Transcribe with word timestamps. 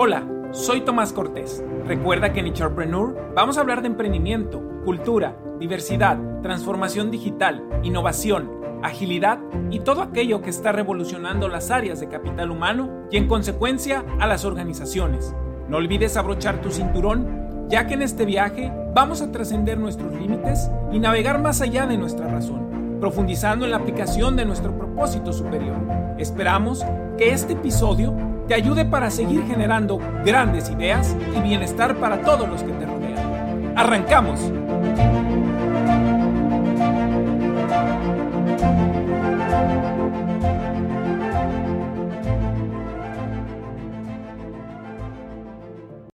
Hola, 0.00 0.24
soy 0.52 0.82
Tomás 0.82 1.12
Cortés. 1.12 1.60
Recuerda 1.84 2.32
que 2.32 2.38
en 2.38 2.46
Entrepreneur 2.46 3.32
vamos 3.34 3.58
a 3.58 3.62
hablar 3.62 3.82
de 3.82 3.88
emprendimiento, 3.88 4.62
cultura, 4.84 5.36
diversidad, 5.58 6.16
transformación 6.40 7.10
digital, 7.10 7.64
innovación, 7.82 8.48
agilidad 8.84 9.40
y 9.72 9.80
todo 9.80 10.02
aquello 10.02 10.40
que 10.40 10.50
está 10.50 10.70
revolucionando 10.70 11.48
las 11.48 11.72
áreas 11.72 11.98
de 11.98 12.06
capital 12.06 12.52
humano 12.52 13.08
y 13.10 13.16
en 13.16 13.26
consecuencia 13.26 14.04
a 14.20 14.28
las 14.28 14.44
organizaciones. 14.44 15.34
No 15.68 15.78
olvides 15.78 16.16
abrochar 16.16 16.60
tu 16.60 16.70
cinturón, 16.70 17.66
ya 17.68 17.88
que 17.88 17.94
en 17.94 18.02
este 18.02 18.24
viaje 18.24 18.72
vamos 18.94 19.20
a 19.20 19.32
trascender 19.32 19.78
nuestros 19.78 20.14
límites 20.14 20.70
y 20.92 21.00
navegar 21.00 21.42
más 21.42 21.60
allá 21.60 21.88
de 21.88 21.98
nuestra 21.98 22.28
razón, 22.28 23.00
profundizando 23.00 23.64
en 23.64 23.72
la 23.72 23.78
aplicación 23.78 24.36
de 24.36 24.44
nuestro 24.44 24.78
propósito 24.78 25.32
superior. 25.32 25.74
Esperamos 26.18 26.86
que 27.16 27.32
este 27.32 27.54
episodio 27.54 28.27
te 28.48 28.54
ayude 28.54 28.86
para 28.86 29.10
seguir 29.10 29.46
generando 29.46 29.98
grandes 30.24 30.70
ideas 30.70 31.14
y 31.36 31.40
bienestar 31.42 32.00
para 32.00 32.22
todos 32.22 32.48
los 32.48 32.62
que 32.62 32.72
te 32.72 32.86
rodean. 32.86 33.74
¡Arrancamos! 33.76 34.40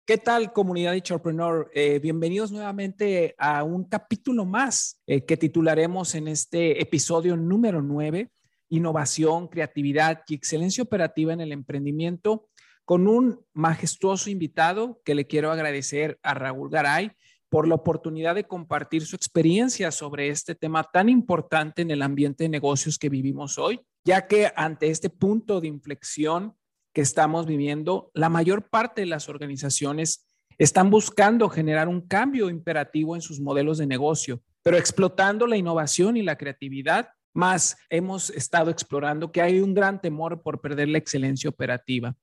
¿Qué 0.06 0.18
tal 0.20 0.54
comunidad 0.54 0.92
de 0.92 0.98
Entrepreneur? 0.98 1.70
Eh, 1.74 1.98
bienvenidos 1.98 2.52
nuevamente 2.52 3.34
a 3.40 3.64
un 3.64 3.86
capítulo 3.86 4.46
más 4.46 5.02
eh, 5.08 5.26
que 5.26 5.36
titularemos 5.36 6.14
en 6.14 6.28
este 6.28 6.80
episodio 6.80 7.36
número 7.36 7.82
9 7.82 8.30
innovación, 8.70 9.48
creatividad 9.48 10.24
y 10.28 10.36
excelencia 10.36 10.84
operativa 10.84 11.34
en 11.34 11.42
el 11.42 11.52
emprendimiento 11.52 12.48
con 12.86 13.08
un 13.08 13.46
majestuoso 13.54 14.30
invitado 14.30 15.02
que 15.06 15.14
le 15.14 15.28
quiero 15.28 15.52
agradecer 15.52 16.20
a 16.24 16.34
Raúl 16.34 16.70
Garay 16.70 17.12
por 17.50 17.68
la 17.68 17.76
oportunidad 17.76 18.36
de 18.36 18.46
compartir 18.46 19.06
su 19.06 19.16
experiencia 19.16 19.92
sobre 19.92 20.30
este 20.30 20.56
tema 20.56 20.84
tan 20.84 21.10
importante 21.10 21.82
en 21.82 21.92
el 21.92 22.02
ambiente 22.02 22.46
de 22.46 22.50
negocios 22.50 22.98
que 22.98 23.10
vivimos 23.10 23.58
hoy, 23.58 23.82
ya 24.06 24.28
que 24.28 24.52
ante 24.56 24.90
este 24.90 25.10
punto 25.10 25.62
de 25.62 25.68
inflexión 25.68 26.56
que 26.94 27.02
estamos 27.02 27.46
viviendo, 27.46 28.12
la 28.14 28.30
mayor 28.30 28.70
parte 28.70 29.02
de 29.02 29.08
las 29.08 29.30
organizaciones 29.30 30.28
están 30.58 30.90
buscando 30.90 31.50
generar 31.50 31.88
un 31.88 32.02
cambio 32.02 32.50
imperativo 32.50 33.16
en 33.16 33.22
sus 33.22 33.40
modelos 33.40 33.78
de 33.78 33.88
negocio, 33.88 34.42
pero 34.62 34.78
explotando 34.78 35.48
la 35.48 35.58
innovación 35.58 36.18
y 36.18 36.22
la 36.22 36.38
creatividad 36.38 37.10
más 37.34 37.78
hemos 37.90 38.30
estado 38.30 38.72
explorando 38.72 39.32
que 39.32 39.42
hay 39.42 39.60
un 39.60 39.74
gran 39.74 40.02
temor 40.02 40.42
por 40.42 40.62
perder 40.62 40.90
la 40.90 40.98
excelencia 40.98 41.50
operativa. 41.50 42.16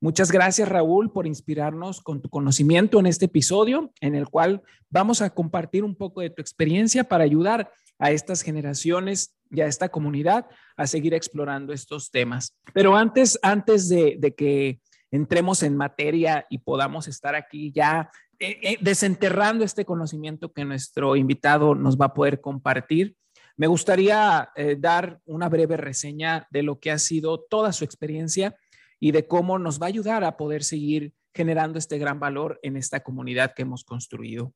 Muchas 0.00 0.30
gracias 0.30 0.68
Raúl 0.68 1.12
por 1.12 1.26
inspirarnos 1.26 2.00
con 2.00 2.20
tu 2.20 2.28
conocimiento 2.28 3.00
en 3.00 3.06
este 3.06 3.24
episodio 3.24 3.92
en 4.00 4.14
el 4.14 4.28
cual 4.28 4.62
vamos 4.90 5.22
a 5.22 5.30
compartir 5.30 5.82
un 5.82 5.94
poco 5.94 6.20
de 6.20 6.30
tu 6.30 6.42
experiencia 6.42 7.04
para 7.04 7.24
ayudar 7.24 7.72
a 7.98 8.10
estas 8.10 8.42
generaciones 8.42 9.34
y 9.50 9.60
a 9.60 9.66
esta 9.66 9.88
comunidad 9.88 10.46
a 10.76 10.86
seguir 10.86 11.14
explorando 11.14 11.72
estos 11.72 12.10
temas. 12.10 12.56
Pero 12.72 12.96
antes, 12.96 13.38
antes 13.42 13.88
de, 13.88 14.34
que 14.36 14.80
entremos 15.10 15.62
en 15.62 15.76
materia 15.76 16.44
y 16.50 16.58
podamos 16.58 17.08
estar 17.08 17.34
aquí 17.34 17.72
ya 17.72 18.10
eh, 18.40 18.58
eh, 18.62 18.78
desenterrando 18.80 19.64
este 19.64 19.84
conocimiento 19.84 20.52
que 20.52 20.64
nuestro 20.64 21.14
invitado 21.14 21.74
nos 21.74 21.96
va 21.96 22.06
a 22.06 22.14
poder 22.14 22.40
compartir, 22.40 23.16
me 23.56 23.66
gustaría 23.66 24.50
eh, 24.56 24.76
dar 24.78 25.20
una 25.26 25.48
breve 25.48 25.76
reseña 25.76 26.46
de 26.50 26.62
lo 26.62 26.80
que 26.80 26.90
ha 26.90 26.98
sido 26.98 27.40
toda 27.40 27.72
su 27.72 27.84
experiencia 27.84 28.56
y 28.98 29.12
de 29.12 29.26
cómo 29.26 29.58
nos 29.58 29.80
va 29.80 29.86
a 29.86 29.88
ayudar 29.88 30.24
a 30.24 30.36
poder 30.36 30.64
seguir 30.64 31.12
generando 31.34 31.78
este 31.78 31.98
gran 31.98 32.20
valor 32.20 32.60
en 32.62 32.76
esta 32.76 33.00
comunidad 33.00 33.54
que 33.54 33.62
hemos 33.62 33.84
construido. 33.84 34.54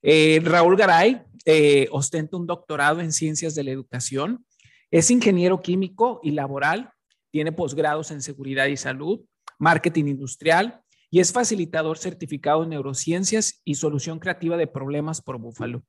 Eh, 0.00 0.40
Raúl 0.44 0.76
Garay 0.76 1.22
eh, 1.44 1.88
ostenta 1.90 2.36
un 2.36 2.46
doctorado 2.46 3.00
en 3.00 3.12
ciencias 3.12 3.54
de 3.54 3.64
la 3.64 3.72
educación, 3.72 4.44
es 4.90 5.10
ingeniero 5.10 5.60
químico 5.60 6.20
y 6.22 6.32
laboral, 6.32 6.92
tiene 7.30 7.52
posgrados 7.52 8.10
en 8.10 8.22
seguridad 8.22 8.66
y 8.66 8.76
salud, 8.76 9.20
marketing 9.58 10.06
industrial 10.06 10.82
y 11.10 11.20
es 11.20 11.32
facilitador 11.32 11.98
certificado 11.98 12.62
en 12.62 12.70
neurociencias 12.70 13.60
y 13.64 13.74
solución 13.74 14.18
creativa 14.18 14.56
de 14.56 14.66
problemas 14.66 15.20
por 15.20 15.38
Búfalo. 15.38 15.82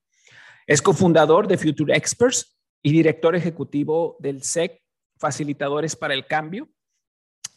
Es 0.72 0.82
cofundador 0.82 1.50
de 1.50 1.58
Future 1.58 1.94
Experts 1.98 2.58
y 2.82 2.94
director 2.94 3.36
ejecutivo 3.36 4.16
del 4.22 4.42
SEC, 4.42 4.82
Facilitadores 5.18 5.98
para 5.98 6.14
el 6.14 6.26
Cambio. 6.28 6.70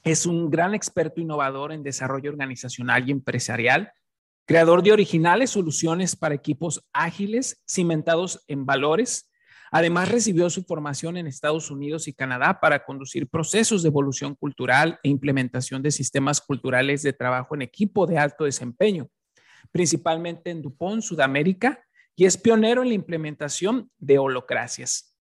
Es 0.03 0.27
un 0.27 0.51
gran 0.51 0.75
experto 0.75 1.21
innovador 1.21 1.71
en 1.71 1.85
desarrollo 1.85 2.33
organizacional 2.33 3.09
y 3.09 3.13
empresarial, 3.13 3.93
creador 4.47 4.83
de 4.83 4.91
originales 4.91 5.51
soluciones 5.51 6.17
para 6.17 6.35
equipos 6.35 6.85
ágiles 6.93 7.63
cimentados 7.69 8.43
en 8.49 8.67
valores. 8.67 9.31
Además, 9.71 10.09
recibió 10.09 10.51
su 10.51 10.65
formación 10.65 11.17
en 11.17 11.29
Estados 11.29 11.71
Unidos 11.71 12.09
y 12.09 12.15
Canadá 12.15 12.59
para 12.59 12.85
conducir 12.85 13.29
procesos 13.29 13.85
de 13.85 13.91
evolución 13.91 14.35
cultural 14.35 14.99
e 15.05 15.09
implementación 15.09 15.83
de 15.83 15.93
sistemas 15.93 16.41
culturales 16.41 17.05
de 17.05 17.13
trabajo 17.13 17.55
en 17.55 17.63
equipo 17.63 18.09
de 18.09 18.19
alto 18.19 18.43
desempeño, 18.43 19.09
principalmente 19.71 20.51
en 20.51 20.63
Dupont, 20.63 21.01
Sudamérica, 21.01 21.81
y 22.17 22.27
es 22.27 22.37
pionero 22.37 22.83
en 22.83 22.89
la 22.89 22.95
implementación 22.95 23.91
de 23.99 24.19
holocracias. 24.19 25.15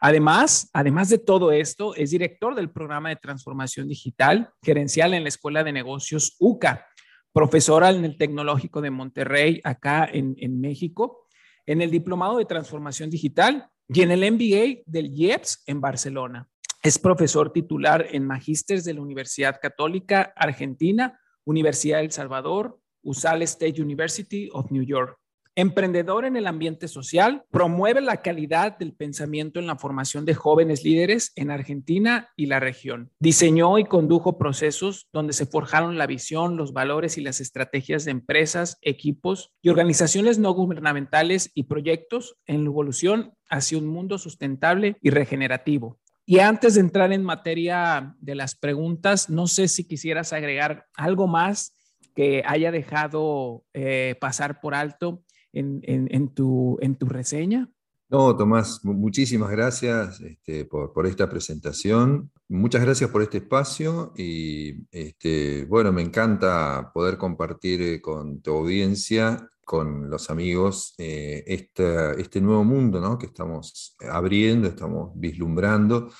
Además, 0.00 0.70
además 0.72 1.08
de 1.08 1.18
todo 1.18 1.52
esto, 1.52 1.94
es 1.94 2.10
director 2.10 2.54
del 2.54 2.70
programa 2.70 3.08
de 3.08 3.16
transformación 3.16 3.88
digital 3.88 4.50
gerencial 4.62 5.14
en 5.14 5.22
la 5.22 5.28
Escuela 5.28 5.64
de 5.64 5.72
Negocios 5.72 6.36
UCA, 6.38 6.86
profesora 7.32 7.90
en 7.90 8.04
el 8.04 8.16
Tecnológico 8.16 8.80
de 8.80 8.90
Monterrey, 8.90 9.60
acá 9.64 10.08
en, 10.10 10.60
México, 10.60 11.26
en 11.66 11.80
el 11.80 11.90
Diplomado 11.90 12.38
de 12.38 12.44
Transformación 12.44 13.10
Digital 13.10 13.68
y 13.88 14.02
en 14.02 14.10
el 14.10 14.32
MBA 14.32 14.82
del 14.86 15.12
IEPS 15.14 15.62
en 15.66 15.80
Barcelona. 15.80 16.48
Es 16.82 16.98
profesor 16.98 17.52
titular 17.52 18.06
en 18.10 18.26
Magísteres 18.26 18.84
de 18.84 18.94
la 18.94 19.00
Universidad 19.00 19.58
Católica 19.60 20.32
Argentina, 20.36 21.18
Universidad 21.44 21.98
del 21.98 22.12
Salvador, 22.12 22.78
USAL 23.02 23.42
State 23.42 23.80
University 23.80 24.48
of 24.52 24.70
New 24.70 24.82
York. 24.82 25.18
Emprendedor 25.58 26.26
en 26.26 26.36
el 26.36 26.46
ambiente 26.46 26.86
social, 26.86 27.44
promueve 27.50 28.02
la 28.02 28.20
calidad 28.20 28.76
del 28.76 28.92
pensamiento 28.92 29.58
en 29.58 29.66
la 29.66 29.76
formación 29.76 30.26
de 30.26 30.34
jóvenes 30.34 30.84
líderes 30.84 31.32
en 31.34 31.50
Argentina 31.50 32.28
y 32.36 32.44
la 32.44 32.60
región. 32.60 33.10
Diseñó 33.20 33.78
y 33.78 33.86
condujo 33.86 34.36
procesos 34.36 35.08
donde 35.14 35.32
se 35.32 35.46
forjaron 35.46 35.96
la 35.96 36.06
visión, 36.06 36.58
los 36.58 36.74
valores 36.74 37.16
y 37.16 37.22
las 37.22 37.40
estrategias 37.40 38.04
de 38.04 38.10
empresas, 38.10 38.76
equipos 38.82 39.54
y 39.62 39.70
organizaciones 39.70 40.38
no 40.38 40.52
gubernamentales 40.52 41.50
y 41.54 41.62
proyectos 41.62 42.36
en 42.44 42.64
la 42.64 42.66
evolución 42.66 43.32
hacia 43.48 43.78
un 43.78 43.86
mundo 43.86 44.18
sustentable 44.18 44.98
y 45.00 45.08
regenerativo. 45.08 45.98
Y 46.26 46.40
antes 46.40 46.74
de 46.74 46.80
entrar 46.80 47.14
en 47.14 47.24
materia 47.24 48.14
de 48.20 48.34
las 48.34 48.56
preguntas, 48.56 49.30
no 49.30 49.46
sé 49.46 49.68
si 49.68 49.88
quisieras 49.88 50.34
agregar 50.34 50.84
algo 50.96 51.26
más 51.28 51.72
que 52.14 52.42
haya 52.46 52.72
dejado 52.72 53.64
eh, 53.74 54.16
pasar 54.20 54.60
por 54.60 54.74
alto 54.74 55.22
en, 55.58 56.28
tu, 56.28 56.78
en 56.80 56.96
tu 56.96 57.06
reseña. 57.06 57.70
No, 58.08 58.36
Tomás, 58.36 58.84
muchísimas 58.84 59.50
gracias 59.50 60.20
este, 60.20 60.64
por, 60.64 61.06
esta 61.06 61.28
presentación. 61.28 62.30
Muchas 62.48 62.82
gracias 62.82 63.10
por 63.10 63.22
este 63.22 63.38
espacio 63.38 64.12
y 64.16 64.86
este, 64.92 65.64
bueno, 65.64 65.92
me 65.92 66.02
encanta 66.02 66.92
poder 66.94 67.18
compartir 67.18 67.82
eh, 67.82 68.00
con 68.00 68.40
tu 68.42 68.52
audiencia, 68.52 69.48
con 69.64 70.08
los 70.08 70.30
amigos, 70.30 70.94
eh, 70.98 71.42
este 71.48 72.40
nuevo 72.40 72.62
mundo 72.62 73.00
¿no? 73.00 73.18
que 73.18 73.26
estamos 73.26 73.96
abriendo, 74.08 74.68
estamos 74.68 75.10
vislumbrando. 75.16 76.12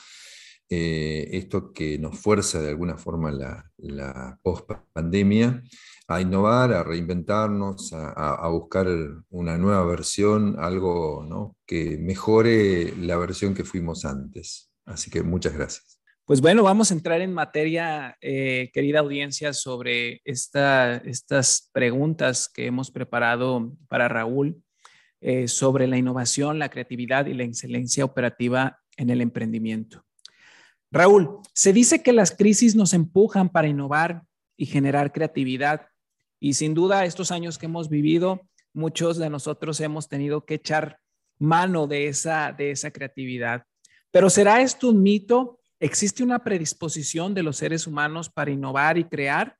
Eh, 0.68 1.28
esto 1.32 1.72
que 1.72 1.96
nos 1.96 2.18
fuerza 2.18 2.60
de 2.60 2.70
alguna 2.70 2.96
forma 2.96 3.30
la, 3.30 4.38
post-pandemia 4.42 5.62
a 6.08 6.20
innovar, 6.20 6.72
a 6.72 6.82
reinventarnos, 6.82 7.92
a, 7.92 8.48
buscar 8.48 8.88
una 9.30 9.58
nueva 9.58 9.84
versión, 9.84 10.56
algo 10.58 11.56
que 11.66 11.98
mejore 11.98 12.94
la 12.96 13.16
versión 13.16 13.54
que 13.54 13.64
fuimos 13.64 14.04
antes. 14.04 14.70
Así 14.84 15.10
que 15.10 15.22
muchas 15.22 15.54
gracias. 15.54 16.00
Pues 16.24 16.40
bueno, 16.40 16.64
vamos 16.64 16.90
a 16.90 16.94
entrar 16.94 17.20
en 17.20 17.32
materia, 17.32 18.16
eh, 18.20 18.70
querida 18.72 19.00
audiencia, 19.00 19.52
sobre 19.52 20.20
estas 20.24 21.70
preguntas 21.72 22.48
que 22.52 22.66
hemos 22.66 22.90
preparado 22.90 23.72
para 23.88 24.08
Raúl 24.08 24.60
eh, 25.20 25.48
sobre 25.48 25.86
la 25.86 25.96
innovación, 25.98 26.58
la 26.58 26.68
creatividad 26.68 27.26
y 27.26 27.34
la 27.34 27.44
excelencia 27.44 28.04
operativa 28.04 28.80
en 28.96 29.10
el 29.10 29.20
emprendimiento. 29.20 30.05
Raúl, 30.90 31.40
se 31.52 31.72
dice 31.72 32.02
que 32.02 32.12
las 32.12 32.30
crisis 32.30 32.74
nos 32.76 32.94
empujan 32.94 33.48
para 33.48 33.68
innovar 33.68 34.22
y 34.56 34.66
generar 34.66 35.12
creatividad 35.12 35.88
y 36.38 36.54
sin 36.54 36.74
duda, 36.74 37.04
estos 37.04 37.30
años 37.30 37.58
que 37.58 37.66
hemos 37.66 37.88
vivido, 37.88 38.42
muchos 38.74 39.16
de 39.16 39.30
nosotros 39.30 39.80
hemos 39.80 40.08
tenido 40.08 40.44
que 40.44 40.54
echar 40.54 40.98
mano 41.38 41.86
de 41.86 42.08
esa, 42.08 42.52
de 42.52 42.70
esa 42.70 42.90
creatividad. 42.90 43.64
Pero 44.10 44.28
¿será 44.30 44.60
esto 44.60 44.90
un 44.90 45.02
mito? 45.02 45.60
¿Existe 45.80 46.22
una 46.22 46.44
predisposición 46.44 47.34
de 47.34 47.42
los 47.42 47.56
seres 47.56 47.86
humanos 47.86 48.30
para 48.30 48.50
innovar 48.50 48.98
y 48.98 49.04
crear? 49.04 49.56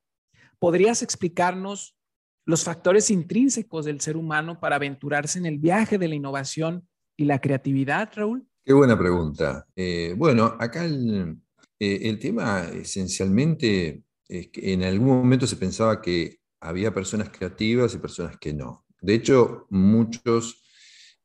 ¿podrías 0.59 1.03
explicarnos 1.03 1.97
los 2.45 2.65
factores 2.65 3.11
intrínsecos 3.11 3.85
del 3.85 4.01
ser 4.01 4.17
humano 4.17 4.61
para 4.61 4.77
aventurarse 4.77 5.39
en 5.39 5.47
el 5.47 5.59
viaje 5.59 5.99
de 5.99 6.09
la 6.09 6.15
innovación 6.15 6.89
y 7.17 7.25
la 7.25 7.41
creatividad, 7.41 8.11
Raúl? 8.15 8.47
Qué 8.67 8.73
buena 8.73 8.99
pregunta. 8.99 9.65
Eh, 9.77 10.13
bueno, 10.19 10.57
acá 10.59 10.85
el, 10.85 11.39
eh, 11.79 12.01
el, 12.03 12.19
tema 12.19 12.65
esencialmente 12.65 14.03
es 14.29 14.49
que 14.49 14.73
en 14.73 14.83
algún 14.83 15.07
momento 15.07 15.47
se 15.47 15.55
pensaba 15.55 16.03
que 16.03 16.41
había 16.61 16.93
personas 16.93 17.31
creativas 17.31 17.95
y 17.95 17.99
personas 17.99 18.39
que 18.39 18.53
no. 18.53 18.85
De 19.01 19.15
hecho, 19.15 19.69
muchos 19.71 20.65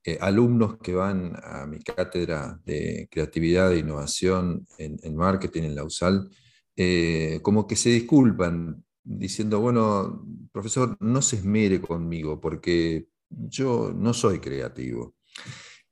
eh, 0.03 0.19
alumnos 0.21 0.77
que 0.83 0.93
van 0.93 1.33
a 1.41 1.65
mi 1.65 1.79
cátedra 1.79 2.59
de 2.63 3.07
creatividad 3.09 3.73
e 3.73 3.79
innovación 3.79 4.67
en, 4.77 5.15
marketing 5.15 5.63
en 5.63 5.75
la 5.75 5.83
USAL, 5.83 6.29
como 7.41 7.65
que 7.65 7.75
se 7.75 7.89
disculpan 7.89 8.85
diciendo, 9.03 9.59
bueno, 9.61 10.27
profesor, 10.51 10.95
no 10.99 11.23
se 11.23 11.38
esmere 11.38 11.81
conmigo 11.81 12.39
porque 12.39 13.07
yo 13.29 13.91
no 13.95 14.13
soy 14.13 14.39
creativo. 14.39 15.15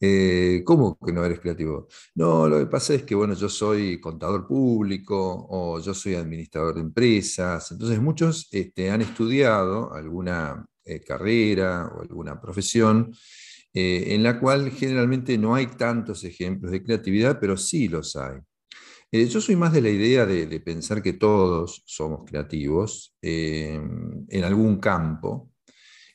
Eh, 0.02 0.62
¿Cómo 0.66 0.98
que 0.98 1.12
no 1.12 1.26
eres 1.26 1.40
creativo? 1.42 1.88
No, 2.16 2.48
lo 2.48 2.60
que 2.60 2.68
pasa 2.68 2.94
es 2.94 3.04
que, 3.04 3.16
bueno, 3.16 3.34
yo 3.34 3.50
soy 3.50 4.00
contador 4.00 4.48
público 4.48 5.48
o 5.50 5.80
yo 5.82 5.94
soy 5.94 6.16
administrador 6.16 6.76
de 6.76 6.82
empresas. 6.82 7.72
Entonces, 7.72 8.00
muchos 8.02 8.48
este, 8.52 8.92
han 8.92 9.02
estudiado 9.02 9.94
alguna 9.94 10.66
eh, 10.86 11.02
carrera 11.02 11.92
o 11.94 12.02
alguna 12.02 12.40
profesión 12.40 13.14
eh, 13.74 14.16
en 14.16 14.24
la 14.24 14.40
cual 14.40 14.72
generalmente 14.72 15.38
no 15.38 15.54
hay 15.56 15.68
tantos 15.68 16.24
ejemplos 16.24 16.72
de 16.72 16.84
creatividad, 16.84 17.40
pero 17.40 17.58
sí 17.58 17.88
los 17.88 18.16
hay. 18.16 18.40
yo 19.12 19.42
soy 19.42 19.56
más 19.56 19.74
de 19.74 19.82
la 19.82 19.90
idea 19.90 20.26
de, 20.26 20.60
pensar 20.62 21.02
que 21.04 21.14
todos 21.14 21.84
somos 21.86 22.22
creativos 22.26 23.16
en 23.22 24.44
algún 24.44 24.80
campo. 24.80 25.52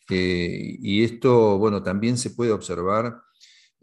y 0.09 1.05
esto, 1.05 1.59
bueno, 1.59 1.83
también 1.83 2.19
se 2.19 2.31
puede 2.31 2.53
observar 2.53 3.24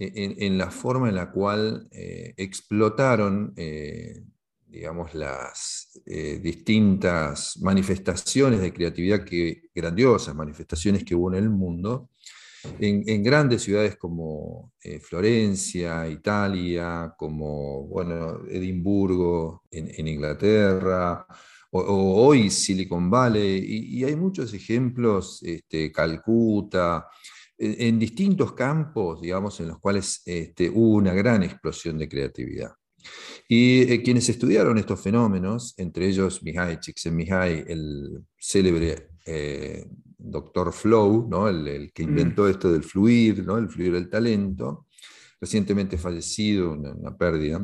en, 0.02 0.58
la 0.58 0.72
forma 0.72 1.10
en 1.10 1.16
la 1.16 1.32
cual 1.32 1.88
eh, 1.92 2.34
explotaron, 2.38 3.54
eh, 3.56 4.24
digamos, 4.66 5.14
las 5.14 6.02
eh, 6.06 6.40
distintas 6.42 7.60
manifestaciones 7.62 8.62
de 8.62 8.74
creatividad, 8.74 9.24
que, 9.24 9.70
grandiosas 9.76 10.34
manifestaciones 10.34 11.04
que 11.04 11.14
hubo 11.14 11.32
en 11.32 11.44
el 11.44 11.50
mundo, 11.50 12.10
en, 12.80 13.24
grandes 13.24 13.64
ciudades 13.64 13.96
como 13.98 14.74
Florencia, 15.02 16.08
Italia, 16.08 17.14
como 17.18 17.88
bueno, 17.88 18.42
Edimburgo 18.48 19.64
en, 19.72 20.08
Inglaterra, 20.08 21.26
o, 21.72 22.26
hoy 22.28 22.50
Silicon 22.52 23.10
Valley, 23.10 23.64
y, 23.66 24.04
hay 24.04 24.16
muchos 24.16 24.54
ejemplos, 24.54 25.42
este, 25.44 25.92
Calcuta, 25.92 27.08
en 27.64 28.00
distintos 28.00 28.54
campos, 28.54 29.22
digamos, 29.22 29.60
en 29.60 29.68
los 29.68 29.80
cuales 29.80 30.24
este, 30.26 30.70
hubo 30.70 30.96
una 30.96 31.14
gran 31.14 31.44
explosión 31.44 31.98
de 32.00 32.10
creatividad. 32.10 32.72
Y 33.48 33.82
eh, 33.92 34.02
quienes 34.02 34.28
estudiaron 34.30 34.78
estos 34.78 35.00
fenómenos, 35.02 35.76
entre 35.78 36.08
ellos 36.08 36.42
Mihai 36.42 36.80
Csikszentmihalyi, 36.80 37.66
el 37.68 38.24
célebre 38.40 39.10
eh, 39.26 39.86
doctor 40.18 40.74
Flow, 40.74 41.28
¿no? 41.30 41.48
el, 41.48 41.92
que 41.94 42.04
mm. 42.04 42.10
inventó 42.10 42.48
esto 42.48 42.72
del 42.72 42.84
fluir, 42.84 43.46
¿no? 43.46 43.58
el 43.58 43.70
fluir 43.70 43.94
del 43.94 44.10
talento, 44.10 44.88
recientemente 45.40 45.98
fallecido, 45.98 46.72
una 46.72 47.16
pérdida, 47.16 47.64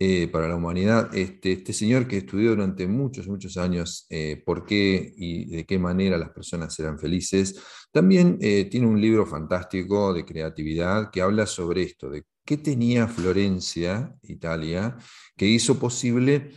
eh, 0.00 0.28
para 0.28 0.46
la 0.46 0.54
humanidad. 0.54 1.12
Este, 1.12 1.50
este, 1.50 1.72
señor 1.72 2.06
que 2.06 2.18
estudió 2.18 2.50
durante 2.50 2.86
muchos, 2.86 3.26
muchos 3.26 3.56
años 3.56 4.06
eh, 4.10 4.40
por 4.46 4.64
qué 4.64 5.12
y 5.16 5.46
de 5.46 5.66
qué 5.66 5.76
manera 5.76 6.16
las 6.16 6.30
personas 6.30 6.78
eran 6.78 7.00
felices, 7.00 7.60
también 7.90 8.38
eh, 8.40 8.66
tiene 8.70 8.86
un 8.86 9.00
libro 9.00 9.26
fantástico 9.26 10.14
de 10.14 10.24
creatividad 10.24 11.10
que 11.10 11.20
habla 11.20 11.46
sobre 11.46 11.82
esto, 11.82 12.10
de 12.10 12.22
qué 12.44 12.58
tenía 12.58 13.08
Florencia, 13.08 14.14
Italia, 14.22 14.96
que 15.36 15.46
hizo 15.46 15.80
posible 15.80 16.52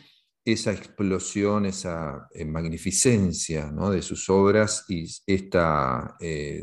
esa 0.45 0.71
explosión, 0.71 1.65
esa 1.65 2.27
magnificencia 2.45 3.71
¿no? 3.71 3.89
de 3.89 4.03
sus 4.03 4.29
obras 4.29 4.85
y 4.87 5.05
esta 5.25 6.15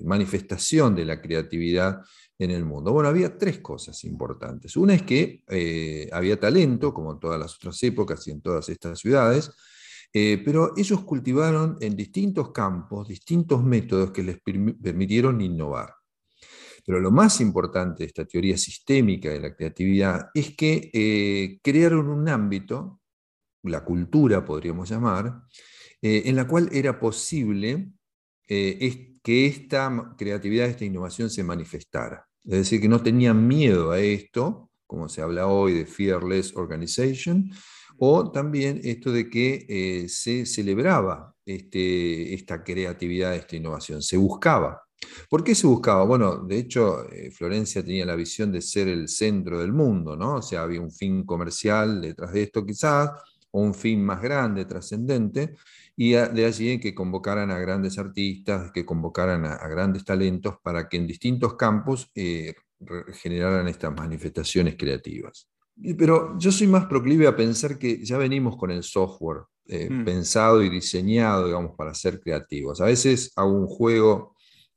manifestación 0.04 0.94
de 0.94 1.04
la 1.04 1.20
creatividad 1.20 2.00
en 2.38 2.50
el 2.52 2.64
mundo? 2.64 2.92
Bueno, 2.92 3.08
había 3.08 3.36
tres 3.36 3.58
cosas 3.58 4.04
importantes. 4.04 4.76
Una 4.76 4.94
es 4.94 5.02
que 5.02 5.42
eh, 5.48 6.08
había 6.12 6.38
talento, 6.38 6.94
como 6.94 7.12
en 7.12 7.18
todas 7.18 7.38
las 7.38 7.56
otras 7.56 7.82
épocas 7.82 8.26
y 8.28 8.30
en 8.30 8.40
todas 8.40 8.68
estas 8.68 9.00
ciudades, 9.00 9.50
eh, 10.12 10.40
pero 10.44 10.72
ellos 10.76 11.00
cultivaron 11.02 11.76
en 11.80 11.94
distintos 11.94 12.50
campos 12.52 13.08
distintos 13.08 13.62
métodos 13.62 14.12
que 14.12 14.22
les 14.22 14.38
permitieron 14.40 15.40
innovar. 15.40 15.94
Pero 16.86 17.00
lo 17.00 17.10
más 17.10 17.40
importante 17.40 18.04
de 18.04 18.06
esta 18.06 18.24
teoría 18.24 18.56
sistémica 18.56 19.28
de 19.30 19.40
la 19.40 19.54
creatividad 19.54 20.30
es 20.32 20.56
que 20.56 20.90
eh, 20.94 21.60
crearon 21.62 22.08
un 22.08 22.28
ámbito, 22.28 23.00
la 23.64 23.84
cultura 23.84 24.44
podríamos 24.44 24.88
llamar, 24.88 25.42
en 26.00 26.36
la 26.36 26.46
cual 26.46 26.70
era 26.72 26.98
posible 27.00 27.90
que 28.46 29.46
esta 29.46 30.14
creatividad, 30.16 30.68
esta 30.68 30.84
innovación 30.84 31.28
se 31.28 31.42
manifestara. 31.42 32.27
Es 32.48 32.60
decir, 32.60 32.80
que 32.80 32.88
no 32.88 33.02
tenían 33.02 33.46
miedo 33.46 33.90
a 33.90 34.00
esto, 34.00 34.70
como 34.86 35.10
se 35.10 35.20
habla 35.20 35.48
hoy 35.48 35.74
de 35.74 35.84
fearless 35.84 36.56
organization, 36.56 37.50
o 37.98 38.32
también 38.32 38.80
esto 38.84 39.12
de 39.12 39.28
que 39.28 39.66
eh, 39.68 40.08
se 40.08 40.46
celebraba 40.46 41.34
este, 41.44 42.32
esta 42.32 42.64
creatividad, 42.64 43.34
esta 43.34 43.56
innovación, 43.56 44.00
se 44.00 44.16
buscaba. 44.16 44.80
¿Por 45.28 45.44
qué 45.44 45.54
se 45.54 45.66
buscaba? 45.66 46.04
Bueno, 46.04 46.38
de 46.38 46.56
hecho, 46.56 47.06
eh, 47.12 47.30
Florencia 47.30 47.84
tenía 47.84 48.06
la 48.06 48.16
visión 48.16 48.50
de 48.50 48.62
ser 48.62 48.88
el 48.88 49.08
centro 49.08 49.60
del 49.60 49.74
mundo, 49.74 50.16
¿no? 50.16 50.36
O 50.36 50.42
sea, 50.42 50.62
había 50.62 50.80
un 50.80 50.90
fin 50.90 51.24
comercial 51.26 52.00
detrás 52.00 52.32
de 52.32 52.44
esto 52.44 52.64
quizás, 52.64 53.10
o 53.50 53.60
un 53.60 53.74
fin 53.74 54.02
más 54.02 54.22
grande, 54.22 54.64
trascendente, 54.64 55.54
y 56.00 56.12
de 56.12 56.44
allí 56.44 56.78
que 56.78 56.94
convocaran 56.94 57.50
a 57.50 57.58
grandes 57.58 57.98
artistas, 57.98 58.70
que 58.70 58.86
convocaran 58.86 59.44
a, 59.44 59.66
grandes 59.66 60.04
talentos 60.04 60.54
para 60.62 60.88
que 60.88 60.96
en 60.96 61.08
distintos 61.08 61.56
campos 61.56 62.08
eh, 62.14 62.54
generaran 63.14 63.66
estas 63.66 63.92
manifestaciones 63.96 64.76
creativas. 64.76 65.48
Pero 65.98 66.38
yo 66.38 66.52
soy 66.52 66.68
más 66.68 66.86
proclive 66.86 67.26
a 67.26 67.34
pensar 67.34 67.80
que 67.80 68.04
ya 68.04 68.16
venimos 68.16 68.56
con 68.56 68.70
el 68.70 68.84
software 68.84 69.42
eh, 69.66 69.90
mm. 69.90 70.04
pensado 70.04 70.62
y 70.62 70.68
diseñado, 70.68 71.46
digamos, 71.46 71.74
para 71.76 71.92
ser 71.94 72.20
creativos. 72.20 72.80
A 72.80 72.84
veces 72.84 73.32
hago 73.34 73.50
un 73.50 73.66
juego 73.66 74.36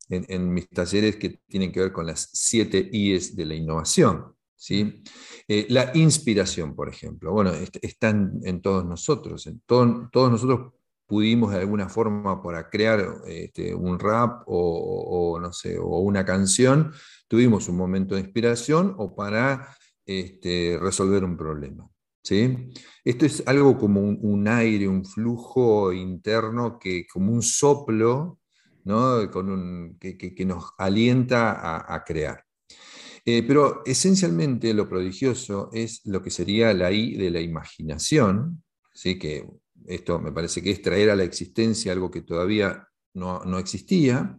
en, 0.10 0.52
mis 0.52 0.68
talleres 0.70 1.18
que 1.18 1.40
tienen 1.48 1.72
que 1.72 1.82
ver 1.82 1.92
con 1.92 2.08
las 2.08 2.32
siete 2.34 2.90
I's 2.92 3.36
de 3.36 3.46
la 3.46 3.54
innovación. 3.54 4.34
¿sí? 4.56 5.04
Eh, 5.48 5.68
la 5.70 5.92
inspiración, 5.94 6.76
por 6.76 6.90
ejemplo. 6.90 7.32
Bueno, 7.32 7.52
está 7.80 8.10
en, 8.10 8.60
todos 8.60 8.84
nosotros. 8.86 9.46
En 9.46 9.62
todos 9.68 10.10
nosotros 10.32 10.81
pudimos 11.12 11.52
de 11.52 11.60
alguna 11.60 11.90
forma 11.90 12.42
para 12.42 12.70
crear 12.70 13.06
este, 13.28 13.76
un 13.76 14.00
rap 14.00 14.44
o, 14.46 15.38
no 15.42 15.52
sé, 15.52 15.78
o 15.78 16.00
una 16.00 16.24
canción, 16.24 16.94
tuvimos 17.28 17.68
un 17.68 17.76
momento 17.76 18.16
de 18.16 18.22
inspiración 18.22 18.96
o 18.98 19.14
para 19.14 19.76
este, 20.06 20.80
resolver 20.80 21.26
un 21.26 21.36
problema. 21.36 21.86
¿sí? 22.24 22.70
Esto 23.04 23.26
es 23.26 23.44
algo 23.46 23.78
como 23.78 24.00
un, 24.00 24.48
aire, 24.48 24.88
un 24.88 25.04
flujo 25.04 25.92
interno, 25.92 26.80
que, 26.80 27.06
como 27.12 27.34
un 27.34 27.42
soplo 27.42 28.40
¿no? 28.86 29.30
Con 29.32 29.50
un, 29.50 29.98
que, 30.00 30.46
nos 30.46 30.72
alienta 30.78 31.94
a, 31.94 32.04
crear. 32.06 32.46
Eh, 33.26 33.44
pero 33.44 33.82
esencialmente 33.86 34.74
lo 34.74 34.88
prodigioso 34.88 35.70
es 35.74 36.06
lo 36.06 36.22
que 36.22 36.32
sería 36.32 36.74
la 36.74 36.90
I 36.90 37.18
de 37.18 37.32
la 37.32 37.42
imaginación, 37.42 38.64
¿sí? 38.94 39.20
que 39.20 39.46
esto 39.88 40.20
me 40.20 40.32
parece 40.32 40.62
que 40.62 40.72
es 40.72 40.82
traer 40.82 41.10
a 41.10 41.16
la 41.16 41.24
existencia 41.24 41.92
algo 41.92 42.12
que 42.12 42.22
todavía 42.22 42.88
no, 43.14 43.60
existía. 43.60 44.38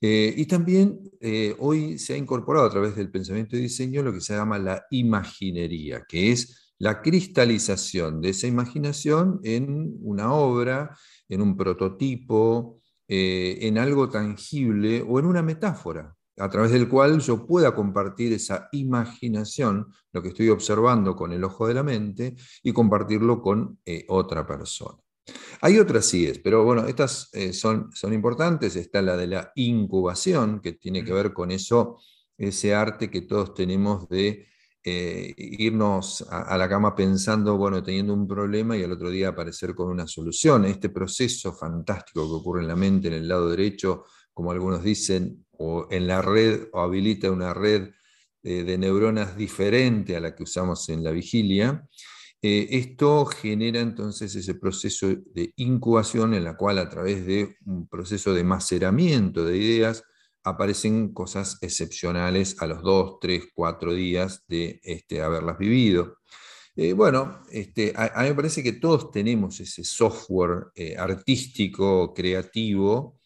Eh, 0.00 0.32
y 0.36 0.46
también 0.46 1.00
eh, 1.20 1.56
hoy 1.58 1.98
se 1.98 2.14
ha 2.14 2.16
incorporado 2.16 2.66
a 2.66 2.70
través 2.70 2.94
del 2.94 3.10
pensamiento 3.10 3.56
y 3.56 3.60
diseño 3.60 4.02
lo 4.02 4.12
que 4.12 4.20
se 4.20 4.34
llama 4.34 4.58
la 4.58 4.84
imaginería, 4.90 6.04
que 6.08 6.30
es 6.30 6.74
la 6.78 7.02
cristalización 7.02 8.20
de 8.20 8.30
esa 8.30 8.46
imaginación 8.46 9.40
en 9.42 9.96
una 10.00 10.32
obra, 10.32 10.96
en 11.28 11.42
un 11.42 11.56
prototipo, 11.56 12.80
eh, 13.08 13.58
en 13.62 13.78
algo 13.78 14.08
tangible 14.08 15.02
o 15.06 15.18
en 15.18 15.26
una 15.26 15.42
metáfora 15.42 16.17
a 16.38 16.48
través 16.48 16.70
del 16.72 16.88
cual 16.88 17.20
yo 17.20 17.46
pueda 17.46 17.74
compartir 17.74 18.32
esa 18.32 18.68
imaginación, 18.72 19.86
lo 20.12 20.22
que 20.22 20.28
estoy 20.28 20.48
observando 20.48 21.14
con 21.16 21.32
el 21.32 21.44
ojo 21.44 21.66
de 21.66 21.74
la 21.74 21.82
mente, 21.82 22.36
y 22.62 22.72
compartirlo 22.72 23.40
con 23.40 23.78
eh, 23.84 24.04
otra 24.08 24.46
persona. 24.46 24.98
Hay 25.60 25.78
otras 25.78 26.12
es, 26.14 26.38
pero 26.38 26.64
bueno, 26.64 26.86
estas 26.86 27.28
eh, 27.32 27.52
son, 27.52 27.90
son 27.92 28.12
importantes. 28.12 28.76
Está 28.76 29.02
la 29.02 29.16
de 29.16 29.26
la 29.26 29.52
incubación, 29.56 30.60
que 30.60 30.72
tiene 30.72 31.04
que 31.04 31.12
ver 31.12 31.32
con 31.32 31.50
eso, 31.50 31.98
ese 32.36 32.74
arte 32.74 33.10
que 33.10 33.22
todos 33.22 33.54
tenemos 33.54 34.08
de 34.08 34.46
eh, 34.84 35.34
irnos 35.36 36.24
a, 36.30 36.56
la 36.56 36.68
cama 36.68 36.94
pensando, 36.94 37.56
bueno, 37.58 37.82
teniendo 37.82 38.14
un 38.14 38.26
problema 38.26 38.76
y 38.76 38.84
al 38.84 38.92
otro 38.92 39.10
día 39.10 39.28
aparecer 39.28 39.74
con 39.74 39.88
una 39.88 40.06
solución. 40.06 40.64
Este 40.64 40.88
proceso 40.88 41.52
fantástico 41.52 42.26
que 42.26 42.34
ocurre 42.36 42.62
en 42.62 42.68
la 42.68 42.76
mente, 42.76 43.08
en 43.08 43.14
el 43.14 43.28
lado 43.28 43.50
derecho, 43.50 44.04
como 44.32 44.52
algunos 44.52 44.82
dicen, 44.82 45.44
o 45.58 45.86
en 45.90 46.06
la 46.06 46.22
red, 46.22 46.68
o 46.72 46.80
habilita 46.80 47.30
una 47.30 47.52
red 47.52 47.90
eh, 48.42 48.62
de 48.62 48.78
neuronas 48.78 49.36
diferente 49.36 50.16
a 50.16 50.20
la 50.20 50.34
que 50.34 50.44
usamos 50.44 50.88
en 50.88 51.02
la 51.02 51.10
vigilia, 51.10 51.86
eh, 52.40 52.68
esto 52.70 53.26
genera 53.26 53.80
entonces 53.80 54.34
ese 54.36 54.54
proceso 54.54 55.08
de 55.08 55.52
incubación 55.56 56.34
en 56.34 56.44
la 56.44 56.56
cual 56.56 56.78
a 56.78 56.88
través 56.88 57.26
de 57.26 57.56
un 57.66 57.88
proceso 57.88 58.32
de 58.32 58.44
maceramiento 58.44 59.44
de 59.44 59.58
ideas 59.58 60.04
aparecen 60.44 61.12
cosas 61.12 61.58
excepcionales 61.60 62.56
a 62.62 62.66
los 62.68 62.80
dos, 62.82 63.18
tres, 63.20 63.48
cuatro 63.52 63.92
días 63.92 64.44
de 64.46 64.80
este, 64.84 65.20
haberlas 65.20 65.58
vivido. 65.58 66.18
Eh, 66.76 66.92
bueno, 66.92 67.40
este, 67.50 67.92
a, 67.96 68.22
mí 68.22 68.28
me 68.28 68.34
parece 68.36 68.62
que 68.62 68.74
todos 68.74 69.10
tenemos 69.10 69.58
ese 69.58 69.82
software 69.82 70.68
artístico, 70.96 72.14
creativo, 72.14 73.18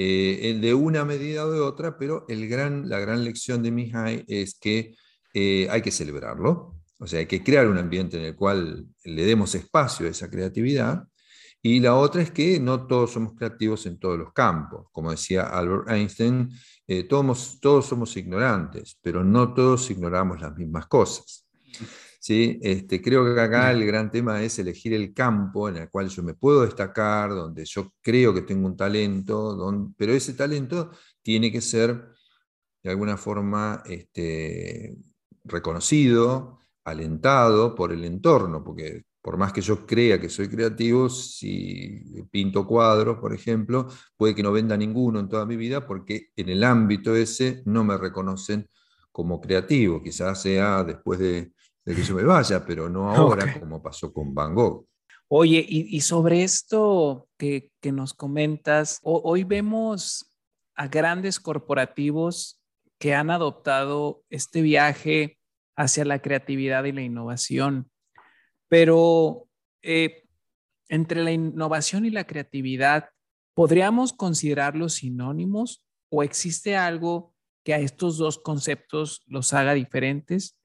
de 0.00 0.74
una 0.74 1.04
medida 1.04 1.44
o 1.44 1.50
de 1.50 1.60
otra, 1.60 1.98
pero 1.98 2.24
el 2.28 2.48
gran, 2.48 2.88
la 2.88 3.00
gran 3.00 3.24
lección 3.24 3.62
de 3.62 3.70
Mihai 3.70 4.24
es 4.28 4.58
que 4.58 4.94
hay 5.34 5.82
que 5.82 5.90
celebrarlo, 5.90 6.78
o 6.98 7.06
sea, 7.06 7.20
hay 7.20 7.26
que 7.26 7.42
crear 7.42 7.68
un 7.68 7.78
ambiente 7.78 8.18
en 8.18 8.24
el 8.24 8.34
cual 8.34 8.86
le 9.04 9.24
demos 9.24 9.54
espacio 9.54 10.06
a 10.06 10.10
esa 10.10 10.28
creatividad. 10.28 11.04
Y 11.62 11.80
la 11.80 11.94
otra 11.94 12.22
es 12.22 12.30
que 12.30 12.60
no 12.60 12.86
todos 12.86 13.12
somos 13.12 13.34
creativos 13.34 13.86
en 13.86 13.98
todos 13.98 14.18
los 14.18 14.32
campos. 14.32 14.86
Como 14.92 15.10
decía 15.10 15.42
Albert 15.42 15.88
Einstein, 15.90 16.50
eh, 16.86 17.04
todos, 17.04 17.58
todos 17.60 17.86
somos 17.86 18.16
ignorantes, 18.16 18.98
pero 19.02 19.24
no 19.24 19.54
todos 19.54 19.90
ignoramos 19.90 20.40
las 20.40 20.56
mismas 20.56 20.86
cosas. 20.86 21.46
¿Sí? 22.28 22.58
Este, 22.62 23.00
creo 23.00 23.24
que 23.24 23.40
acá 23.40 23.70
el 23.72 23.86
gran 23.86 24.10
tema 24.10 24.42
es 24.42 24.58
elegir 24.58 24.92
el 24.92 25.14
campo 25.14 25.66
en 25.70 25.78
el 25.78 25.88
cual 25.88 26.10
yo 26.10 26.22
me 26.22 26.34
puedo 26.34 26.60
destacar, 26.60 27.30
donde 27.30 27.64
yo 27.64 27.94
creo 28.02 28.34
que 28.34 28.42
tengo 28.42 28.66
un 28.66 28.76
talento, 28.76 29.56
pero 29.96 30.12
ese 30.12 30.34
talento 30.34 30.90
tiene 31.22 31.50
que 31.50 31.62
ser 31.62 32.04
de 32.82 32.90
alguna 32.90 33.16
forma 33.16 33.82
este, 33.86 34.94
reconocido, 35.42 36.58
alentado 36.84 37.74
por 37.74 37.92
el 37.92 38.04
entorno, 38.04 38.62
porque 38.62 39.04
por 39.22 39.38
más 39.38 39.54
que 39.54 39.62
yo 39.62 39.86
crea 39.86 40.20
que 40.20 40.28
soy 40.28 40.48
creativo, 40.50 41.08
si 41.08 42.22
pinto 42.30 42.66
cuadros, 42.66 43.18
por 43.20 43.32
ejemplo, 43.32 43.88
puede 44.18 44.34
que 44.34 44.42
no 44.42 44.52
venda 44.52 44.76
ninguno 44.76 45.18
en 45.18 45.30
toda 45.30 45.46
mi 45.46 45.56
vida 45.56 45.86
porque 45.86 46.28
en 46.36 46.50
el 46.50 46.62
ámbito 46.62 47.16
ese 47.16 47.62
no 47.64 47.84
me 47.84 47.96
reconocen 47.96 48.68
como 49.10 49.40
creativo. 49.40 50.02
Quizás 50.02 50.42
sea 50.42 50.84
después 50.84 51.18
de, 51.20 51.52
que 51.94 52.02
yo 52.02 52.14
me 52.14 52.24
vaya, 52.24 52.64
pero 52.64 52.88
no 52.88 53.10
ahora, 53.14 53.58
como 53.58 53.82
pasó 53.82 54.12
con 54.12 54.34
Van 54.34 54.54
Gogh. 54.54 54.86
Oye, 55.30 55.64
y, 55.68 56.00
sobre 56.00 56.42
esto 56.42 57.28
que, 57.36 57.70
nos 57.84 58.14
comentas, 58.14 58.98
hoy 59.02 59.44
vemos 59.44 60.32
a 60.74 60.88
grandes 60.88 61.38
corporativos 61.38 62.62
que 62.98 63.14
han 63.14 63.30
adoptado 63.30 64.22
este 64.30 64.62
viaje 64.62 65.38
hacia 65.76 66.06
la 66.06 66.20
creatividad 66.20 66.84
y 66.84 66.92
la 66.92 67.02
innovación. 67.02 67.90
Pero 68.68 69.46
eh, 69.82 70.24
entre 70.88 71.22
la 71.22 71.32
innovación 71.32 72.06
y 72.06 72.10
la 72.10 72.24
creatividad, 72.24 73.10
¿podríamos 73.54 74.14
considerarlos 74.14 74.94
sinónimos 74.94 75.84
o 76.10 76.22
existe 76.22 76.74
algo 76.74 77.34
que 77.64 77.74
a 77.74 77.78
estos 77.78 78.16
dos 78.16 78.38
conceptos 78.38 79.22
los 79.26 79.52
haga 79.52 79.74
diferentes? 79.74 80.57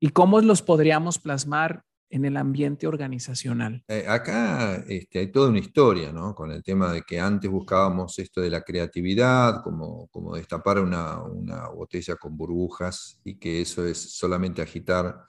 ¿Y 0.00 0.08
cómo 0.08 0.40
los 0.40 0.62
podríamos 0.62 1.18
plasmar 1.18 1.84
en 2.08 2.24
el 2.24 2.38
ambiente 2.38 2.86
organizacional? 2.86 3.84
Eh, 3.86 4.06
acá 4.08 4.82
este, 4.88 5.20
hay 5.20 5.30
toda 5.30 5.50
una 5.50 5.58
historia, 5.58 6.10
¿no? 6.10 6.34
Con 6.34 6.50
el 6.50 6.62
tema 6.62 6.90
de 6.90 7.02
que 7.02 7.20
antes 7.20 7.50
buscábamos 7.50 8.18
esto 8.18 8.40
de 8.40 8.50
la 8.50 8.62
creatividad, 8.62 9.62
como, 9.62 10.08
como 10.08 10.34
destapar 10.34 10.80
una, 10.80 11.22
una 11.22 11.68
botella 11.68 12.16
con 12.16 12.36
burbujas 12.36 13.20
y 13.24 13.34
que 13.34 13.60
eso 13.60 13.86
es 13.86 14.16
solamente 14.16 14.62
agitar 14.62 15.24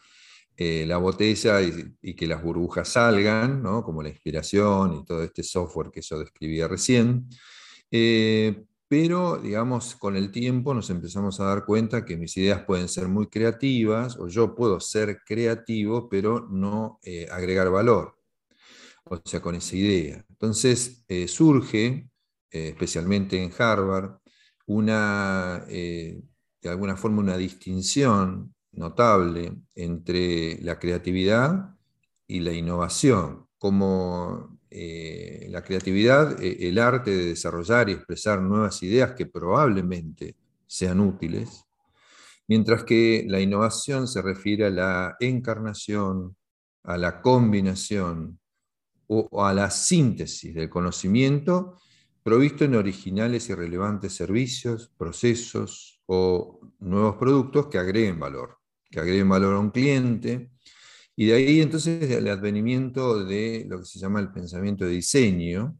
eh, 0.55 0.85
la 0.85 0.97
botella 0.97 1.61
y, 1.61 2.13
que 2.13 2.27
las 2.27 2.41
burbujas 2.41 2.87
salgan, 2.87 3.61
¿no? 3.61 3.83
Como 3.83 4.01
la 4.01 4.09
inspiración 4.09 4.95
y 4.95 5.05
todo 5.05 5.23
este 5.23 5.43
software 5.43 5.91
que 5.91 6.01
yo 6.01 6.19
describía 6.19 6.67
recién. 6.67 7.27
Eh, 7.89 8.63
pero, 8.91 9.37
digamos, 9.37 9.95
con 9.95 10.17
el 10.17 10.31
tiempo 10.33 10.73
nos 10.73 10.89
empezamos 10.89 11.39
a 11.39 11.45
dar 11.45 11.63
cuenta 11.63 12.03
que 12.03 12.17
mis 12.17 12.35
ideas 12.35 12.65
pueden 12.65 12.89
ser 12.89 13.07
muy 13.07 13.27
creativas, 13.27 14.17
o 14.17 14.27
yo 14.27 14.53
puedo 14.53 14.81
ser 14.81 15.21
creativo, 15.25 16.09
pero 16.09 16.45
no 16.49 16.99
eh, 17.01 17.25
agregar 17.31 17.69
valor, 17.69 18.17
o 19.05 19.21
sea, 19.23 19.41
con 19.41 19.55
esa 19.55 19.77
idea. 19.77 20.25
Entonces, 20.27 21.05
eh, 21.07 21.29
surge, 21.29 22.09
eh, 22.51 22.67
especialmente 22.67 23.41
en 23.41 23.53
Harvard, 23.57 24.17
una, 24.65 25.63
de 25.69 26.21
alguna 26.65 26.97
forma, 26.97 27.21
una 27.21 27.37
distinción 27.37 28.53
notable 28.73 29.53
entre 29.73 30.61
la 30.63 30.77
creatividad 30.79 31.77
y 32.27 32.41
la 32.41 32.51
innovación, 32.51 33.47
como 33.57 34.59
eh, 34.73 35.47
la 35.49 35.63
creatividad, 35.63 36.41
eh, 36.41 36.69
el 36.69 36.79
arte 36.79 37.11
de 37.11 37.25
desarrollar 37.25 37.89
y 37.89 37.91
expresar 37.91 38.41
nuevas 38.41 38.81
ideas 38.83 39.11
que 39.11 39.25
probablemente 39.25 40.37
sean 40.65 41.01
útiles, 41.01 41.65
mientras 42.47 42.85
que 42.85 43.25
la 43.27 43.41
innovación 43.41 44.07
se 44.07 44.21
refiere 44.21 44.67
a 44.67 44.69
la 44.69 45.17
encarnación, 45.19 46.37
a 46.83 46.97
la 46.97 47.21
combinación 47.21 48.39
o, 49.07 49.43
a 49.45 49.53
la 49.53 49.69
síntesis 49.69 50.55
del 50.55 50.69
conocimiento 50.69 51.77
provisto 52.23 52.65
en 52.65 52.75
originales 52.75 53.49
y 53.49 53.55
relevantes 53.55 54.13
servicios, 54.13 54.93
procesos 54.97 56.01
o 56.05 56.59
nuevos 56.79 57.15
productos 57.17 57.67
que 57.67 57.77
agreguen 57.77 58.19
valor, 58.19 58.59
que 58.89 58.99
agreguen 58.99 59.29
valor 59.29 59.55
a 59.55 59.59
un 59.59 59.71
cliente, 59.71 60.50
y 61.15 61.27
de 61.27 61.33
ahí 61.33 61.61
entonces 61.61 62.09
el 62.09 62.27
advenimiento 62.27 63.23
de 63.23 63.65
lo 63.67 63.79
que 63.79 63.85
se 63.85 63.99
llama 63.99 64.19
el 64.19 64.31
pensamiento 64.31 64.85
de 64.85 64.91
diseño, 64.91 65.77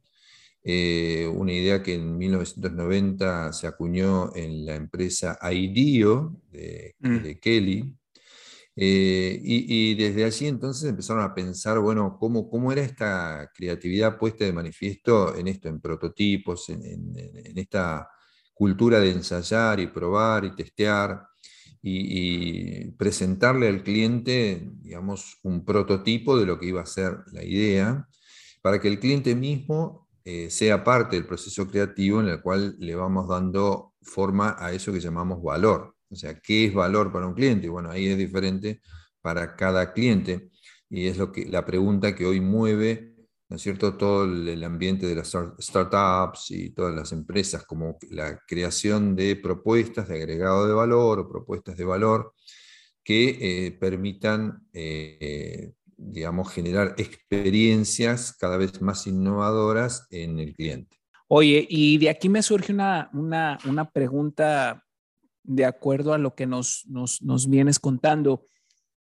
eh, 0.64 1.28
una 1.34 1.54
idea 1.54 1.82
que 1.82 1.96
en 1.96 2.18
1990 2.18 3.52
se 3.54 3.68
acuñó 3.68 4.36
en 4.36 4.66
la 4.66 4.76
empresa 4.76 5.40
IDEO 5.52 6.40
de, 6.52 6.96
mm. 7.00 7.40
Kelly. 7.42 7.96
Eh, 8.74 9.40
y, 9.44 9.96
desde 9.96 10.24
allí 10.24 10.48
entonces 10.48 10.90
empezaron 10.90 11.24
a 11.24 11.34
pensar, 11.34 11.80
bueno, 11.80 12.18
cómo, 12.20 12.50
cómo 12.50 12.72
era 12.72 12.82
esta 12.82 13.52
creatividad 13.54 14.18
puesta 14.18 14.46
de 14.46 14.54
manifiesto 14.54 15.36
en 15.36 15.48
esto, 15.48 15.68
en 15.68 15.82
prototipos, 15.82 16.70
en 16.70 17.58
esta 17.58 18.08
cultura 18.54 19.00
de 19.00 19.12
ensayar 19.12 19.80
y 19.80 19.88
probar 19.88 20.46
y 20.46 20.56
testear 20.56 21.31
y, 21.82 22.92
presentarle 22.92 23.68
al 23.68 23.84
cliente, 23.84 24.70
digamos, 24.82 25.40
un 25.44 25.66
prototipo 25.66 26.38
de 26.38 26.46
lo 26.46 26.60
que 26.60 26.68
iba 26.68 26.82
a 26.82 26.86
ser 26.86 27.18
la 27.32 27.44
idea, 27.44 28.08
para 28.62 28.80
que 28.80 28.88
el 28.88 29.00
cliente 29.00 29.36
mismo 29.36 30.08
eh, 30.24 30.50
sea 30.52 30.84
parte 30.84 31.16
del 31.16 31.26
proceso 31.26 31.68
creativo 31.68 32.22
en 32.22 32.28
el 32.28 32.42
cual 32.42 32.76
le 32.80 32.96
vamos 32.96 33.28
dando 33.28 33.94
forma 34.02 34.56
a 34.60 34.72
eso 34.74 34.94
que 34.94 35.00
llamamos 35.00 35.42
valor. 35.42 35.96
O 36.10 36.16
sea, 36.16 36.40
¿qué 36.40 36.66
es 36.66 36.74
valor 36.74 37.12
para 37.12 37.28
un 37.28 37.34
cliente? 37.34 37.70
Bueno, 37.70 37.90
ahí 37.90 38.08
es 38.08 38.18
diferente 38.18 38.82
para 39.22 39.56
cada 39.56 39.94
cliente 39.94 40.50
y 40.90 41.08
es 41.08 41.18
lo 41.18 41.32
que, 41.32 41.46
la 41.46 41.66
pregunta 41.66 42.16
que 42.16 42.26
hoy 42.26 42.42
mueve 42.42 43.11
¿no 43.52 43.58
es 43.58 43.64
cierto? 43.64 43.98
Todo 43.98 44.24
el 44.24 44.64
ambiente 44.64 45.06
de 45.06 45.16
las 45.16 45.36
startups 45.60 46.52
y 46.52 46.70
todas 46.70 46.96
las 46.96 47.12
empresas, 47.12 47.66
como 47.66 47.98
la 48.10 48.40
creación 48.48 49.14
de 49.14 49.36
propuestas 49.36 50.08
de 50.08 50.16
agregado 50.16 50.66
de 50.66 50.74
valor 50.74 51.20
o 51.20 51.30
propuestas 51.30 51.76
de 51.76 51.84
valor 51.84 52.34
que 53.04 53.66
eh, 53.68 53.72
permitan, 53.74 54.66
eh, 54.72 55.74
digamos, 55.98 56.50
generar 56.50 56.96
experiencias 56.98 58.38
cada 58.40 58.56
vez 58.56 58.82
más 58.82 59.06
innovadoras 59.06 60.08
en 60.12 60.40
el 60.40 60.54
cliente. 60.54 60.96
Oye, 61.28 61.68
y 61.70 61.98
de 61.98 62.10
aquí 62.10 62.30
me 62.30 62.44
surge 62.44 62.72
una, 62.72 63.10
una, 63.12 63.60
una 63.68 63.92
pregunta 63.92 64.82
de 65.44 65.66
acuerdo 65.66 66.14
a 66.14 66.18
lo 66.18 66.36
que 66.36 66.48
nos, 66.48 66.86
nos, 66.88 67.22
nos 67.22 67.50
vienes 67.50 67.80
contando. 67.80 68.46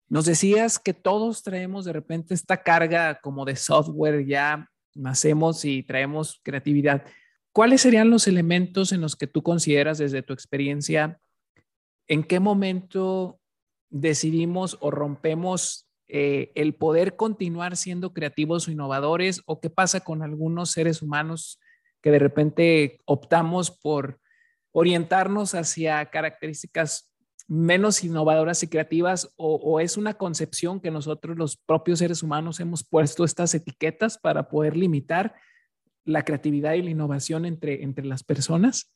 Nos 0.08 0.26
decías 0.26 0.78
que 0.80 0.94
todos 0.94 1.44
traemos 1.44 1.86
de 1.86 1.94
repente 1.94 2.34
esta 2.34 2.62
carga 2.62 3.20
como 3.22 3.46
de 3.46 3.56
software, 3.56 4.26
ya 4.26 4.70
nacemos 4.94 5.66
y 5.66 5.84
traemos 5.84 6.40
creatividad. 6.44 7.04
¿Cuáles 7.52 7.82
serían 7.82 8.10
los 8.10 8.28
elementos 8.28 8.92
en 8.92 9.02
los 9.02 9.16
que 9.16 9.28
tú 9.28 9.42
consideras 9.42 9.98
desde 9.98 10.22
tu 10.22 10.34
experiencia, 10.34 11.20
en 12.08 12.24
qué 12.24 12.40
momento 12.40 13.40
decidimos 13.90 14.78
o 14.82 14.92
rompemos 14.92 15.88
eh, 16.08 16.52
el 16.54 16.76
poder 16.76 17.16
continuar 17.16 17.78
siendo 17.78 18.14
creativos 18.14 18.68
o 18.68 18.72
innovadores 18.72 19.42
o 19.48 19.60
qué 19.60 19.70
pasa 19.70 20.02
con 20.02 20.22
algunos 20.22 20.72
seres 20.72 21.02
humanos 21.02 21.60
que 22.02 22.12
de 22.12 22.20
repente 22.20 23.00
optamos 23.06 23.72
por 23.72 24.20
orientarnos 24.72 25.56
hacia 25.56 26.06
características 26.08 27.12
menos 27.48 28.04
innovadoras 28.04 28.64
y 28.64 28.68
creativas 28.68 29.30
o, 29.36 29.80
es 29.80 29.98
una 29.98 30.16
concepción 30.16 30.80
que 30.80 30.92
nosotros 30.92 31.38
los 31.38 31.58
propios 31.58 32.00
seres 32.00 32.24
humanos 32.24 32.60
hemos 32.60 32.84
puesto 32.84 33.24
estas 33.24 33.54
etiquetas 33.54 34.18
para 34.18 34.50
poder 34.50 34.76
limitar 34.76 35.36
la 36.06 36.24
creatividad 36.24 36.74
y 36.74 36.82
la 36.82 36.92
innovación 36.92 37.46
entre, 37.46 37.84
entre 37.84 38.06
las 38.06 38.24
personas? 38.24 38.92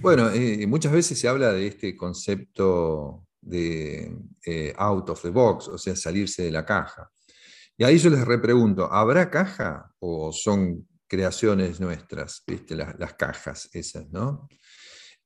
Bueno, 0.00 0.30
eh, 0.30 0.66
muchas 0.66 0.92
veces 0.92 1.18
se 1.18 1.28
habla 1.28 1.52
de 1.52 1.66
este 1.66 1.96
concepto 1.96 3.26
de 3.40 4.16
eh, 4.44 4.74
out 4.76 5.08
of 5.10 5.22
the 5.22 5.30
box, 5.30 5.68
o 5.68 5.78
sea, 5.78 5.96
salirse 5.96 6.42
de 6.42 6.52
la 6.52 6.64
caja. 6.64 7.10
Y 7.76 7.84
ahí 7.84 7.98
yo 7.98 8.10
les 8.10 8.24
repregunto, 8.24 8.90
¿habrá 8.90 9.30
caja 9.30 9.92
o 9.98 10.32
son 10.32 10.88
creaciones 11.06 11.78
nuestras, 11.78 12.42
¿viste? 12.46 12.74
Las, 12.74 12.98
las 12.98 13.14
cajas 13.14 13.68
esas, 13.72 14.08
¿no? 14.10 14.48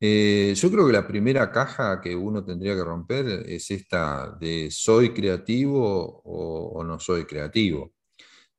Eh, 0.02 0.54
yo 0.56 0.70
creo 0.70 0.86
que 0.86 0.92
la 0.94 1.06
primera 1.06 1.52
caja 1.52 2.00
que 2.00 2.16
uno 2.16 2.42
tendría 2.44 2.74
que 2.74 2.84
romper 2.84 3.26
es 3.46 3.70
esta 3.70 4.34
de 4.40 4.70
soy 4.70 5.12
creativo 5.12 6.22
o, 6.24 6.82
no 6.84 6.98
soy 6.98 7.26
creativo. 7.26 7.92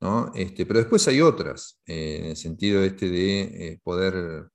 ¿no? 0.01 0.31
Este, 0.35 0.65
pero 0.65 0.79
después 0.79 1.07
hay 1.07 1.21
otras, 1.21 1.81
eh, 1.87 2.19
en 2.21 2.25
el 2.27 2.37
sentido 2.37 2.83
este 2.83 3.09
de 3.09 3.41
eh, 3.41 3.79
poder 3.83 4.49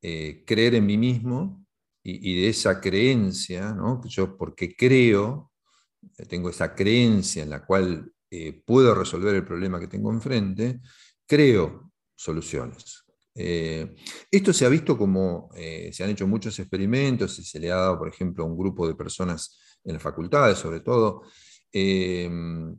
creer 0.00 0.76
en 0.76 0.86
mí 0.86 0.96
mismo 0.96 1.66
y, 2.04 2.40
de 2.42 2.48
esa 2.48 2.80
creencia, 2.80 3.72
¿no? 3.72 4.00
yo 4.06 4.36
porque 4.36 4.74
creo, 4.76 5.52
tengo 6.28 6.50
esa 6.50 6.74
creencia 6.74 7.42
en 7.42 7.50
la 7.50 7.64
cual 7.66 8.12
puedo 8.64 8.94
resolver 8.94 9.34
el 9.34 9.44
problema 9.44 9.80
que 9.80 9.88
tengo 9.88 10.12
enfrente, 10.12 10.80
creo 11.26 11.92
soluciones. 12.16 13.07
Eh, 13.40 13.94
esto 14.30 14.52
se 14.52 14.66
ha 14.66 14.68
visto 14.68 14.98
como, 14.98 15.48
eh, 15.54 15.90
se 15.92 16.02
han 16.02 16.10
hecho 16.10 16.26
muchos 16.26 16.58
experimentos 16.58 17.38
y 17.38 17.44
se 17.44 17.60
le 17.60 17.70
ha 17.70 17.76
dado, 17.76 17.98
por 17.98 18.08
ejemplo, 18.08 18.42
a 18.42 18.46
un 18.48 18.58
grupo 18.58 18.86
de 18.88 18.96
personas 18.96 19.56
en 19.84 19.94
las 19.94 20.02
facultades, 20.02 20.58
sobre 20.58 20.80
todo, 20.80 21.22
eh, 21.72 22.28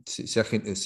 se, 0.04 0.40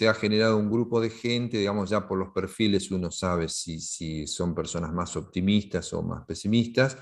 ha, 0.07 0.15
generado 0.15 0.59
un 0.59 0.71
grupo 0.71 1.01
de 1.01 1.11
gente, 1.11 1.59
digamos, 1.59 1.91
ya 1.91 2.07
por 2.07 2.19
los 2.19 2.29
perfiles 2.33 2.91
uno 2.91 3.11
sabe 3.11 3.49
si, 3.49 3.81
si 3.81 4.27
son 4.27 4.55
personas 4.55 4.93
más 4.93 5.17
optimistas 5.17 5.93
o 5.93 6.03
más 6.03 6.25
pesimistas. 6.25 6.97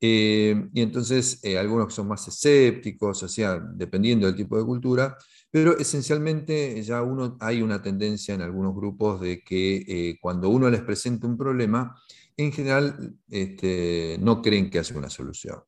y 0.00 0.80
entonces 0.80 1.40
algunos 1.58 1.92
son 1.92 2.08
más 2.08 2.26
escépticos, 2.28 3.22
o 3.24 3.28
sea, 3.28 3.60
dependiendo 3.74 4.26
del 4.26 4.36
tipo 4.36 4.56
de 4.56 4.64
cultura, 4.64 5.18
pero 5.50 5.78
esencialmente 5.78 6.82
ya 6.82 7.02
uno, 7.02 7.36
hay 7.40 7.62
una 7.62 7.80
tendencia 7.80 8.34
en 8.34 8.42
algunos 8.42 8.74
grupos 8.74 9.20
de 9.20 9.42
que 9.42 9.76
eh, 9.86 10.18
cuando 10.20 10.50
uno 10.50 10.68
les 10.68 10.82
presenta 10.82 11.26
un 11.26 11.38
problema, 11.38 11.96
en 12.36 12.52
general 12.52 13.14
este, 13.28 14.18
no 14.20 14.42
creen 14.42 14.70
que 14.70 14.78
hace 14.78 14.96
una 14.96 15.10
solución. 15.10 15.60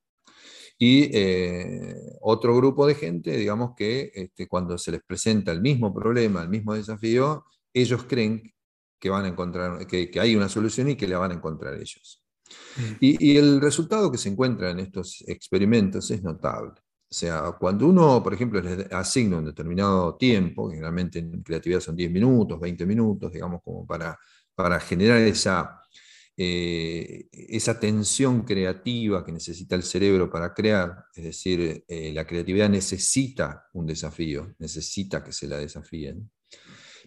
Y 0.79 1.11
eh, 1.13 1.95
otro 2.23 2.57
grupo 2.57 2.87
de 2.87 2.95
gente, 2.95 3.37
digamos 3.37 3.75
que 3.77 4.11
este, 4.15 4.49
cuando 4.49 4.79
se 4.79 4.93
les 4.93 5.03
presenta 5.03 5.53
el 5.53 5.61
mismo 5.61 5.95
problema, 5.95 6.43
el 6.43 6.49
mismo 6.49 6.75
desafío, 6.75 7.45
ellos 7.73 8.05
creen 8.05 8.55
que 8.99 9.11
van 9.11 9.25
a 9.25 9.29
encontrar, 9.29 9.87
que, 9.87 10.11
hay 10.21 10.37
una 10.37 10.49
solución 10.49 10.91
y 10.91 10.97
que 10.97 11.09
la 11.09 11.19
van 11.19 11.33
a 11.33 11.35
encontrar 11.35 11.75
ellos. 11.75 12.23
Mm. 12.77 12.97
y, 13.01 13.37
el 13.37 13.61
resultado 13.61 14.11
que 14.11 14.19
se 14.19 14.29
encuentra 14.29 14.71
en 14.71 14.81
estos 14.81 15.23
experimentos 15.27 16.11
es 16.11 16.23
notable. 16.23 16.81
O 17.11 17.15
sea, 17.15 17.57
cuando 17.59 17.89
uno, 17.89 18.23
por 18.23 18.33
ejemplo, 18.35 18.61
le 18.61 18.87
asigna 18.93 19.39
un 19.39 19.47
determinado 19.47 20.17
tiempo, 20.17 20.71
generalmente 20.71 21.19
en 21.19 21.43
creatividad 21.43 21.81
son 21.81 21.97
10 21.97 22.09
minutos, 22.13 22.61
20 22.61 22.87
minutos, 22.87 23.33
digamos, 23.33 23.61
como 23.65 23.85
para, 23.85 24.17
para 24.55 24.79
generar 24.79 25.19
esa, 25.19 25.81
eh, 26.37 27.27
esa 27.33 27.81
tensión 27.81 28.45
creativa 28.45 29.25
que 29.25 29.33
necesita 29.33 29.75
el 29.75 29.83
cerebro 29.83 30.31
para 30.31 30.55
crear, 30.55 31.05
es 31.13 31.25
decir, 31.25 31.85
eh, 31.89 32.13
la 32.15 32.25
creatividad 32.25 32.69
necesita 32.71 33.67
un 33.73 33.87
desafío, 33.87 34.55
necesita 34.61 35.25
que 35.25 35.33
se 35.33 35.49
la 35.49 35.59
desafíen, 35.59 36.31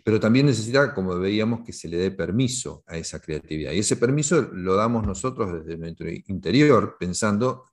pero 0.03 0.19
también 0.19 0.47
necesita, 0.47 0.93
como 0.93 1.17
veíamos, 1.17 1.61
que 1.65 1.71
se 1.71 1.87
le 1.87 1.95
dé 1.95 2.11
permiso 2.11 2.83
a 2.87 2.97
esa 2.97 3.21
creatividad. 3.21 3.71
Y 3.71 3.79
ese 3.79 3.95
permiso 3.95 4.41
lo 4.51 4.75
damos 4.75 5.07
nosotros 5.07 5.63
desde 5.63 5.77
nuestro 5.77 6.09
interior, 6.27 6.97
pensando 6.99 7.72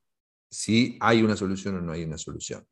si 0.51 0.99
hay 1.01 1.23
una 1.23 1.37
solución 1.37 1.77
o 1.77 1.81
no 1.81 1.93
hay 1.93 2.03
una 2.03 2.19
solución. 2.19 2.67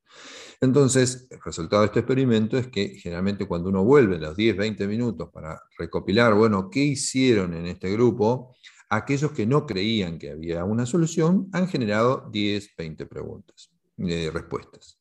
Entonces, 0.60 1.28
el 1.30 1.38
resultado 1.44 1.82
de 1.82 1.86
este 1.86 2.00
experimento 2.00 2.58
es 2.58 2.66
que 2.66 2.88
generalmente 2.96 3.46
cuando 3.46 3.68
uno 3.68 3.84
vuelve 3.84 4.18
los 4.18 4.36
10, 4.36 4.56
20 4.56 4.88
minutos 4.88 5.30
para 5.32 5.62
recopilar, 5.78 6.34
bueno, 6.34 6.68
¿qué 6.68 6.80
hicieron 6.80 7.54
en 7.54 7.66
este 7.66 7.90
grupo? 7.92 8.56
Aquellos 8.90 9.32
que 9.32 9.46
no 9.46 9.66
creían 9.66 10.18
que 10.18 10.30
había 10.30 10.64
una 10.64 10.86
solución 10.86 11.48
han 11.52 11.68
generado 11.68 12.28
10, 12.32 12.74
20 12.76 13.06
preguntas, 13.06 13.70
eh, 13.98 14.30
respuestas. 14.32 14.98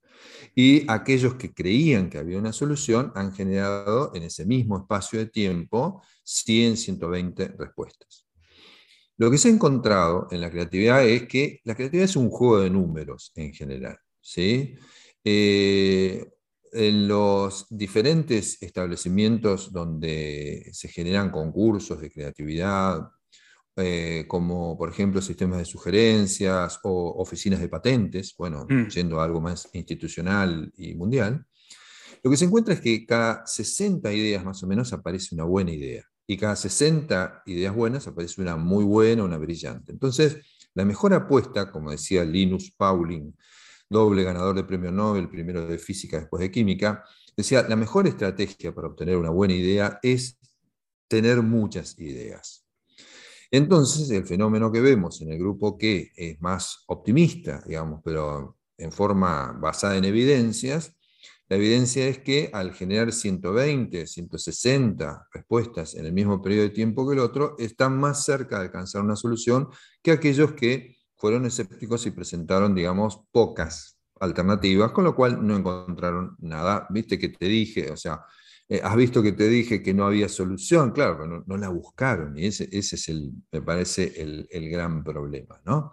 Y 0.53 0.89
aquellos 0.91 1.35
que 1.35 1.53
creían 1.53 2.09
que 2.09 2.17
había 2.17 2.37
una 2.37 2.53
solución 2.53 3.11
han 3.15 3.33
generado 3.33 4.11
en 4.13 4.23
ese 4.23 4.45
mismo 4.45 4.77
espacio 4.77 5.19
de 5.19 5.27
tiempo 5.27 6.01
100, 6.23 6.77
120 6.77 7.47
respuestas. 7.57 8.26
Lo 9.17 9.31
que 9.31 9.39
se 9.39 9.47
ha 9.47 9.51
encontrado 9.51 10.27
en 10.29 10.41
la 10.41 10.51
creatividad 10.51 11.03
es 11.05 11.27
que 11.27 11.59
la 11.63 11.73
creatividad 11.73 12.05
es 12.05 12.15
un 12.15 12.29
juego 12.29 12.59
de 12.59 12.69
números 12.69 13.31
en 13.35 13.51
general. 13.51 13.97
¿sí? 14.21 14.75
Eh, 15.23 16.23
en 16.71 17.07
los 17.07 17.65
diferentes 17.69 18.61
establecimientos 18.61 19.71
donde 19.73 20.69
se 20.71 20.87
generan 20.89 21.31
concursos 21.31 21.99
de 21.99 22.11
creatividad, 22.11 23.09
eh, 23.75 24.25
como 24.27 24.77
por 24.77 24.89
ejemplo 24.89 25.21
sistemas 25.21 25.59
de 25.59 25.65
sugerencias 25.65 26.79
o 26.83 27.15
oficinas 27.17 27.59
de 27.59 27.69
patentes, 27.69 28.35
bueno, 28.37 28.67
mm. 28.69 28.87
yendo 28.89 29.19
a 29.19 29.23
algo 29.25 29.41
más 29.41 29.67
institucional 29.73 30.71
y 30.77 30.93
mundial, 30.93 31.43
lo 32.21 32.29
que 32.29 32.37
se 32.37 32.45
encuentra 32.45 32.75
es 32.75 32.81
que 32.81 33.05
cada 33.05 33.45
60 33.47 34.13
ideas 34.13 34.45
más 34.45 34.61
o 34.61 34.67
menos 34.67 34.93
aparece 34.93 35.33
una 35.33 35.45
buena 35.45 35.71
idea 35.71 36.03
y 36.27 36.37
cada 36.37 36.57
60 36.57 37.43
ideas 37.45 37.73
buenas 37.73 38.05
aparece 38.05 38.41
una 38.41 38.57
muy 38.57 38.83
buena, 38.83 39.23
una 39.23 39.37
brillante. 39.37 39.93
Entonces, 39.93 40.37
la 40.73 40.83
mejor 40.83 41.13
apuesta, 41.13 41.71
como 41.71 41.89
decía 41.89 42.25
Linus 42.25 42.71
Pauling, 42.71 43.33
doble 43.89 44.23
ganador 44.23 44.55
de 44.55 44.65
premio 44.65 44.91
Nobel, 44.91 45.29
primero 45.29 45.65
de 45.65 45.79
física, 45.79 46.19
después 46.19 46.41
de 46.41 46.51
química, 46.51 47.05
decía, 47.35 47.65
la 47.67 47.77
mejor 47.77 48.07
estrategia 48.07 48.75
para 48.75 48.87
obtener 48.87 49.15
una 49.15 49.29
buena 49.29 49.53
idea 49.53 49.99
es 50.03 50.37
tener 51.07 51.41
muchas 51.41 51.97
ideas. 51.97 52.67
Entonces, 53.49 54.09
el 54.09 54.25
fenómeno 54.25 54.71
que 54.71 54.81
vemos 54.81 55.21
en 55.21 55.31
el 55.31 55.39
grupo 55.39 55.77
que 55.77 56.11
es 56.15 56.41
más 56.41 56.83
optimista, 56.87 57.63
digamos, 57.65 58.01
pero 58.03 58.57
en 58.77 58.91
forma 58.91 59.53
basada 59.53 59.95
en 59.95 60.03
evidencias, 60.03 60.93
la 61.49 61.55
evidencia 61.55 62.07
es 62.07 62.19
que 62.19 62.49
al 62.53 62.73
generar 62.73 63.13
120, 63.13 64.05
160 64.05 65.27
respuestas 65.31 65.95
en 65.95 66.05
el 66.05 66.11
mismo 66.11 66.41
periodo 66.41 66.63
de 66.63 66.69
tiempo 66.71 67.07
que 67.07 67.13
el 67.13 67.19
otro, 67.19 67.55
están 67.57 67.97
más 67.97 68.25
cerca 68.25 68.57
de 68.57 68.65
alcanzar 68.65 69.01
una 69.01 69.15
solución 69.15 69.69
que 70.01 70.11
aquellos 70.11 70.53
que 70.53 70.97
fueron 71.15 71.45
escépticos 71.45 72.05
y 72.05 72.11
presentaron, 72.11 72.75
digamos, 72.75 73.21
pocas 73.31 73.97
alternativas, 74.19 74.91
con 74.91 75.05
lo 75.05 75.15
cual 75.15 75.45
no 75.45 75.55
encontraron 75.55 76.35
nada. 76.39 76.85
Viste 76.89 77.17
que 77.17 77.29
te 77.29 77.45
dije, 77.45 77.91
o 77.91 77.97
sea, 77.97 78.21
eh, 78.67 78.81
has 78.83 78.95
visto 78.95 79.23
que 79.23 79.31
te 79.31 79.47
dije 79.47 79.81
que 79.81 79.93
no 79.93 80.05
había 80.05 80.27
solución, 80.27 80.91
claro, 80.91 81.17
pero 81.17 81.43
no, 81.45 81.57
la 81.57 81.69
buscaron 81.69 82.37
y 82.37 82.47
ese, 82.47 82.67
ese, 82.71 82.97
es, 82.97 83.07
el, 83.07 83.31
me 83.51 83.61
parece, 83.61 84.21
el, 84.21 84.47
el 84.51 84.69
gran 84.69 85.03
problema, 85.03 85.61
¿no? 85.65 85.91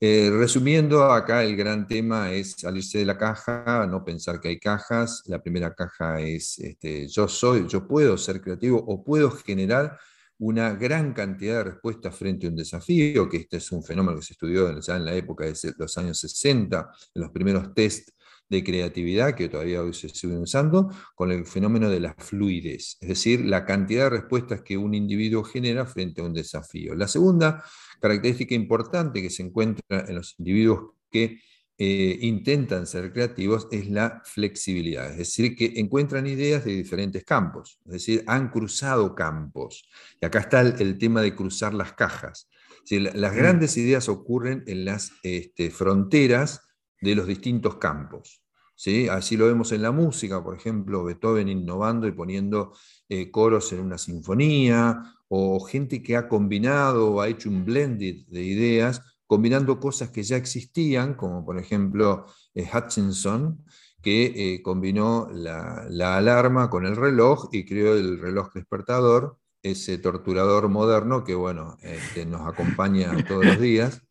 Eh, 0.00 0.30
resumiendo, 0.30 1.10
acá 1.10 1.42
el 1.42 1.56
gran 1.56 1.88
tema 1.88 2.30
es 2.30 2.52
salirse 2.52 2.98
de 2.98 3.04
la 3.04 3.18
caja, 3.18 3.84
no 3.90 4.04
pensar 4.04 4.40
que 4.40 4.48
hay 4.48 4.60
cajas. 4.60 5.24
La 5.26 5.42
primera 5.42 5.74
caja 5.74 6.20
es 6.20 6.58
este, 6.60 7.08
yo 7.08 7.26
soy, 7.26 7.66
yo 7.66 7.86
puedo 7.88 8.16
ser 8.16 8.40
creativo 8.40 8.78
o 8.78 9.02
puedo 9.02 9.30
generar 9.32 9.98
una 10.38 10.72
gran 10.74 11.12
cantidad 11.12 11.58
de 11.58 11.64
respuestas 11.72 12.14
frente 12.14 12.46
a 12.46 12.50
un 12.50 12.56
desafío, 12.56 13.28
que 13.28 13.38
este 13.38 13.56
es 13.56 13.72
un 13.72 13.82
fenómeno 13.82 14.18
que 14.18 14.24
se 14.24 14.34
estudió 14.34 14.78
ya 14.78 14.96
en 14.96 15.04
la 15.04 15.14
época 15.14 15.46
de 15.46 15.54
los 15.76 15.98
años 15.98 16.18
60, 16.20 16.92
en 17.14 17.22
los 17.22 17.32
primeros 17.32 17.74
test 17.74 18.10
de 18.48 18.64
creatividad 18.64 19.34
que 19.34 19.48
todavía 19.48 19.82
hoy 19.82 19.92
se 19.92 20.08
siguen 20.08 20.38
usando, 20.38 20.90
con 21.14 21.30
el 21.30 21.44
fenómeno 21.44 21.90
de 21.90 22.00
la 22.00 22.14
fluidez, 22.14 22.96
es 23.00 23.08
decir, 23.08 23.44
la 23.44 23.64
cantidad 23.64 24.04
de 24.04 24.10
respuestas 24.10 24.62
que 24.62 24.76
un 24.76 24.94
individuo 24.94 25.44
genera 25.44 25.86
frente 25.86 26.20
a 26.20 26.24
un 26.24 26.32
desafío. 26.32 26.94
La 26.94 27.08
segunda 27.08 27.62
característica 28.00 28.54
importante 28.54 29.20
que 29.22 29.30
se 29.30 29.42
encuentra 29.42 30.06
en 30.06 30.14
los 30.14 30.34
individuos 30.38 30.92
que 31.10 31.40
eh, 31.80 32.18
intentan 32.22 32.88
ser 32.88 33.12
creativos 33.12 33.68
es 33.70 33.88
la 33.88 34.20
flexibilidad, 34.24 35.12
es 35.12 35.18
decir, 35.18 35.54
que 35.54 35.74
encuentran 35.76 36.26
ideas 36.26 36.64
de 36.64 36.72
diferentes 36.72 37.24
campos, 37.24 37.78
es 37.86 37.92
decir, 37.92 38.24
han 38.26 38.50
cruzado 38.50 39.14
campos. 39.14 39.88
Y 40.20 40.26
acá 40.26 40.40
está 40.40 40.60
el, 40.62 40.98
tema 40.98 41.22
de 41.22 41.36
cruzar 41.36 41.74
las 41.74 41.92
cajas. 41.92 42.48
las 42.90 43.32
mm. 43.32 43.36
grandes 43.36 43.76
ideas 43.76 44.08
ocurren 44.08 44.64
en 44.66 44.84
las 44.86 45.12
este, 45.22 45.70
fronteras 45.70 46.67
de 47.00 47.14
los 47.14 47.26
distintos 47.26 47.76
campos. 47.76 48.42
¿sí? 48.74 49.08
Así 49.08 49.36
lo 49.36 49.46
vemos 49.46 49.72
en 49.72 49.82
la 49.82 49.92
música, 49.92 50.42
por 50.42 50.56
ejemplo, 50.56 51.04
Beethoven 51.04 51.48
innovando 51.48 52.06
y 52.06 52.12
poniendo 52.12 52.72
eh, 53.08 53.30
coros 53.30 53.72
en 53.72 53.80
una 53.80 53.98
sinfonía, 53.98 55.02
o 55.28 55.60
gente 55.60 56.02
que 56.02 56.16
ha 56.16 56.28
combinado 56.28 57.12
o 57.12 57.20
ha 57.20 57.28
hecho 57.28 57.50
un 57.50 57.64
blended 57.64 58.26
de 58.28 58.42
ideas 58.42 59.02
combinando 59.26 59.78
cosas 59.78 60.10
que 60.10 60.22
ya 60.22 60.38
existían, 60.38 61.14
como 61.14 61.44
por 61.44 61.58
ejemplo 61.58 62.24
Hutchinson, 62.54 63.62
que 64.02 64.60
combinó 64.64 65.28
la, 65.30 65.84
la, 65.90 66.16
alarma 66.16 66.70
con 66.70 66.86
el 66.86 66.96
reloj 66.96 67.50
y 67.52 67.66
creó 67.66 67.94
el 67.94 68.18
reloj 68.18 68.54
despertador, 68.54 69.38
ese 69.62 69.98
torturador 69.98 70.68
moderno 70.68 71.24
que, 71.24 71.34
bueno, 71.34 71.76
este, 71.82 72.24
nos 72.24 72.46
acompaña 72.46 73.24
todos 73.26 73.44
los 73.44 73.60
días. 73.60 74.02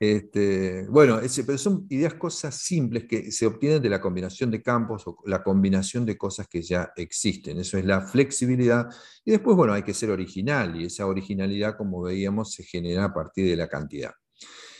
Este, 0.00 0.86
bueno, 0.88 1.20
pero 1.46 1.58
son 1.58 1.86
ideas, 1.90 2.14
cosas 2.14 2.56
simples 2.56 3.04
que 3.04 3.30
se 3.30 3.46
obtienen 3.46 3.82
de 3.82 3.88
la 3.88 4.00
combinación 4.00 4.50
de 4.50 4.62
campos 4.62 5.06
o 5.06 5.18
la 5.26 5.42
combinación 5.42 6.04
de 6.06 6.16
cosas 6.16 6.48
que 6.48 6.62
ya 6.62 6.92
existen. 6.96 7.58
Eso 7.58 7.78
es 7.78 7.84
la 7.84 8.00
flexibilidad. 8.00 8.88
Y 9.24 9.32
después, 9.32 9.56
bueno, 9.56 9.72
hay 9.72 9.82
que 9.82 9.94
ser 9.94 10.10
original 10.10 10.80
y 10.80 10.86
esa 10.86 11.06
originalidad, 11.06 11.76
como 11.76 12.02
veíamos, 12.02 12.52
se 12.52 12.64
genera 12.64 13.04
a 13.04 13.14
partir 13.14 13.48
de 13.48 13.56
la 13.56 13.68
cantidad. 13.68 14.12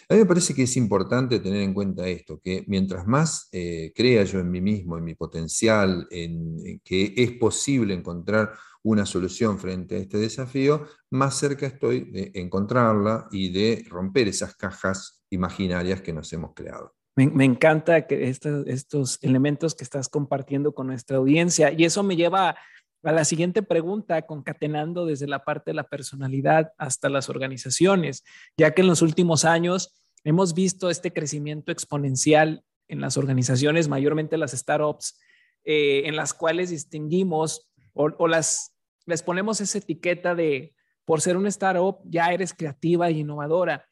A 0.09 0.15
mí 0.15 0.21
me 0.21 0.27
parece 0.27 0.55
que 0.55 0.65
es 0.65 0.77
importante 0.77 1.41
tener 1.41 1.63
en 1.63 1.73
cuenta 1.73 2.07
esto, 2.07 2.39
que 2.39 2.63
mientras 2.67 3.07
más 3.07 3.49
eh, 3.53 3.91
crea 3.95 4.25
yo 4.25 4.39
en 4.39 4.51
mí 4.51 4.61
mismo, 4.61 4.99
en 4.99 5.05
mi 5.05 5.15
potencial, 5.15 6.07
en 6.11 6.81
que 6.85 7.15
es 7.17 7.33
posible 7.33 7.95
encontrar 7.95 8.53
una 8.85 9.07
solución 9.07 9.59
frente 9.59 9.97
a 9.97 9.99
este 9.99 10.19
desafío, 10.19 10.87
más 11.11 11.37
cerca 11.39 11.67
estoy 11.67 12.11
de 12.11 12.31
encontrarla 12.35 13.29
y 13.33 13.51
de 13.51 13.85
romper 13.89 14.29
esas 14.29 14.55
cajas 14.55 15.25
imaginarias 15.31 16.03
que 16.03 16.13
nos 16.13 16.33
hemos 16.33 16.53
creado. 16.55 16.95
Me, 17.17 17.45
encanta 17.45 18.09
que 18.09 18.29
estos, 18.29 19.19
elementos 19.23 19.75
que 19.77 19.85
estás 19.85 20.09
compartiendo 20.09 20.75
con 20.75 20.89
nuestra 20.89 21.17
audiencia 21.19 21.73
y 21.73 21.85
eso 21.85 22.03
me 22.03 22.17
lleva 22.17 22.57
a 23.05 23.13
la 23.13 23.25
siguiente 23.25 23.63
pregunta, 23.63 24.21
concatenando 24.23 25.07
desde 25.07 25.29
la 25.29 25.45
parte 25.45 25.71
de 25.71 25.77
la 25.77 25.89
personalidad 25.89 26.73
hasta 26.77 27.09
las 27.09 27.29
organizaciones, 27.29 28.25
ya 28.57 28.73
que 28.73 28.83
en 28.83 28.89
los 28.89 29.01
últimos 29.01 29.45
años 29.45 29.95
hemos 30.25 30.55
visto 30.55 30.91
este 30.91 31.13
crecimiento 31.13 31.71
exponencial 31.71 32.65
en 32.89 33.01
las 33.01 33.17
organizaciones, 33.17 33.89
mayormente 33.89 34.37
las 34.37 34.53
startups, 34.53 35.21
eh, 35.65 36.03
en 36.07 36.17
las 36.17 36.35
cuales 36.35 36.71
distinguimos 36.71 37.71
o, 37.95 38.27
las 38.27 38.74
les 39.07 39.23
ponemos 39.23 39.61
esa 39.61 39.79
etiqueta 39.79 40.35
de 40.35 40.75
por 41.05 41.21
ser 41.21 41.37
un 41.37 41.47
startup 41.47 41.99
ya 42.05 42.33
eres 42.33 42.55
creativa 42.55 43.09
e 43.09 43.13
innovadora. 43.13 43.87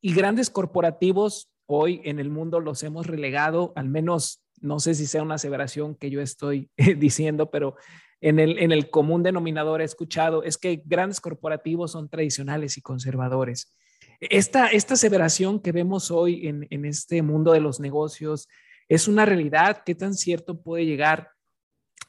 Y 0.00 0.14
grandes 0.14 0.50
corporativos 0.50 1.50
hoy 1.66 2.00
en 2.04 2.18
el 2.18 2.30
mundo 2.30 2.60
los 2.60 2.82
hemos 2.82 3.06
relegado, 3.06 3.72
al 3.76 3.88
menos 3.88 4.42
no 4.60 4.80
sé 4.80 4.94
si 4.94 5.06
sea 5.06 5.22
una 5.22 5.36
aseveración 5.36 5.94
que 5.94 6.10
yo 6.10 6.20
estoy 6.20 6.70
diciendo, 6.98 7.50
pero 7.50 7.76
en 8.20 8.38
el, 8.38 8.58
en 8.58 8.72
el 8.72 8.90
común 8.90 9.22
denominador 9.22 9.80
he 9.80 9.84
escuchado 9.84 10.42
es 10.42 10.58
que 10.58 10.82
grandes 10.84 11.20
corporativos 11.20 11.92
son 11.92 12.08
tradicionales 12.08 12.76
y 12.76 12.82
conservadores. 12.82 13.74
Esta, 14.20 14.66
esta 14.68 14.94
aseveración 14.94 15.60
que 15.60 15.70
vemos 15.70 16.10
hoy 16.10 16.48
en, 16.48 16.66
en 16.70 16.84
este 16.84 17.22
mundo 17.22 17.52
de 17.52 17.60
los 17.60 17.78
negocios 17.78 18.48
es 18.88 19.06
una 19.06 19.24
realidad. 19.24 19.82
¿Qué 19.86 19.94
tan 19.94 20.14
cierto 20.14 20.60
puede 20.60 20.84
llegar 20.86 21.30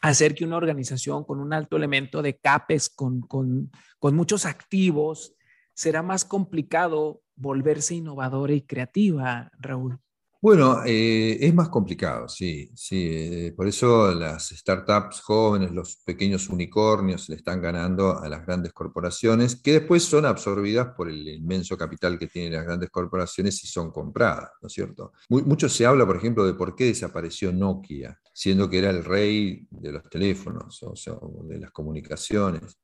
hacer 0.02 0.36
que 0.36 0.46
una 0.46 0.58
organización 0.58 1.24
con 1.24 1.40
un 1.40 1.54
alto 1.54 1.78
elemento 1.78 2.22
de 2.22 2.38
CAPES, 2.38 2.90
con, 2.90 3.22
con, 3.22 3.72
con 4.00 4.16
muchos 4.16 4.46
activos, 4.46 5.36
será 5.74 6.02
más 6.04 6.26
complicado 6.26 7.22
volverse 7.36 7.96
innovadora 7.96 8.54
y 8.54 8.62
creativa, 8.62 9.52
Raúl. 9.60 10.00
Bueno, 10.42 10.84
eh, 10.86 11.38
es 11.42 11.54
más 11.54 11.68
complicado, 11.68 12.30
sí, 12.30 12.72
sí. 12.74 13.10
Eh, 13.12 13.54
por 13.58 13.68
eso 13.68 14.14
las 14.14 14.48
startups 14.48 15.20
jóvenes, 15.20 15.72
los 15.72 15.98
pequeños 15.98 16.48
unicornios 16.48 17.28
le 17.28 17.36
están 17.36 17.62
ganando 17.62 18.18
a 18.18 18.30
las 18.30 18.46
grandes 18.46 18.72
corporaciones, 18.72 19.58
que 19.62 19.74
después 19.74 20.04
son 20.04 20.26
absorbidas 20.26 20.94
por 20.96 21.10
el 21.10 21.28
inmenso 21.28 21.78
capital 21.78 22.18
que 22.18 22.28
tienen 22.28 22.54
las 22.54 22.66
grandes 22.66 22.90
corporaciones 22.90 23.62
y 23.66 23.68
son 23.68 23.92
compradas, 23.92 24.52
¿no 24.62 24.68
es 24.68 24.74
cierto? 24.74 25.12
mucho 25.28 25.68
se 25.68 25.86
habla, 25.86 26.06
por 26.06 26.16
ejemplo, 26.16 26.46
de 26.46 26.54
por 26.54 26.74
qué 26.74 26.86
desapareció 26.86 27.52
Nokia, 27.52 28.18
siendo 28.40 28.70
que 28.70 28.78
era 28.78 28.90
el 28.90 29.04
rey 29.04 29.68
de 29.70 29.92
los 29.92 30.10
teléfonos, 30.10 30.82
o 30.82 31.44
de 31.44 31.60
las 31.60 31.72
comunicaciones. 31.72 32.80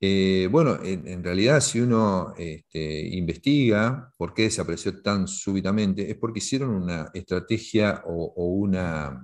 Eh, 0.00 0.48
bueno, 0.50 0.78
en, 0.82 1.22
realidad 1.22 1.60
si 1.60 1.80
uno 1.80 2.32
este, 2.38 3.06
investiga 3.14 4.10
por 4.16 4.32
qué 4.32 4.44
desapareció 4.44 5.02
tan 5.02 5.28
súbitamente, 5.28 6.10
es 6.10 6.16
porque 6.16 6.38
hicieron 6.38 6.70
una 6.70 7.10
estrategia 7.12 8.04
o, 8.06 8.46
una, 8.46 9.22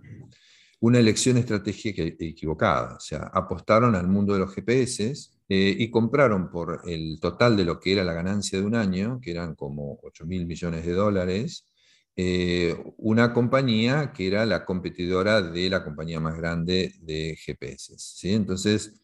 una, 0.80 0.98
elección 0.98 1.38
estratégica 1.38 2.02
equivocada. 2.02 2.96
O 2.96 3.00
sea, 3.00 3.30
apostaron 3.32 3.94
al 3.94 4.08
mundo 4.08 4.34
de 4.34 4.40
los 4.40 4.54
GPS 4.54 5.04
eh, 5.48 5.74
y 5.78 5.90
compraron 5.90 6.50
por 6.50 6.82
el 6.84 7.18
total 7.18 7.56
de 7.56 7.64
lo 7.64 7.80
que 7.80 7.94
era 7.94 8.04
la 8.04 8.12
ganancia 8.12 8.58
de 8.60 8.66
un 8.66 8.74
año, 8.74 9.18
que 9.22 9.30
eran 9.30 9.54
como 9.54 9.98
8 10.02 10.26
mil 10.26 10.44
millones 10.44 10.84
de 10.84 10.92
dólares, 10.92 11.66
eh, 12.14 12.76
una 12.98 13.32
compañía 13.32 14.12
que 14.12 14.26
era 14.26 14.44
la 14.44 14.64
competidora 14.64 15.40
de 15.40 15.70
la 15.70 15.82
compañía 15.82 16.20
más 16.20 16.36
grande 16.36 16.94
de 17.00 17.36
GPS. 17.36 17.94
¿sí? 17.96 18.34
Entonces, 18.34 19.00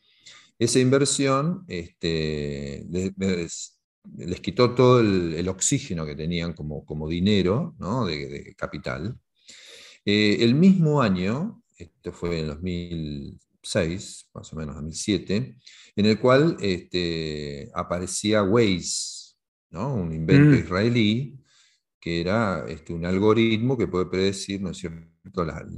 esa 0.59 0.79
inversión 0.79 1.65
este, 1.69 2.85
les, 2.91 4.41
quitó 4.43 4.75
todo 4.75 5.01
el, 5.01 5.49
oxígeno 5.49 6.05
que 6.05 6.17
tenían 6.17 6.53
como, 6.53 6.85
como 6.85 7.09
dinero 7.09 7.75
de, 8.07 8.55
capital. 8.57 9.19
Eh, 10.05 10.39
el 10.41 10.55
mismo 10.55 11.01
año, 11.01 11.63
esto 11.77 12.13
fue 12.13 12.41
en 12.41 12.49
2006, 12.49 14.31
más 14.35 14.53
o 14.53 14.57
menos 14.57 14.75
2007, 14.75 15.57
en 15.97 16.07
el 16.07 16.19
cual 16.19 16.57
este, 16.61 17.71
aparecía 17.75 18.43
Waze, 18.43 19.35
un 19.71 20.13
invento 20.13 20.57
mm. 20.57 20.61
israelí, 20.61 21.39
que 22.01 22.21
era 22.21 22.65
este, 22.69 22.93
un 22.93 23.05
algoritmo 23.05 23.77
que 23.77 23.89
puede 23.89 24.07
predecir, 24.07 24.61
¿no 24.61 24.71
es 24.71 24.79
cierto?, 24.79 25.09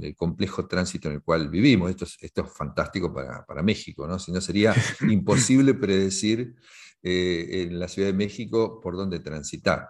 el 0.01 0.15
complejo 0.15 0.67
tránsito 0.67 1.09
en 1.09 1.15
el 1.15 1.21
cual 1.21 1.49
vivimos. 1.49 1.89
Esto 1.89 2.05
es, 2.05 2.17
esto 2.21 2.45
es 2.45 2.53
fantástico 2.53 3.13
para, 3.13 3.45
para, 3.45 3.61
México, 3.61 4.07
¿no? 4.07 4.17
Si 4.17 4.31
no 4.31 4.39
sería 4.39 4.73
imposible 5.09 5.73
predecir 5.73 6.55
eh, 7.03 7.63
en 7.63 7.79
la 7.79 7.87
Ciudad 7.87 8.09
de 8.09 8.13
México 8.13 8.79
por 8.79 8.95
dónde 8.95 9.19
transitar. 9.19 9.87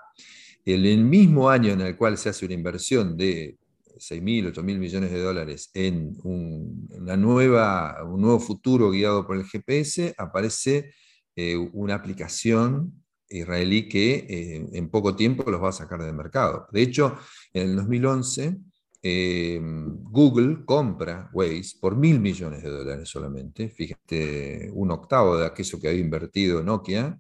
En 0.66 0.86
el 0.86 1.04
mismo 1.04 1.50
año 1.50 1.74
en 1.74 1.82
el 1.82 1.98
cual 1.98 2.18
se 2.18 2.30
hace 2.30 2.46
una 2.46 2.54
inversión 2.54 3.18
de 3.18 3.58
6.000, 3.98 4.54
8.000 4.54 4.64
millones 4.80 5.12
de 5.12 5.22
dólares 5.22 5.70
en 5.74 6.18
un, 6.24 6.88
una 6.92 7.18
nueva, 7.18 8.04
un 8.04 8.22
nuevo 8.22 8.40
futuro 8.40 8.90
guiado 8.90 9.28
por 9.28 9.38
el 9.38 9.46
GPS, 9.46 10.16
aparece 10.18 10.94
eh, 11.36 11.56
una 11.56 11.96
aplicación 11.96 13.01
israelí 13.32 13.88
que 13.90 14.26
eh, 14.30 14.70
en 14.74 14.90
poco 14.90 15.16
tiempo 15.16 15.50
los 15.50 15.62
va 15.62 15.70
a 15.70 15.74
sacar 15.74 16.02
del 16.02 16.14
mercado. 16.14 16.68
De 16.72 16.82
hecho, 16.82 17.18
en 17.54 17.70
el 17.70 17.76
2011 17.78 18.58
Em, 19.04 19.98
Google 20.04 20.64
compra 20.64 21.30
Waze 21.34 21.76
por 21.80 21.96
mil 21.96 22.20
millones 22.20 22.62
de 22.62 22.70
dólares 22.70 23.10
solamente, 23.10 23.70
fíjate, 23.70 24.70
un 24.74 24.92
octavo 24.92 25.38
de 25.38 25.48
aquello 25.48 25.80
que 25.80 25.88
había 25.88 26.02
invertido 26.02 26.62
Nokia. 26.62 27.20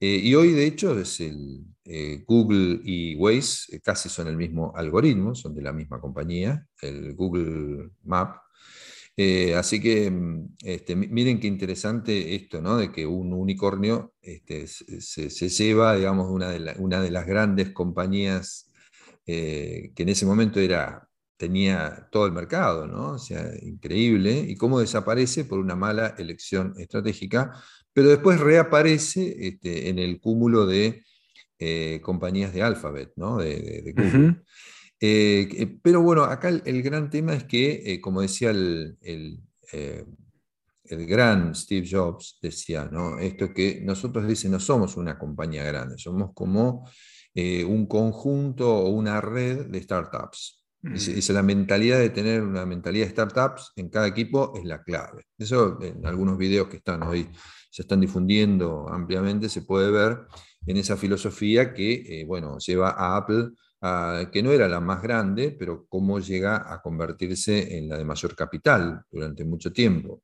Eh, 0.00 0.20
y 0.24 0.34
hoy, 0.34 0.52
de 0.52 0.66
hecho, 0.66 0.98
es 0.98 1.20
el, 1.20 1.64
eh, 1.84 2.24
Google 2.26 2.80
y 2.84 3.14
Waze 3.16 3.76
eh, 3.76 3.80
casi 3.80 4.08
son 4.08 4.26
el 4.26 4.36
mismo 4.36 4.72
algoritmo, 4.74 5.34
son 5.34 5.54
de 5.54 5.62
la 5.62 5.72
misma 5.72 6.00
compañía, 6.00 6.66
el 6.82 7.14
Google 7.14 7.90
Map. 8.02 8.36
Así 9.56 9.80
que 9.80 10.10
mm, 10.10 10.56
este, 10.64 10.96
miren 10.96 11.40
qué 11.40 11.46
interesante 11.46 12.34
esto, 12.34 12.60
¿no? 12.60 12.76
De 12.76 12.92
que 12.92 13.06
un 13.06 13.32
unicornio 13.32 14.14
este, 14.22 14.66
se, 14.66 15.48
lleva, 15.48 15.96
digamos, 15.96 16.28
una 16.30 16.50
de, 16.50 16.74
una 16.78 17.00
de 17.00 17.10
las 17.10 17.26
grandes 17.26 17.70
compañías 17.70 18.66
que 19.26 19.92
en 19.96 20.08
ese 20.08 20.26
momento 20.26 20.58
era 20.58 21.08
tenía 21.40 22.06
todo 22.12 22.26
el 22.26 22.32
mercado, 22.32 22.86
¿no? 22.86 23.12
O 23.12 23.18
sea, 23.18 23.50
increíble, 23.62 24.44
y 24.46 24.56
cómo 24.56 24.78
desaparece 24.78 25.46
por 25.46 25.58
una 25.58 25.74
mala 25.74 26.14
elección 26.18 26.74
estratégica, 26.76 27.52
pero 27.94 28.10
después 28.10 28.38
reaparece 28.38 29.48
este, 29.48 29.88
en 29.88 29.98
el 29.98 30.20
cúmulo 30.20 30.66
de 30.66 31.02
eh, 31.58 32.00
compañías 32.02 32.52
de 32.52 32.62
Alphabet, 32.62 33.12
¿no? 33.16 33.38
De, 33.38 33.94
Google. 33.96 34.28
Eh, 34.28 34.34
eh, 35.00 35.78
pero 35.82 36.02
bueno, 36.02 36.24
acá 36.24 36.48
el, 36.48 36.82
gran 36.82 37.10
tema 37.10 37.34
es 37.34 37.44
que, 37.44 38.00
como 38.00 38.20
decía 38.20 38.50
el, 38.50 38.98
el, 39.02 39.40
el, 40.84 41.06
gran 41.06 41.54
Steve 41.54 41.88
Jobs, 41.90 42.38
decía, 42.42 42.88
¿no? 42.90 43.18
Esto 43.18 43.52
que 43.52 43.80
nosotros 43.82 44.26
dicen, 44.26 44.50
no 44.50 44.60
somos 44.60 44.96
una 44.96 45.18
compañía 45.18 45.64
grande, 45.64 45.96
somos 45.98 46.32
como 46.34 46.88
un 47.34 47.86
conjunto 47.86 48.68
o 48.68 48.90
una 48.90 49.20
red 49.20 49.66
de 49.66 49.82
startups. 49.82 50.60
Dice, 50.82 51.32
la 51.34 51.42
mentalidad 51.42 51.98
de 51.98 52.08
tener 52.08 52.42
una 52.42 52.64
mentalidad 52.64 53.04
de 53.04 53.12
startups 53.12 53.72
en 53.76 53.90
cada 53.90 54.06
equipo 54.06 54.54
es 54.56 54.64
la 54.64 54.82
clave. 54.82 55.26
Eso 55.36 55.78
en 55.82 56.06
algunos 56.06 56.38
videos 56.38 56.68
que 56.68 56.78
están 56.78 57.02
hoy, 57.02 57.28
se 57.70 57.82
están 57.82 58.00
difundiendo 58.00 58.88
ampliamente, 58.88 59.50
se 59.50 59.62
puede 59.62 59.90
ver 59.90 60.22
en 60.66 60.78
esa 60.78 60.96
filosofía 60.96 61.74
que, 61.74 62.20
eh, 62.22 62.24
bueno, 62.24 62.56
lleva 62.58 62.90
a 62.90 63.18
Apple, 63.18 63.50
a, 63.80 64.28
que 64.32 64.42
no 64.42 64.52
era 64.52 64.68
la 64.68 64.80
más 64.80 65.02
grande, 65.02 65.54
pero 65.58 65.86
cómo 65.88 66.18
llega 66.18 66.72
a 66.72 66.80
convertirse 66.82 67.76
en 67.78 67.88
la 67.88 67.96
de 67.96 68.04
mayor 68.04 68.34
capital 68.34 69.02
durante 69.10 69.44
mucho 69.44 69.72
tiempo. 69.72 70.22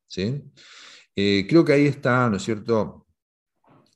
Eh, 1.14 1.46
creo 1.48 1.64
que 1.64 1.72
ahí 1.72 1.86
está, 1.86 2.28
¿no 2.28 2.36
es 2.36 2.42
cierto?, 2.42 3.06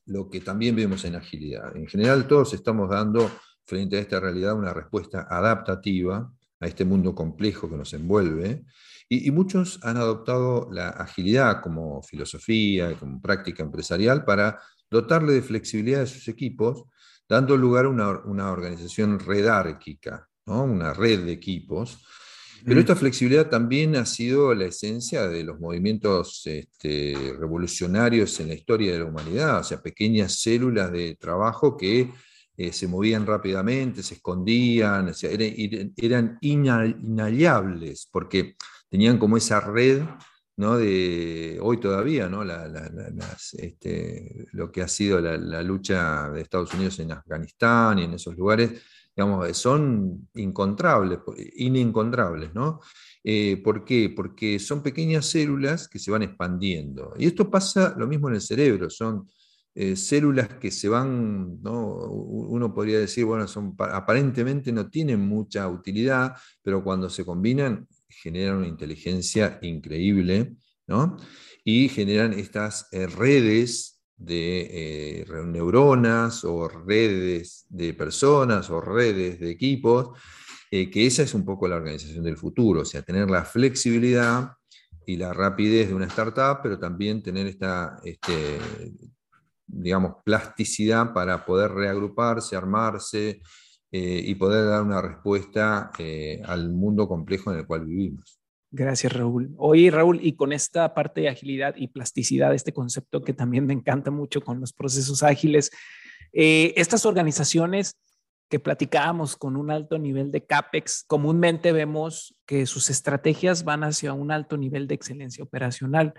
lo 0.06 0.28
que 0.28 0.40
también 0.40 0.74
vemos 0.74 1.04
en 1.04 1.14
agilidad. 1.14 1.76
En 1.76 1.86
general 1.86 2.26
todos 2.26 2.52
estamos 2.54 2.88
dando 2.88 3.30
frente 3.64 3.96
a 3.96 4.00
esta 4.00 4.18
realidad 4.18 4.54
una 4.54 4.74
respuesta 4.74 5.26
adaptativa 5.30 6.32
a 6.58 6.66
este 6.66 6.84
mundo 6.84 7.14
complejo 7.14 7.68
que 7.68 7.76
nos 7.76 7.92
envuelve. 7.94 8.64
Y, 9.08 9.30
muchos 9.32 9.80
han 9.82 9.96
adoptado 9.96 10.68
la 10.70 10.90
agilidad 10.90 11.60
como 11.62 12.02
filosofía, 12.02 12.94
como 12.94 13.20
práctica 13.20 13.62
empresarial 13.62 14.24
para 14.24 14.60
dotarle 14.88 15.32
de 15.32 15.42
flexibilidad 15.42 16.02
a 16.02 16.06
sus 16.06 16.28
equipos, 16.28 16.84
dando 17.30 17.56
lugar 17.56 17.84
a 17.84 17.88
una, 17.88 18.50
organización 18.50 19.20
redárquica, 19.20 20.28
¿no? 20.46 20.64
una 20.64 20.92
red 20.92 21.20
de 21.20 21.32
equipos. 21.32 21.98
Pero 22.64 22.80
esta 22.80 22.96
flexibilidad 22.96 23.48
también 23.48 23.96
ha 23.96 24.04
sido 24.04 24.52
la 24.52 24.66
esencia 24.66 25.26
de 25.28 25.44
los 25.44 25.58
movimientos 25.60 26.42
este, 26.44 27.14
revolucionarios 27.38 28.38
en 28.40 28.48
la 28.48 28.54
historia 28.54 28.92
de 28.92 28.98
la 28.98 29.06
humanidad, 29.06 29.60
o 29.60 29.64
sea, 29.64 29.80
pequeñas 29.80 30.40
células 30.42 30.92
de 30.92 31.14
trabajo 31.14 31.76
que 31.76 32.10
eh, 32.56 32.72
se 32.72 32.86
movían 32.86 33.24
rápidamente, 33.24 34.02
se 34.02 34.14
escondían, 34.14 35.10
eran, 35.96 36.38
inaliables, 36.42 38.08
porque 38.12 38.56
tenían 38.90 39.16
como 39.16 39.38
esa 39.38 39.60
red 39.60 40.02
¿no? 40.60 40.76
de 40.76 41.58
hoy 41.62 41.80
todavía, 41.80 42.28
¿no? 42.28 42.44
Este, 43.54 44.46
lo 44.52 44.70
que 44.70 44.82
ha 44.82 44.88
sido 44.88 45.18
la, 45.18 45.62
lucha 45.62 46.28
de 46.28 46.42
Estados 46.42 46.74
Unidos 46.74 46.98
en 46.98 47.12
Afganistán 47.12 47.98
y 47.98 48.04
en 48.04 48.12
esos 48.12 48.36
lugares, 48.36 48.70
digamos, 49.16 49.56
son 49.56 50.28
incontrables, 50.34 51.20
inencontrables, 51.56 52.54
¿no? 52.54 52.80
Eh, 53.24 53.60
¿Por 53.64 53.86
qué? 53.86 54.12
Porque 54.14 54.58
son 54.58 54.82
pequeñas 54.82 55.26
células 55.26 55.88
que 55.88 55.98
se 55.98 56.10
van 56.10 56.22
expandiendo. 56.22 57.14
Y 57.18 57.26
esto 57.26 57.50
pasa 57.50 57.94
lo 57.96 58.06
mismo 58.06 58.28
en 58.28 58.34
el 58.34 58.42
cerebro, 58.42 58.90
son 58.90 59.28
eh, 59.74 59.96
células 59.96 60.48
que 60.58 60.70
se 60.70 60.90
van, 60.90 61.58
uno 61.62 62.74
podría 62.74 62.98
decir, 62.98 63.24
bueno, 63.24 63.48
son, 63.48 63.74
aparentemente 63.78 64.72
no 64.72 64.90
tienen 64.90 65.20
mucha 65.20 65.66
utilidad, 65.68 66.34
pero 66.62 66.84
cuando 66.84 67.08
se 67.08 67.24
combinan 67.24 67.88
generan 68.10 68.58
una 68.58 68.68
inteligencia 68.68 69.58
increíble, 69.62 70.56
y 71.64 71.88
generan 71.88 72.32
estas 72.32 72.88
eh, 72.92 73.06
redes 73.06 74.02
de 74.16 75.20
eh, 75.20 75.26
neuronas 75.46 76.44
o 76.44 76.68
redes 76.68 77.64
de 77.68 77.94
personas 77.94 78.68
o 78.70 78.80
redes 78.80 79.40
de 79.40 79.50
equipos, 79.50 80.18
que 80.70 81.06
esa 81.06 81.24
es 81.24 81.34
un 81.34 81.44
poco 81.44 81.66
la 81.66 81.76
organización 81.76 82.22
del 82.22 82.36
futuro, 82.36 82.82
o 82.82 82.84
sea, 82.84 83.02
tener 83.02 83.28
la 83.28 83.44
flexibilidad 83.44 84.52
y 85.04 85.16
la 85.16 85.32
rapidez 85.32 85.88
de 85.88 85.94
una 85.94 86.06
startup, 86.06 86.60
pero 86.62 86.78
también 86.78 87.22
tener 87.24 87.48
esta, 87.48 87.98
este, 88.04 88.58
digamos, 89.66 90.16
plasticidad 90.24 91.12
para 91.12 91.44
poder 91.44 91.72
reagruparse, 91.72 92.54
armarse 92.54 93.40
eh, 93.92 94.22
y 94.24 94.36
poder 94.36 94.66
dar 94.66 94.84
una 94.84 95.02
respuesta 95.02 95.90
eh, 95.98 96.40
al 96.44 96.70
mundo 96.70 97.08
complejo 97.08 97.50
en 97.50 97.58
el 97.58 97.66
cual 97.66 97.86
vivimos. 97.86 98.38
Gracias, 98.70 99.12
Raúl. 99.12 99.52
Oye, 99.56 99.90
Raúl, 99.90 100.20
y 100.22 100.36
con 100.36 100.52
esta 100.52 100.94
parte 100.94 101.22
de 101.22 101.28
agilidad 101.28 101.74
y 101.76 101.88
plasticidad, 101.88 102.54
este 102.54 102.72
concepto 102.72 103.20
que 103.20 103.32
también 103.32 103.66
me 103.66 103.72
encanta 103.72 104.12
mucho 104.12 104.42
con 104.42 104.60
los 104.60 104.72
procesos 104.72 105.24
ágiles, 105.24 105.72
eh, 106.32 106.72
estas 106.76 107.04
organizaciones 107.04 107.96
que 108.48 108.60
platicábamos 108.60 109.36
con 109.36 109.56
un 109.56 109.72
alto 109.72 109.98
nivel 109.98 110.30
de 110.30 110.46
CAPEX, 110.46 111.02
comúnmente 111.08 111.72
vemos 111.72 112.36
que 112.46 112.66
sus 112.66 112.90
estrategias 112.90 113.64
van 113.64 113.82
hacia 113.82 114.12
un 114.12 114.30
alto 114.30 114.56
nivel 114.56 114.86
de 114.86 114.94
excelencia 114.94 115.42
operacional 115.42 116.14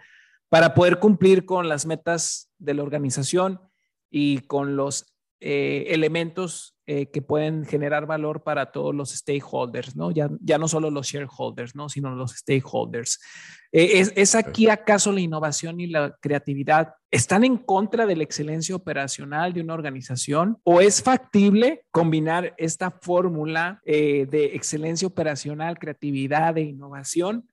para 0.49 0.73
poder 0.73 0.99
cumplir 0.99 1.45
con 1.45 1.69
las 1.69 1.85
metas 1.85 2.49
de 2.57 2.73
la 2.73 2.83
organización 2.83 3.61
y 4.09 4.39
con 4.39 4.75
los 4.75 5.05
elementos 5.39 6.75
eh, 6.93 7.05
que 7.05 7.21
pueden 7.21 7.65
generar 7.65 8.05
valor 8.05 8.43
para 8.43 8.71
todos 8.71 8.93
los 8.93 9.11
stakeholders, 9.11 9.95
¿no? 9.95 10.11
Ya, 10.11 10.29
ya 10.41 10.57
no 10.57 10.67
solo 10.67 10.91
los 10.91 11.07
shareholders, 11.07 11.73
¿no? 11.73 11.87
Sino 11.87 12.13
los 12.13 12.31
stakeholders. 12.31 13.17
Eh, 13.71 13.99
¿es, 13.99 14.11
¿Es 14.17 14.35
aquí 14.35 14.67
acaso 14.67 15.13
la 15.13 15.21
innovación 15.21 15.79
y 15.79 15.87
la 15.87 16.17
creatividad 16.19 16.95
están 17.09 17.45
en 17.45 17.55
contra 17.55 18.05
de 18.05 18.17
la 18.17 18.23
excelencia 18.23 18.75
operacional 18.75 19.53
de 19.53 19.61
una 19.61 19.73
organización 19.73 20.57
o 20.63 20.81
es 20.81 21.01
factible 21.01 21.85
combinar 21.91 22.53
esta 22.57 22.91
fórmula 22.91 23.81
de 23.85 24.51
excelencia 24.53 25.07
operacional, 25.07 25.79
creatividad 25.79 26.57
e 26.57 26.61
innovación 26.61 27.49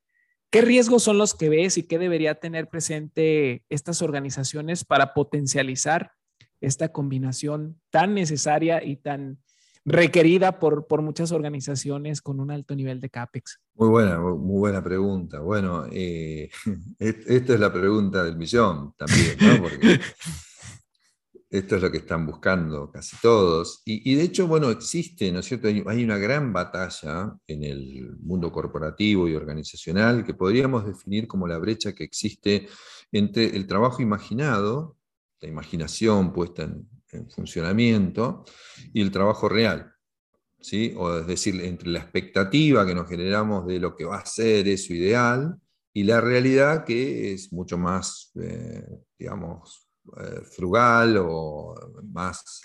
¿Qué 0.51 0.63
riesgos 0.63 1.03
son 1.03 1.19
los 1.19 1.35
que 1.35 1.51
ves 1.51 1.77
y 1.77 1.83
qué 1.83 1.99
debería 1.99 2.37
tener 2.37 2.69
presente 2.69 3.63
estas 3.69 4.01
organizaciones 4.01 4.83
para 4.83 5.13
potencializar 5.13 6.13
esta 6.61 6.91
combinación 6.91 7.81
tan 7.91 8.15
necesaria 8.15 8.83
y 8.85 8.97
tan 8.97 9.39
requerida 9.85 10.59
por, 10.59 10.87
por 10.87 11.03
muchas 11.03 11.33
organizaciones 11.33 12.21
con 12.21 12.41
un 12.41 12.51
alto 12.51 12.75
nivel 12.75 13.01
de 13.01 13.11
CAPEX? 13.11 13.61
Muy 13.75 13.89
buena, 13.89 14.19
muy 14.21 14.59
buena 14.59 14.83
pregunta. 14.83 15.41
Bueno, 15.41 15.87
eh, 15.91 16.51
esta 16.99 17.55
es 17.55 17.61
la 17.61 17.73
pregunta 17.73 18.23
del 18.23 18.37
millón 18.37 18.95
también, 18.97 19.37
¿no? 19.41 19.63
Porque 19.63 20.01
esto 21.51 21.77
es 21.77 21.83
lo 21.83 21.91
que 21.91 21.99
están 21.99 22.27
buscando 22.27 22.91
casi 22.91 23.17
todos. 23.23 23.83
Y, 23.87 24.15
de 24.15 24.23
hecho, 24.23 24.47
bueno, 24.47 24.71
existe, 24.71 25.33
¿no 25.33 25.41
es 25.41 25.47
cierto? 25.47 25.69
Hay 25.69 26.05
una 26.05 26.19
gran 26.19 26.53
batalla 26.53 27.35
en 27.47 27.65
el 27.65 28.17
mundo 28.21 28.53
corporativo 28.53 29.29
y 29.29 29.35
organizacional 29.35 30.25
que 30.25 30.35
podríamos 30.35 30.87
definir 30.87 31.27
como 31.27 31.47
la 31.47 31.59
brecha 31.59 31.95
que 31.95 32.05
existe 32.05 32.69
entre 33.11 33.57
el 33.57 33.67
trabajo 33.67 34.03
imaginado, 34.03 34.98
la 35.41 35.49
imaginación 35.49 36.33
puesta 36.33 36.63
en, 36.65 36.89
funcionamiento, 37.31 38.45
y 38.93 39.01
el 39.01 39.11
trabajo 39.11 39.49
real. 39.49 39.91
¿sí? 40.61 40.93
O 40.97 41.19
es 41.19 41.27
decir, 41.27 41.59
entre 41.63 41.89
la 41.89 42.01
expectativa 42.01 42.85
que 42.85 42.95
nos 42.95 43.09
generamos 43.09 43.67
de 43.67 43.81
lo 43.81 43.97
que 43.97 44.05
va 44.05 44.19
a 44.19 44.27
ser 44.27 44.69
eso 44.69 44.93
ideal 44.93 45.57
y 45.95 46.05
la 46.05 46.21
realidad 46.21 46.85
que 46.85 47.33
es 47.33 47.51
mucho 47.51 47.79
más, 47.79 48.31
eh, 48.35 48.85
digamos, 49.19 49.89
eh, 50.21 50.43
frugal 50.51 51.17
o 51.19 51.75
más 52.13 52.61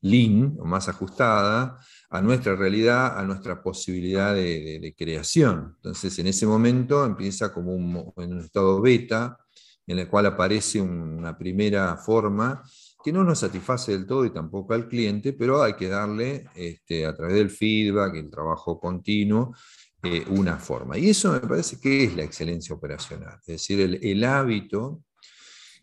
lean 0.00 0.56
o 0.60 0.64
más 0.64 0.88
ajustada 0.88 1.78
a 2.10 2.20
nuestra 2.20 2.54
realidad, 2.54 3.18
a 3.18 3.24
nuestra 3.24 3.62
posibilidad 3.62 4.34
de, 4.34 4.94
creación. 4.96 5.74
Entonces, 5.76 6.18
en 6.18 6.26
ese 6.26 6.46
momento 6.46 7.04
empieza 7.04 7.52
como 7.52 7.74
un, 7.74 8.12
en 8.18 8.34
un 8.34 8.40
estado 8.40 8.80
beta, 8.80 9.38
en 9.86 9.98
el 9.98 10.08
cual 10.08 10.26
aparece 10.26 10.80
una 10.80 11.36
primera 11.36 11.96
forma 11.96 12.62
que 13.02 13.12
no 13.12 13.22
nos 13.22 13.40
satisface 13.40 13.92
del 13.92 14.06
todo 14.06 14.24
y 14.24 14.32
tampoco 14.32 14.72
al 14.72 14.88
cliente, 14.88 15.34
pero 15.34 15.62
hay 15.62 15.74
que 15.74 15.88
darle 15.88 16.46
este, 16.54 17.04
a 17.04 17.14
través 17.14 17.34
del 17.34 17.50
feedback, 17.50 18.14
el 18.14 18.30
trabajo 18.30 18.80
continuo, 18.80 19.54
eh, 20.02 20.24
una 20.30 20.58
forma. 20.58 20.96
Y 20.96 21.10
eso 21.10 21.32
me 21.32 21.40
parece 21.40 21.78
que 21.78 22.04
es 22.04 22.16
la 22.16 22.24
excelencia 22.24 22.74
operacional, 22.74 23.38
es 23.40 23.46
decir, 23.46 23.80
el, 23.80 23.98
el 24.02 24.24
hábito 24.24 25.02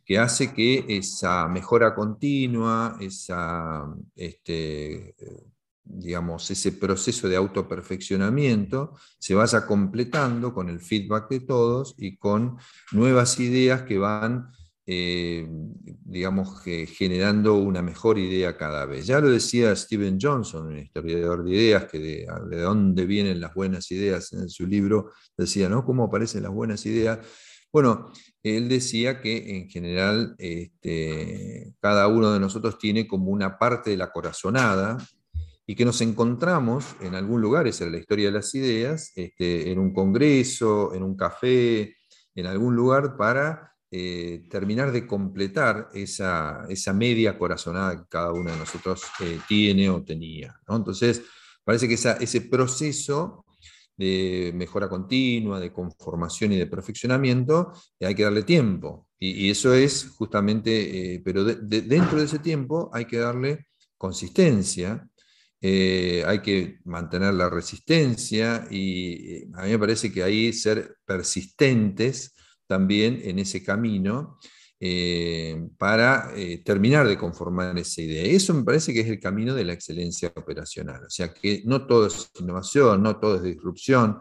que 0.03 0.17
hace 0.17 0.51
que 0.51 0.83
esa 0.87 1.47
mejora 1.47 1.93
continua, 1.93 2.97
esa, 2.99 3.85
este, 4.15 5.15
digamos, 5.93 6.49
ese 6.51 6.71
proceso 6.73 7.27
de 7.27 7.35
autoperfeccionamiento 7.35 8.95
se 9.19 9.35
vaya 9.35 9.65
completando 9.65 10.53
con 10.53 10.69
el 10.69 10.79
feedback 10.79 11.29
de 11.29 11.39
todos 11.41 11.95
y 11.97 12.17
con 12.17 12.57
nuevas 12.91 13.39
ideas 13.39 13.83
que 13.83 13.97
van, 13.97 14.51
eh, 14.85 15.47
digamos, 16.05 16.61
generando 16.63 17.55
una 17.55 17.81
mejor 17.81 18.17
idea 18.17 18.57
cada 18.57 18.85
vez. 18.85 19.05
Ya 19.07 19.19
lo 19.19 19.29
decía 19.29 19.75
Steven 19.75 20.17
Johnson, 20.21 20.67
un 20.67 20.79
historiador 20.79 21.43
de 21.43 21.51
ideas, 21.51 21.85
que 21.85 21.99
de, 21.99 22.27
de 22.49 22.61
dónde 22.61 23.05
vienen 23.05 23.41
las 23.41 23.53
buenas 23.53 23.91
ideas 23.91 24.33
en 24.33 24.49
su 24.49 24.67
libro, 24.67 25.11
decía, 25.37 25.69
¿no? 25.69 25.85
¿Cómo 25.85 26.05
aparecen 26.05 26.43
las 26.43 26.51
buenas 26.51 26.85
ideas? 26.85 27.19
Bueno, 27.71 28.11
él 28.43 28.67
decía 28.67 29.21
que 29.21 29.57
en 29.57 29.69
general 29.69 30.35
este, 30.37 31.73
cada 31.79 32.07
uno 32.07 32.33
de 32.33 32.39
nosotros 32.39 32.77
tiene 32.77 33.07
como 33.07 33.31
una 33.31 33.57
parte 33.57 33.91
de 33.91 33.97
la 33.97 34.11
corazonada 34.11 34.97
y 35.71 35.75
que 35.75 35.85
nos 35.85 36.01
encontramos 36.01 36.97
en 36.99 37.15
algún 37.15 37.39
lugar, 37.39 37.65
esa 37.65 37.85
es 37.85 37.91
la 37.91 37.97
historia 37.97 38.25
de 38.25 38.33
las 38.33 38.53
ideas, 38.55 39.13
este, 39.15 39.71
en 39.71 39.79
un 39.79 39.93
congreso, 39.93 40.93
en 40.93 41.01
un 41.01 41.15
café, 41.15 41.95
en 42.35 42.45
algún 42.45 42.75
lugar 42.75 43.15
para 43.15 43.71
eh, 43.89 44.43
terminar 44.49 44.91
de 44.91 45.07
completar 45.07 45.87
esa, 45.93 46.67
media 46.93 47.37
corazonada 47.37 47.95
que 47.95 48.09
cada 48.09 48.33
uno 48.33 48.51
de 48.51 48.57
nosotros 48.57 49.03
eh, 49.21 49.39
tiene 49.47 49.89
o 49.89 50.03
tenía. 50.03 50.53
Entonces, 50.67 51.21
parece 51.63 51.87
que 51.87 51.93
ese 51.93 52.41
proceso 52.41 53.45
de 53.95 54.51
mejora 54.53 54.89
continua, 54.89 55.57
de 55.57 55.71
conformación 55.71 56.51
y 56.51 56.57
de 56.57 56.67
perfeccionamiento, 56.67 57.71
hay 58.01 58.13
que 58.13 58.23
darle 58.23 58.43
tiempo. 58.43 59.07
Y, 59.17 59.49
eso 59.49 59.73
es 59.73 60.09
justamente, 60.17 61.13
eh, 61.13 61.21
pero 61.23 61.45
dentro 61.45 62.19
de 62.19 62.25
ese 62.25 62.39
tiempo 62.39 62.89
hay 62.91 63.05
que 63.05 63.19
darle 63.19 63.67
consistencia, 63.97 65.07
eh, 65.63 66.23
hay 66.25 66.41
que 66.41 66.79
mantener 66.85 67.35
la 67.35 67.47
resistencia 67.47 68.65
y 68.71 69.35
eh, 69.35 69.47
a 69.53 69.63
mí 69.63 69.69
me 69.69 69.79
parece 69.79 70.11
que 70.11 70.23
ahí 70.23 70.51
ser 70.53 70.97
persistentes 71.05 72.33
también 72.65 73.21
en 73.23 73.37
ese 73.37 73.63
camino 73.63 74.39
eh, 74.79 75.67
para 75.77 76.33
terminar 76.65 77.07
de 77.07 77.15
conformar 77.15 77.77
esa 77.77 78.01
idea. 78.01 78.23
Eso 78.23 78.55
me 78.55 78.63
parece 78.63 78.91
que 78.91 79.01
es 79.01 79.07
el 79.07 79.19
camino 79.19 79.53
de 79.53 79.63
la 79.63 79.73
excelencia 79.73 80.33
operacional. 80.35 81.03
O 81.05 81.09
sea 81.09 81.31
que 81.31 81.61
no 81.65 81.85
todo 81.85 82.07
es 82.07 82.31
innovación, 82.39 83.03
no 83.03 83.19
todo 83.19 83.35
es 83.35 83.43
disrupción. 83.43 84.17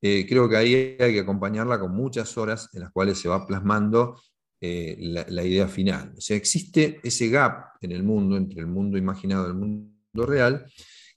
Creo 0.00 0.48
que 0.48 0.56
ahí 0.56 0.74
hay 0.98 1.12
que 1.12 1.20
acompañarla 1.20 1.78
con 1.78 1.94
muchas 1.94 2.36
horas 2.36 2.68
en 2.72 2.80
las 2.80 2.90
cuales 2.90 3.18
se 3.18 3.28
va 3.28 3.46
plasmando 3.46 4.20
la, 4.60 5.44
idea 5.44 5.68
final. 5.68 6.14
O 6.18 6.20
sea, 6.20 6.36
existe 6.36 6.98
ese 7.04 7.28
gap 7.28 7.74
en 7.80 7.92
el 7.92 8.02
mundo, 8.02 8.36
entre 8.36 8.58
el 8.58 8.66
mundo 8.66 8.98
imaginado 8.98 9.46
y 9.46 9.50
el 9.50 9.54
mundo 9.54 9.92
real, 10.14 10.66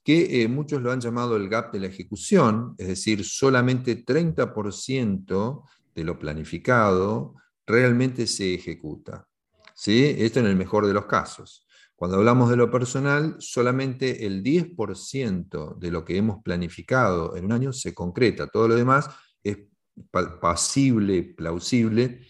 que 0.02 0.46
muchos 0.48 0.80
lo 0.80 0.92
han 0.92 1.00
llamado 1.00 1.36
el 1.36 1.48
gap 1.48 1.72
de 1.72 1.80
la 1.80 1.86
ejecución, 1.88 2.74
es 2.78 2.88
decir, 2.88 3.24
solamente 3.24 4.04
30% 4.04 5.64
de 5.94 6.04
lo 6.04 6.18
planificado 6.18 7.34
realmente 7.66 8.26
se 8.26 8.54
ejecuta. 8.54 9.26
¿sí? 9.74 10.14
Esto 10.18 10.40
en 10.40 10.46
el 10.46 10.56
mejor 10.56 10.86
de 10.86 10.94
los 10.94 11.06
casos. 11.06 11.66
Cuando 11.96 12.18
hablamos 12.18 12.50
de 12.50 12.56
lo 12.56 12.70
personal, 12.70 13.36
solamente 13.38 14.26
el 14.26 14.42
10% 14.42 15.78
de 15.78 15.90
lo 15.90 16.04
que 16.04 16.16
hemos 16.18 16.42
planificado 16.42 17.36
en 17.36 17.46
un 17.46 17.52
año 17.52 17.72
se 17.72 17.94
concreta. 17.94 18.46
Todo 18.48 18.68
lo 18.68 18.76
demás 18.76 19.08
es 19.42 19.58
pasible, 20.40 21.22
plausible 21.22 22.20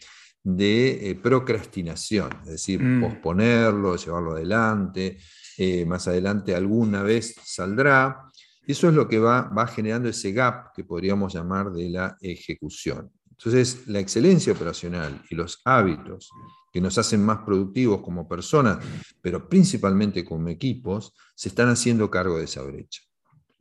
de 0.42 1.10
eh, 1.10 1.14
procrastinación, 1.16 2.30
es 2.44 2.50
decir, 2.52 2.80
mm. 2.80 3.00
posponerlo, 3.00 3.96
llevarlo 3.96 4.32
adelante, 4.32 5.18
eh, 5.58 5.84
más 5.86 6.08
adelante 6.08 6.54
alguna 6.54 7.02
vez 7.02 7.34
saldrá. 7.44 8.22
Eso 8.66 8.88
es 8.88 8.94
lo 8.94 9.08
que 9.08 9.18
va, 9.18 9.42
va 9.42 9.66
generando 9.66 10.08
ese 10.08 10.32
gap 10.32 10.72
que 10.74 10.84
podríamos 10.84 11.34
llamar 11.34 11.72
de 11.72 11.88
la 11.90 12.16
ejecución. 12.20 13.10
Entonces, 13.30 13.86
la 13.86 14.00
excelencia 14.00 14.52
operacional 14.52 15.22
y 15.30 15.34
los 15.34 15.60
hábitos 15.64 16.30
que 16.72 16.80
nos 16.80 16.98
hacen 16.98 17.24
más 17.24 17.38
productivos 17.38 18.02
como 18.02 18.28
personas, 18.28 18.84
pero 19.20 19.48
principalmente 19.48 20.24
como 20.24 20.48
equipos, 20.48 21.12
se 21.34 21.50
están 21.50 21.68
haciendo 21.68 22.10
cargo 22.10 22.38
de 22.38 22.44
esa 22.44 22.62
brecha. 22.62 23.02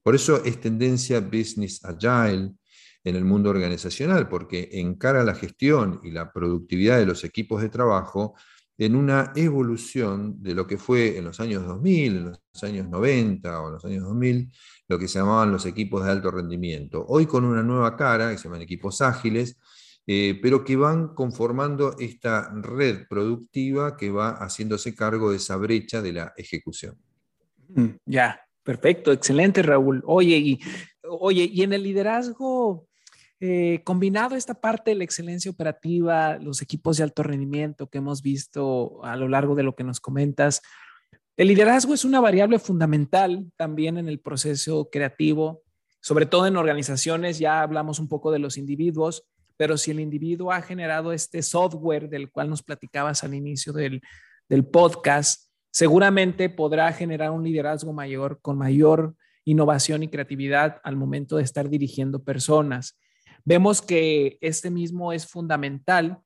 Por 0.02 0.16
eso 0.16 0.44
es 0.44 0.60
tendencia 0.60 1.20
business 1.20 1.84
agile 1.84 2.54
en 3.04 3.16
el 3.16 3.24
mundo 3.24 3.50
organizacional, 3.50 4.28
porque 4.28 4.70
encara 4.74 5.24
la 5.24 5.36
gestión 5.36 6.00
y 6.04 6.12
la 6.12 6.32
productividad 6.32 6.98
de 6.98 7.06
los 7.06 7.24
equipos 7.24 7.62
de 7.62 7.70
trabajo 7.70 8.36
en 8.78 8.96
una 8.96 9.32
evolución 9.36 10.42
de 10.42 10.54
lo 10.54 10.68
que 10.68 10.78
fue 10.78 11.18
en 11.18 11.26
los 11.26 11.40
años 11.40 11.66
2000, 11.66 12.16
en 12.18 12.26
los 12.26 12.64
años 12.64 12.90
90 12.90 13.62
o 13.62 13.68
en 13.68 13.74
los 13.74 13.86
años 13.86 14.04
2000, 14.04 14.52
lo 14.88 15.00
que 15.00 15.08
se 15.08 15.20
llamaban 15.20 15.52
los 15.52 15.66
equipos 15.66 16.04
de 16.04 16.12
alto 16.12 16.32
rendimiento. 16.32 17.06
Hoy 17.08 17.26
con 17.26 17.46
una 17.46 17.64
nueva 17.64 17.96
cara, 17.96 18.32
que 18.32 18.38
se 18.38 18.46
llaman 18.46 18.62
equipos 18.62 19.02
ágiles, 19.02 19.58
eh, 20.08 20.38
pero 20.42 20.64
que 20.64 20.76
van 20.76 21.16
conformando 21.16 21.96
esta 21.98 22.52
red 22.54 23.08
productiva 23.08 23.98
que 23.98 24.12
va 24.12 24.32
haciéndose 24.32 24.94
cargo 24.94 25.32
de 25.32 25.38
esa 25.38 25.56
brecha 25.56 26.02
de 26.02 26.14
la 26.14 26.34
ejecución. 26.38 26.98
Mm, 27.70 27.96
ya, 28.06 28.40
perfecto, 28.62 29.12
excelente 29.12 29.64
Raúl. 29.64 30.04
Oye, 30.06 30.60
oye, 31.02 31.50
y 31.52 31.64
en 31.64 31.74
el 31.74 31.82
liderazgo, 31.82 32.88
eh, 33.40 33.82
combinado 33.84 34.36
esta 34.36 34.54
parte 34.54 34.92
de 34.92 34.96
la 34.96 35.04
excelencia 35.04 35.52
operativa, 35.52 36.38
los 36.38 36.62
equipos 36.62 36.98
de 36.98 37.04
alto 37.04 37.24
rendimiento 37.24 37.88
que 37.88 37.98
hemos 37.98 38.22
visto 38.22 39.04
a 39.04 39.16
lo 39.16 39.28
largo 39.28 39.56
de 39.56 39.64
lo 39.64 39.76
que 39.76 39.84
nos 39.84 40.00
comentas, 40.00 40.62
el 41.38 41.50
liderazgo 41.50 41.94
es 41.94 42.06
una 42.06 42.22
variable 42.22 42.60
fundamental 42.60 43.52
también 43.58 43.98
en 43.98 44.08
el 44.08 44.22
proceso 44.22 44.90
creativo, 44.90 45.64
sobre 46.00 46.26
todo 46.26 46.48
en 46.48 46.56
organizaciones, 46.56 47.40
ya 47.40 47.62
hablamos 47.62 48.00
un 48.00 48.08
poco 48.08 48.32
de 48.32 48.40
los 48.40 48.58
individuos, 48.58 49.28
pero 49.58 49.78
si 49.78 49.92
el 49.92 50.00
individuo 50.00 50.54
ha 50.54 50.62
generado 50.62 51.12
este 51.12 51.42
software 51.42 52.08
del 52.08 52.32
cual 52.32 52.50
nos 52.50 52.64
platicabas 52.64 53.24
al 53.24 53.34
inicio 53.34 53.74
del, 53.74 54.02
podcast, 54.72 55.50
seguramente 55.72 56.50
podrá 56.50 56.94
generar 56.94 57.32
un 57.32 57.44
liderazgo 57.44 57.92
mayor 57.92 58.40
con 58.42 58.58
mayor 58.58 59.16
innovación 59.44 60.04
y 60.04 60.08
creatividad 60.08 60.80
al 60.84 60.96
momento 60.96 61.38
de 61.38 61.44
estar 61.44 61.68
dirigiendo 61.70 62.24
personas. 62.24 62.98
Vemos 63.46 63.82
que 63.82 64.38
este 64.42 64.72
mismo 64.72 65.14
es 65.14 65.28
fundamental 65.28 66.20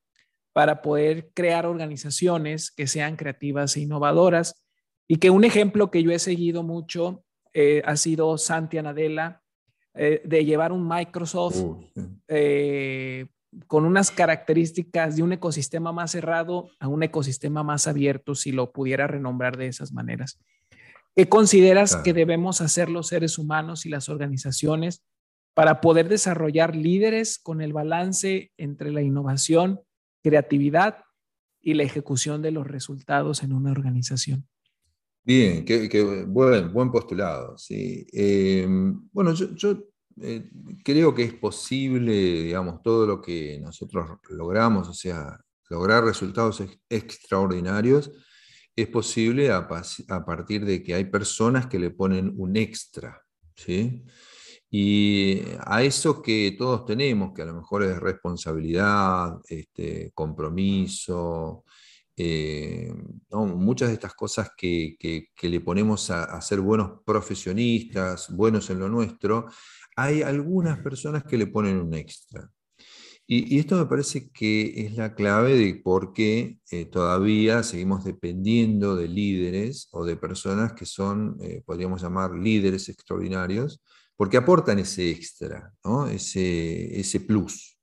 para 0.54 0.82
poder 0.82 1.30
crear 1.34 1.66
organizaciones 1.66 2.72
que 2.72 2.88
sean 2.88 3.16
creativas 3.16 3.76
e 3.76 3.82
innovadoras. 3.82 4.66
Y 5.08 5.18
que 5.18 5.30
un 5.30 5.44
ejemplo 5.44 5.92
que 5.92 6.04
yo 6.04 6.12
he 6.12 6.20
seguido 6.20 6.64
mucho 6.64 7.24
eh, 7.54 7.82
ha 7.86 7.98
sido 7.98 8.38
Santi 8.38 8.78
Anadela, 8.78 9.42
eh, 9.96 10.22
de 10.24 10.46
llevar 10.46 10.72
un 10.72 10.88
Microsoft 10.88 11.64
eh, 12.28 13.26
con 13.66 13.86
unas 13.86 14.12
características 14.12 15.16
de 15.16 15.24
un 15.24 15.34
ecosistema 15.34 15.92
más 15.92 16.12
cerrado 16.12 16.70
a 16.80 16.88
un 16.88 17.02
ecosistema 17.04 17.64
más 17.64 17.88
abierto, 17.88 18.36
si 18.36 18.52
lo 18.52 18.72
pudiera 18.72 19.08
renombrar 19.08 19.58
de 19.58 19.68
esas 19.68 19.92
maneras. 19.92 20.40
¿Qué 21.16 21.28
consideras 21.28 21.96
que 21.98 22.14
debemos 22.14 22.62
hacer 22.62 22.90
los 22.90 23.08
seres 23.08 23.40
humanos 23.40 23.86
y 23.86 23.90
las 23.90 24.10
organizaciones 24.10 25.04
para 25.54 25.82
poder 25.82 26.08
desarrollar 26.10 26.76
líderes 26.76 27.38
con 27.38 27.62
el 27.62 27.74
balance 27.74 28.52
entre 28.58 28.92
la 28.92 29.02
innovación, 29.02 29.82
creatividad 30.24 31.04
y 31.62 31.74
la 31.74 31.84
ejecución 31.84 32.42
de 32.42 32.52
los 32.52 32.68
resultados 32.68 33.44
en 33.44 33.54
una 33.54 33.72
organización? 33.72 34.48
Bien, 35.24 35.66
qué, 35.66 36.26
buen, 36.28 36.74
buen, 36.74 36.92
postulado. 36.92 37.56
Em, 37.70 39.10
bueno, 39.12 39.34
yo, 39.34 39.78
eh, 40.22 40.50
creo 40.84 41.14
que 41.14 41.24
es 41.24 41.34
posible, 41.34 42.14
digamos, 42.44 42.82
todo 42.82 43.06
lo 43.06 43.22
que 43.22 43.60
nosotros 43.62 44.18
logramos, 44.30 44.88
o 44.88 44.94
sea, 44.94 45.40
lograr 45.70 46.04
resultados 46.04 46.64
extraordinarios, 46.90 48.12
es 48.76 48.88
posible 48.88 49.52
a, 49.52 49.68
partir 49.68 50.66
de 50.66 50.82
que 50.82 50.94
hay 50.94 51.06
personas 51.06 51.68
que 51.68 51.80
le 51.80 51.92
ponen 51.92 52.34
un 52.38 52.56
extra. 52.56 53.22
¿sí? 53.56 54.06
Y 54.72 55.42
a 55.66 55.82
eso 55.84 56.22
que 56.22 56.56
todos 56.58 56.86
tenemos, 56.86 57.34
que 57.34 57.42
a 57.42 57.46
lo 57.46 57.56
mejor 57.56 57.84
es 57.84 57.98
responsabilidad, 58.00 59.40
este, 59.48 60.12
compromiso, 60.14 61.64
eh, 62.22 62.94
muchas 63.32 63.88
de 63.88 63.94
estas 63.94 64.14
cosas 64.14 64.52
que, 64.56 64.98
le 65.42 65.62
ponemos 65.62 66.12
a, 66.12 66.40
ser 66.42 66.60
buenos 66.60 67.02
profesionistas, 67.06 68.30
buenos 68.36 68.70
en 68.70 68.80
lo 68.80 68.90
nuestro, 68.90 69.48
hay 69.96 70.22
algunas 70.22 70.80
personas 70.80 71.24
que 71.24 71.38
le 71.38 71.48
ponen 71.48 71.78
un 71.78 71.94
extra. 71.94 72.50
Y, 73.26 73.58
esto 73.60 73.78
me 73.78 73.86
parece 73.86 74.30
que 74.32 74.86
es 74.86 74.98
la 74.98 75.16
clave 75.16 75.56
de 75.56 75.76
por 75.76 76.14
qué 76.14 76.58
eh, 76.72 76.86
todavía 76.86 77.64
seguimos 77.64 78.04
dependiendo 78.04 78.96
de 78.96 79.08
líderes 79.08 79.88
o 79.92 80.04
de 80.04 80.18
personas 80.18 80.74
que 80.74 80.86
son, 80.86 81.38
eh, 81.42 81.62
podríamos 81.66 82.02
llamar 82.02 82.32
líderes 82.34 82.90
extraordinarios, 82.90 83.82
porque 84.20 84.36
aportan 84.36 84.80
ese 84.80 85.10
extra, 85.10 85.72
ese, 86.12 87.00
ese 87.00 87.22
plus. 87.22 87.80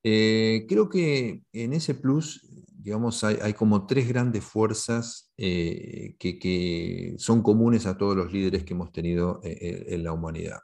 creo 0.00 0.88
que 0.88 1.42
en 1.52 1.72
ese 1.72 1.96
plus 1.96 2.46
digamos, 2.86 3.24
hay, 3.24 3.52
como 3.54 3.84
tres 3.84 4.06
grandes 4.06 4.44
fuerzas 4.44 5.32
eh, 5.36 6.14
que, 6.20 7.16
son 7.18 7.42
comunes 7.42 7.84
a 7.84 7.98
todos 7.98 8.16
los 8.16 8.32
líderes 8.32 8.62
que 8.62 8.74
hemos 8.74 8.92
tenido 8.92 9.40
eh, 9.42 9.58
eh, 9.60 9.84
en 9.88 10.04
la 10.04 10.12
humanidad. 10.12 10.60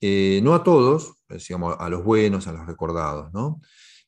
no 0.00 0.54
a 0.54 0.64
todos, 0.64 1.16
digamos, 1.28 1.76
a 1.78 1.90
los 1.90 2.02
buenos, 2.02 2.46
a 2.46 2.52
los 2.52 2.66
recordados, 2.66 3.34
¿no? 3.34 3.60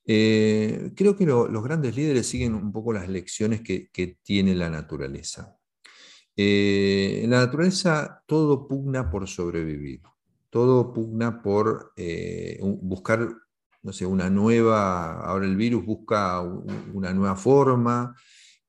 creo 0.07 1.17
que 1.19 1.27
los 1.27 1.63
grandes 1.63 1.95
líderes 1.95 2.27
siguen 2.27 2.55
un 2.55 2.73
poco 2.73 2.95
las 2.95 3.11
lecciones 3.11 3.61
que, 3.61 4.17
tiene 4.23 4.55
la 4.55 4.71
naturaleza. 4.71 5.58
En 6.41 7.31
la 7.31 7.41
naturaleza 7.41 8.23
todo 8.27 8.69
pugna 8.69 9.11
por 9.11 9.27
sobrevivir, 9.27 10.03
todo 10.51 10.93
pugna 10.93 11.43
por 11.43 11.93
buscar 12.81 13.29
no 13.83 13.93
sé, 13.93 14.07
una 14.07 14.29
nueva, 14.29 15.21
ahora 15.21 15.47
el 15.47 15.57
virus 15.57 15.85
busca 15.85 16.41
una 16.41 17.13
nueva 17.13 17.37
forma 17.37 18.15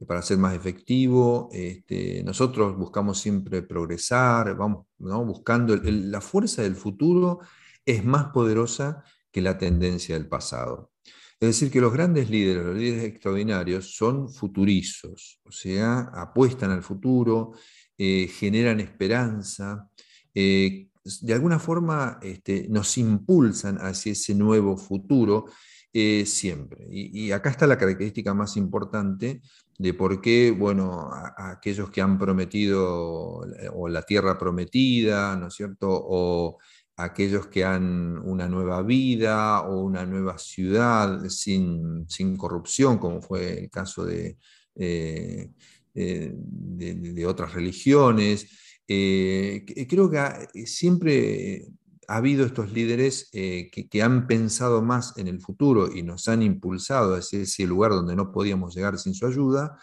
para 0.08 0.22
ser 0.22 0.38
más 0.38 0.56
efectivo. 0.56 1.50
Este, 1.52 2.24
nosotros 2.24 2.78
buscamos 2.78 3.20
siempre 3.20 3.62
progresar, 3.64 4.56
vamos 4.56 4.86
buscando, 4.98 5.76
la 5.76 6.22
fuerza 6.22 6.62
del 6.62 6.76
futuro 6.76 7.40
es 7.86 8.04
más 8.06 8.28
poderosa 8.28 9.04
que 9.32 9.42
la 9.42 9.58
tendencia 9.58 10.16
del 10.16 10.28
pasado. 10.28 10.92
Es 11.40 11.48
decir, 11.50 11.72
que 11.72 11.80
los 11.80 11.94
grandes 11.94 12.30
líderes, 12.30 12.66
los 12.66 12.76
líderes 12.76 13.06
extraordinarios, 13.06 13.96
son 13.96 14.30
futurizos, 14.30 15.40
o 15.44 15.52
sea, 15.52 16.12
apuestan 16.14 16.72
al 16.72 16.84
futuro, 16.84 17.54
eh, 17.98 18.28
generan 18.28 18.82
esperanza, 18.82 19.90
eh, 20.36 20.90
de 21.22 21.34
alguna 21.34 21.58
forma 21.58 22.20
este, 22.22 22.68
nos 22.70 22.98
impulsan 22.98 23.78
hacia 23.78 24.12
ese 24.12 24.36
nuevo 24.36 24.78
futuro 24.78 25.46
eh, 25.94 26.26
siempre. 26.26 26.86
Y, 26.92 27.32
acá 27.32 27.50
está 27.50 27.66
la 27.68 27.78
característica 27.78 28.34
más 28.34 28.58
importante 28.58 29.42
de 29.78 29.94
por 29.94 30.22
qué, 30.22 30.52
bueno, 30.52 31.10
aquellos 31.38 31.90
que 31.90 32.02
han 32.02 32.18
prometido 32.18 33.42
o 33.74 33.88
la 33.88 34.04
tierra 34.04 34.38
prometida, 34.38 35.36
¿no 35.38 35.48
es 35.48 35.56
cierto? 35.56 35.88
O 35.90 36.58
aquellos 37.04 37.48
que 37.48 37.64
han 37.64 38.18
una 38.20 38.48
nueva 38.48 38.82
vida 38.84 39.62
o 39.62 39.82
una 39.82 40.06
nueva 40.06 40.38
ciudad 40.38 41.28
sin, 41.30 42.06
corrupción, 42.38 42.98
como 42.98 43.22
fue 43.22 43.60
el 43.60 43.70
caso 43.70 44.06
de, 44.06 44.38
eh, 44.76 45.52
eh, 45.94 46.34
de, 46.34 47.26
otras 47.26 47.54
religiones. 47.54 48.48
creo 48.86 50.10
que 50.10 50.66
siempre 50.66 51.68
ha 52.10 52.18
habido 52.18 52.44
estos 52.44 52.72
líderes 52.72 53.30
eh, 53.34 53.70
que, 53.72 54.02
han 54.02 54.26
pensado 54.26 54.82
más 54.82 55.16
en 55.18 55.28
el 55.28 55.40
futuro 55.40 55.96
y 55.96 56.02
nos 56.02 56.28
han 56.28 56.42
impulsado 56.42 57.14
a 57.14 57.20
ese, 57.20 57.68
lugar 57.68 57.92
donde 57.92 58.16
no 58.16 58.32
podíamos 58.32 58.76
llegar 58.76 58.98
sin 58.98 59.14
su 59.14 59.28
ayuda, 59.28 59.78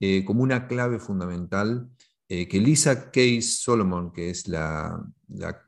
eh, 0.00 0.24
como 0.24 0.42
una 0.42 0.68
clave 0.68 0.98
fundamental 0.98 1.86
eh, 2.28 2.48
que 2.48 2.58
Lisa 2.58 3.10
Case 3.10 3.42
Solomon, 3.42 4.12
que 4.12 4.30
es 4.30 4.48
la, 4.48 5.00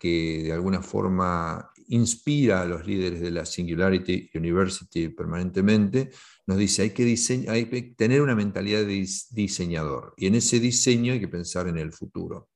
que 0.00 0.42
de 0.44 0.52
alguna 0.52 0.82
forma 0.82 1.70
inspira 1.88 2.62
a 2.62 2.66
los 2.66 2.86
líderes 2.86 3.20
de 3.20 3.30
la 3.30 3.46
Singularity 3.46 4.30
University 4.34 5.09
permanentemente, 5.09 6.11
nos 6.46 6.59
dice, 6.59 6.82
hay 6.82 6.90
que, 6.90 7.04
hay 7.48 7.66
que 7.66 7.82
tener 7.96 8.22
una 8.22 8.34
mentalidad 8.34 8.80
de 8.80 9.06
diseñador 9.30 10.14
y 10.16 10.26
en 10.26 10.34
ese 10.34 10.59
diseño 10.59 11.12
hay 11.12 11.20
que 11.20 11.28
pensar 11.28 11.68
en 11.68 11.78
el 11.78 11.92
futuro. 11.92 12.48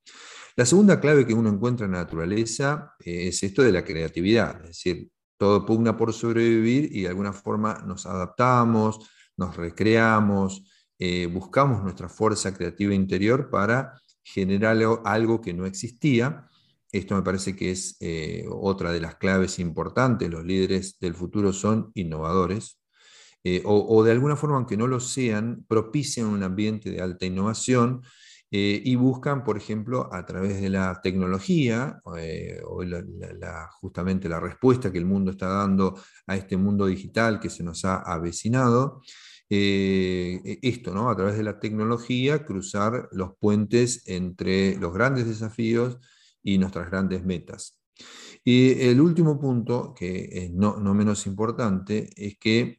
La 0.57 0.67
segunda 0.67 1.01
clave 1.01 1.27
que 1.27 1.33
uno 1.33 1.49
encuentra 1.49 1.87
en 1.87 1.93
la 1.93 1.99
naturaleza 1.99 2.95
eh, 2.99 3.29
es 3.29 3.43
esto 3.43 3.63
de 3.63 3.73
la 3.73 3.85
creatividad, 3.85 4.61
es 4.63 4.69
decir, 4.69 5.09
todo 5.39 5.65
pugna 5.65 5.97
por 5.97 6.13
sobrevivir 6.13 6.95
y 6.95 7.03
de 7.03 7.09
alguna 7.09 7.33
forma 7.33 7.83
nos 7.87 8.05
adaptamos, 8.07 9.09
nos 9.37 9.57
recreamos, 9.57 10.63
eh, 11.05 11.27
buscamos 11.27 11.83
nuestra 11.83 12.09
fuerza 12.09 12.55
creativa 12.55 12.95
interior 12.95 13.51
para 13.51 14.01
generar 14.23 14.79
algo 15.05 15.41
que 15.41 15.53
no 15.53 15.67
existía. 15.67 16.47
Esto 16.93 17.17
me 17.17 17.23
parece 17.23 17.57
que 17.57 17.73
es 17.73 17.97
eh, 17.99 18.45
otra 18.49 18.93
de 18.93 19.01
las 19.01 19.17
claves 19.17 19.59
importantes. 19.59 20.31
Los 20.31 20.45
líderes 20.45 21.01
del 21.01 21.15
futuro 21.15 21.53
son 21.53 21.91
innovadores, 21.95 22.79
o, 23.65 24.05
de 24.05 24.13
alguna 24.13 24.37
forma, 24.37 24.55
aunque 24.55 24.77
no 24.77 24.87
lo 24.87 25.01
sean, 25.01 25.65
propician 25.67 26.29
un 26.29 26.45
ambiente 26.45 26.93
de 26.93 27.01
alta 27.01 27.27
innovación 27.27 28.03
eh, 28.55 28.83
y 28.85 28.97
buscan, 28.97 29.45
por 29.45 29.57
ejemplo, 29.57 30.11
a 30.13 30.27
través 30.27 30.61
de 30.61 30.69
la 30.69 31.01
tecnología, 31.03 32.03
eh, 32.19 32.61
o 32.65 32.85
justamente 33.81 34.29
la 34.29 34.39
respuesta 34.39 34.93
que 34.93 34.99
el 34.99 35.07
mundo 35.07 35.31
está 35.31 35.49
dando 35.49 35.99
a 36.27 36.37
este 36.37 36.59
mundo 36.59 36.87
digital 36.87 37.41
que 37.41 37.49
se 37.49 37.65
nos 37.65 37.87
ha 37.87 37.97
avecinado, 37.97 39.01
eh, 39.55 40.41
e, 40.45 40.59
esto, 40.63 40.95
¿no? 40.95 41.11
A 41.11 41.17
través 41.17 41.37
de 41.37 41.43
la 41.43 41.61
tecnología, 41.61 42.45
cruzar 42.45 43.09
los 43.13 43.37
puentes 43.39 44.03
entre 44.07 44.77
los 44.77 44.95
grandes 44.95 45.27
desafíos 45.27 45.99
y 46.43 46.59
nuestras 46.59 46.91
grandes 46.91 47.25
metas. 47.25 47.79
Y 48.45 48.81
el 48.89 49.01
último 49.01 49.39
punto, 49.39 49.95
que 49.95 50.29
es 50.33 50.51
no, 50.53 50.79
no 50.79 50.95
menos 50.95 51.27
importante, 51.27 52.11
es 52.17 52.39
que 52.39 52.79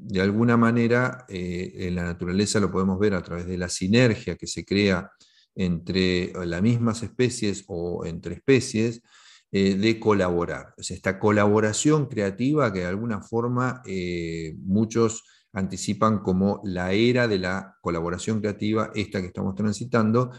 de 0.00 0.20
alguna 0.20 0.56
manera 0.56 1.26
eh, 1.28 1.72
en 1.74 1.96
la 1.96 2.04
naturaleza 2.04 2.60
lo 2.60 2.70
podemos 2.70 2.98
ver 2.98 3.14
a 3.14 3.22
través 3.22 3.46
de 3.46 3.58
la 3.58 3.68
sinergia 3.68 4.36
que 4.36 4.46
se 4.46 4.64
crea 4.64 5.10
entre 5.54 6.32
las 6.46 6.62
mismas 6.62 7.02
especies 7.02 7.64
o 7.66 8.06
entre 8.06 8.36
especies, 8.36 9.02
eh, 9.50 9.74
de 9.74 9.98
colaborar. 9.98 10.74
esta 10.76 11.18
colaboración 11.18 12.06
creativa 12.06 12.72
que 12.72 12.80
de 12.80 12.86
alguna 12.86 13.22
forma 13.22 13.82
eh, 13.86 14.54
muchos 14.58 15.24
anticipan 15.58 16.20
como 16.20 16.60
la 16.64 16.92
era 16.92 17.28
de 17.28 17.38
la 17.38 17.76
colaboración 17.80 18.40
creativa, 18.40 18.90
esta 18.94 19.20
que 19.20 19.28
estamos 19.28 19.54
transitando, 19.54 20.30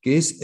que 0.00 0.16
es, 0.16 0.38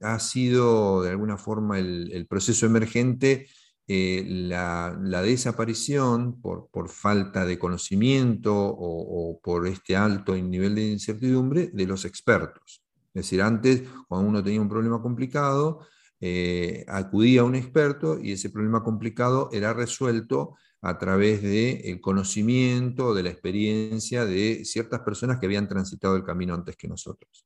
ha 0.00 0.18
sido 0.18 1.02
de 1.02 1.10
alguna 1.10 1.36
forma 1.36 1.78
el 1.78 2.26
proceso 2.28 2.66
emergente 2.66 3.46
eh, 3.88 4.24
la, 4.26 5.22
desaparición 5.22 6.40
por, 6.40 6.88
falta 6.88 7.44
de 7.46 7.56
conocimiento 7.56 8.52
o, 8.52 9.40
por 9.40 9.68
este 9.68 9.94
alto 9.94 10.34
nivel 10.34 10.74
de 10.74 10.90
incertidumbre 10.90 11.70
de 11.72 11.86
los 11.86 12.04
expertos. 12.04 12.82
Es 13.14 13.22
decir, 13.22 13.42
antes, 13.42 13.82
cuando 14.08 14.28
uno 14.28 14.42
tenía 14.42 14.60
un 14.60 14.68
problema 14.68 15.00
complicado, 15.00 15.86
eh, 16.20 16.84
acudía 16.88 17.42
a 17.42 17.44
un 17.44 17.54
experto 17.54 18.18
y 18.20 18.32
ese 18.32 18.50
problema 18.50 18.82
complicado 18.82 19.50
era 19.52 19.72
resuelto 19.72 20.56
a 20.88 20.98
través 20.98 21.42
del 21.42 22.00
conocimiento, 22.00 23.12
de 23.12 23.24
la 23.24 23.30
experiencia 23.30 24.24
de 24.24 24.64
ciertas 24.64 25.00
personas 25.00 25.40
que 25.40 25.46
habían 25.46 25.66
transitado 25.66 26.14
el 26.14 26.22
camino 26.22 26.54
antes 26.54 26.76
que 26.76 26.86
nosotros. 26.86 27.44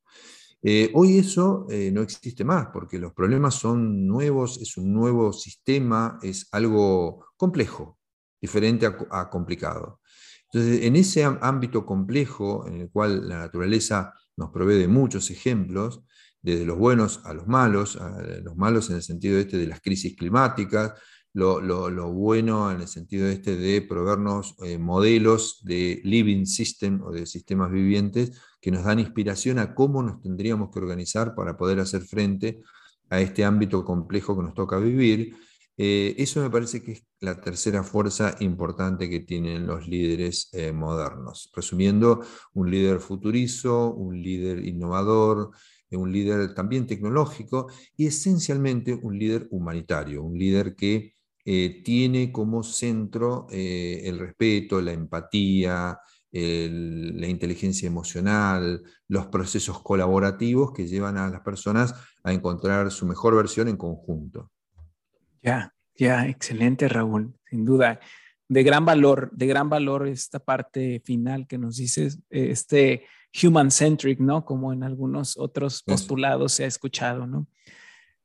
Eh, 0.62 0.90
hoy 0.92 1.16
eso 1.16 1.66
eh, 1.70 1.90
no 1.90 2.02
existe 2.02 2.44
más 2.44 2.66
porque 2.70 2.98
los 2.98 3.14
problemas 3.14 3.54
son 3.54 4.06
nuevos, 4.06 4.60
es 4.60 4.76
un 4.76 4.92
nuevo 4.92 5.32
sistema, 5.32 6.18
es 6.22 6.48
algo 6.52 7.24
complejo, 7.38 7.98
diferente 8.42 8.86
a, 9.10 9.30
complicado. 9.30 10.00
Entonces, 10.52 10.84
en 10.84 10.96
ese 10.96 11.24
ámbito 11.24 11.86
complejo 11.86 12.66
en 12.66 12.82
el 12.82 12.90
cual 12.90 13.26
la 13.26 13.38
naturaleza 13.38 14.12
nos 14.36 14.50
provee 14.50 14.74
de 14.74 14.88
muchos 14.88 15.30
ejemplos, 15.30 16.02
desde 16.42 16.66
los 16.66 16.76
buenos 16.76 17.22
a 17.24 17.32
los 17.32 17.46
malos, 17.46 17.96
a 17.96 18.22
los 18.42 18.56
malos 18.56 18.90
en 18.90 18.96
el 18.96 19.02
sentido 19.02 19.38
este 19.38 19.56
de 19.56 19.66
las 19.66 19.80
crisis 19.80 20.14
climáticas, 20.14 20.92
lo, 21.32 22.12
bueno 22.12 22.70
en 22.70 22.80
el 22.80 22.88
sentido 22.88 23.28
este 23.28 23.56
de 23.56 23.82
proveernos 23.82 24.56
eh, 24.64 24.78
modelos 24.78 25.60
de 25.64 26.00
living 26.04 26.44
system 26.44 27.02
o 27.02 27.12
de 27.12 27.26
sistemas 27.26 27.70
vivientes 27.70 28.32
que 28.60 28.70
nos 28.70 28.84
dan 28.84 28.98
inspiración 28.98 29.58
a 29.58 29.74
cómo 29.74 30.02
nos 30.02 30.20
tendríamos 30.20 30.70
que 30.70 30.80
organizar 30.80 31.34
para 31.34 31.56
poder 31.56 31.80
hacer 31.80 32.02
frente 32.02 32.60
a 33.08 33.20
este 33.20 33.44
ámbito 33.44 33.84
complejo 33.84 34.36
que 34.36 34.42
nos 34.42 34.54
toca 34.54 34.78
vivir. 34.78 35.36
Eh, 35.76 36.14
eso 36.18 36.42
me 36.42 36.50
parece 36.50 36.82
que 36.82 36.92
es 36.92 37.06
la 37.20 37.40
tercera 37.40 37.82
fuerza 37.82 38.36
importante 38.40 39.08
que 39.08 39.20
tienen 39.20 39.66
los 39.66 39.88
líderes 39.88 40.50
eh, 40.52 40.72
modernos. 40.72 41.50
Resumiendo, 41.54 42.22
un 42.52 42.70
líder 42.70 43.00
futurizo, 43.00 43.94
un 43.94 44.20
líder 44.20 44.66
innovador, 44.66 45.52
un 45.90 46.12
líder 46.12 46.54
también 46.54 46.86
tecnológico 46.86 47.68
y 47.96 48.06
esencialmente 48.06 48.94
un 48.94 49.18
líder 49.18 49.48
humanitario, 49.50 50.22
un 50.22 50.38
líder 50.38 50.76
que 50.76 51.14
eh, 51.44 51.82
tiene 51.84 52.30
como 52.30 52.62
centro 52.62 53.46
eh, 53.50 54.02
el 54.04 54.18
respeto, 54.18 54.80
la 54.80 54.92
empatía, 54.92 55.98
la 56.32 57.26
inteligencia 57.26 57.88
emocional, 57.88 58.84
los 59.08 59.26
procesos 59.26 59.82
colaborativos 59.82 60.72
que 60.72 60.86
llevan 60.86 61.16
a 61.16 61.28
las 61.28 61.40
personas 61.40 61.92
a 62.22 62.32
encontrar 62.32 62.92
su 62.92 63.04
mejor 63.04 63.34
versión 63.34 63.66
en 63.66 63.76
conjunto. 63.76 64.48
Ya, 65.42 65.74
ya, 65.96 66.28
excelente 66.28 66.88
Raúl, 66.88 67.34
sin 67.48 67.64
duda. 67.64 67.98
De 68.46 68.62
gran 68.62 68.84
valor, 68.84 69.30
de 69.32 69.46
gran 69.48 69.68
valor 69.68 70.06
esta 70.06 70.38
parte 70.38 71.02
final 71.04 71.48
que 71.48 71.58
nos 71.58 71.78
dices, 71.78 72.20
este 72.30 73.06
human 73.42 73.70
centric, 73.70 74.20
¿no? 74.20 74.44
Como 74.44 74.72
en 74.72 74.82
algunos 74.82 75.36
otros 75.36 75.82
postulados 75.82 76.52
se 76.52 76.64
ha 76.64 76.66
escuchado, 76.66 77.26
¿no? 77.26 77.48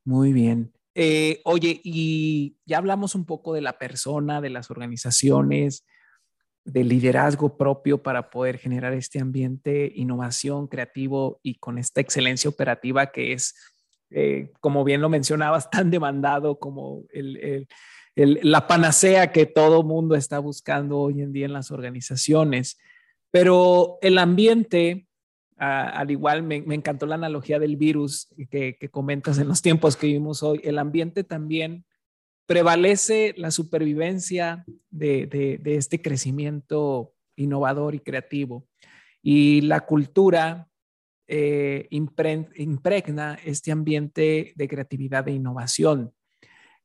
Muy 0.04 0.34
bien. 0.34 0.72
Eh, 0.98 1.42
oye, 1.44 1.82
y 1.84 2.56
ya 2.66 2.78
hablamos 2.78 3.16
un 3.16 3.26
poco 3.26 3.54
de 3.54 3.60
la 3.60 3.78
persona, 3.78 4.40
de 4.40 4.50
las 4.50 4.72
organizaciones, 4.72 5.86
del 6.64 6.88
liderazgo 6.88 7.58
propio 7.58 8.02
para 8.02 8.30
poder 8.30 8.58
generar 8.58 8.94
este 8.94 9.20
ambiente, 9.20 9.92
innovación, 9.94 10.68
creativo 10.68 11.40
y 11.44 11.56
con 11.56 11.78
esta 11.78 12.00
excelencia 12.00 12.50
operativa 12.50 13.12
que 13.12 13.34
es, 13.34 13.56
eh, 14.10 14.54
como 14.62 14.86
bien 14.86 15.02
lo 15.02 15.10
mencionabas, 15.10 15.70
tan 15.70 15.92
demandado 15.92 16.60
como 16.60 17.04
la 18.16 18.68
panacea 18.68 19.34
que 19.34 19.46
todo 19.46 19.84
mundo 19.84 20.16
está 20.16 20.40
buscando 20.40 20.98
hoy 20.98 21.22
en 21.22 21.34
día 21.34 21.46
en 21.46 21.54
las 21.54 21.72
organizaciones. 21.72 22.80
Pero 23.32 23.98
el 24.02 24.18
ambiente 24.18 25.08
al 25.58 26.12
igual, 26.12 26.44
me, 26.44 26.58
encantó 26.58 27.06
la 27.06 27.16
analogía 27.16 27.60
del 27.60 27.78
virus 27.78 28.28
que, 28.50 28.78
comentas 28.92 29.38
en 29.38 29.48
los 29.48 29.62
tiempos 29.62 29.96
que 29.96 30.08
vivimos 30.08 30.44
hoy. 30.44 30.60
El 30.64 30.78
ambiente 30.80 31.24
también 31.24 31.86
prevalece 32.46 33.34
la 33.38 33.52
supervivencia 33.52 34.66
de, 34.90 35.62
este 35.66 36.02
crecimiento 36.02 37.14
innovador 37.36 37.96
y 37.96 38.00
creativo. 38.00 38.68
Y 39.22 39.62
la 39.62 39.82
cultura 39.82 40.68
eh, 41.28 41.88
impregna 41.90 43.40
este 43.44 43.72
ambiente 43.72 44.54
de 44.56 44.68
creatividad 44.68 45.28
e 45.28 45.32
innovación. 45.32 46.14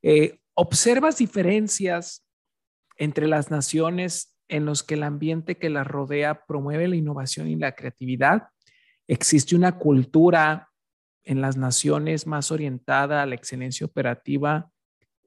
Eh, 0.03 0.39
¿Observas 0.55 1.19
diferencias 1.19 2.25
entre 2.97 3.27
las 3.27 3.51
naciones 3.51 4.37
en 4.49 4.65
los 4.65 4.83
que 4.83 4.95
el 4.95 5.03
ambiente 5.03 5.59
que 5.59 5.71
las 5.71 5.87
rodea 5.87 6.47
promueve 6.47 6.89
la 6.89 6.97
innovación 6.97 7.49
y 7.49 7.57
la 7.57 7.75
creatividad? 7.75 8.49
Existe 9.11 9.57
una 9.57 9.77
cultura 9.77 10.71
en 11.25 11.41
las 11.41 11.57
naciones 11.57 12.29
más 12.29 12.53
orientada 12.53 13.23
a 13.23 13.27
la 13.27 13.35
excelencia 13.35 13.85
operativa 13.85 14.71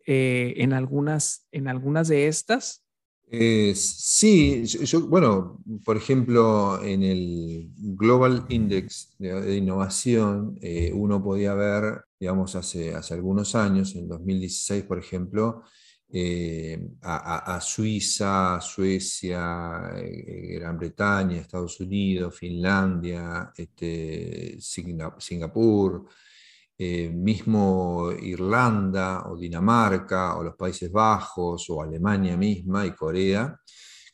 eh, 0.06 0.54
en, 0.56 0.72
algunas, 0.72 1.50
en 1.52 1.68
algunas 1.68 2.08
de 2.08 2.28
estas. 2.28 2.86
Eh, 3.30 3.74
sí, 3.76 4.64
bueno, 5.10 5.60
por 5.84 5.98
ejemplo, 5.98 6.82
en 6.82 7.04
el 7.04 7.72
Global 7.76 8.46
Index 8.48 9.18
de, 9.20 9.58
Innovación, 9.58 10.58
eh, 10.62 10.94
uno 10.94 11.22
podía 11.22 11.54
ver, 11.54 12.06
digamos, 12.18 12.56
hace, 12.56 12.96
hace 12.96 13.16
algunos 13.16 13.54
años, 13.54 13.96
en 13.96 14.08
2016, 14.08 14.84
por 14.84 14.98
ejemplo, 14.98 15.64
eh, 16.16 16.80
a, 17.02 17.60
Suiza, 17.60 18.62
Suecia, 18.62 19.92
Gran 19.96 20.78
Bretaña, 20.78 21.38
Estados 21.38 21.80
Unidos, 21.80 22.38
Finlandia, 22.38 23.52
este, 23.58 24.58
Singapur, 24.60 26.06
eh, 26.78 27.10
mismo 27.10 28.12
Irlanda 28.12 29.24
o 29.28 29.38
Dinamarca 29.38 30.38
o 30.38 30.44
los 30.44 30.56
Países 30.56 30.92
Bajos 30.92 31.70
o 31.70 31.82
Alemania 31.82 32.38
misma 32.38 32.86
y 32.86 32.92
Corea, 32.94 33.60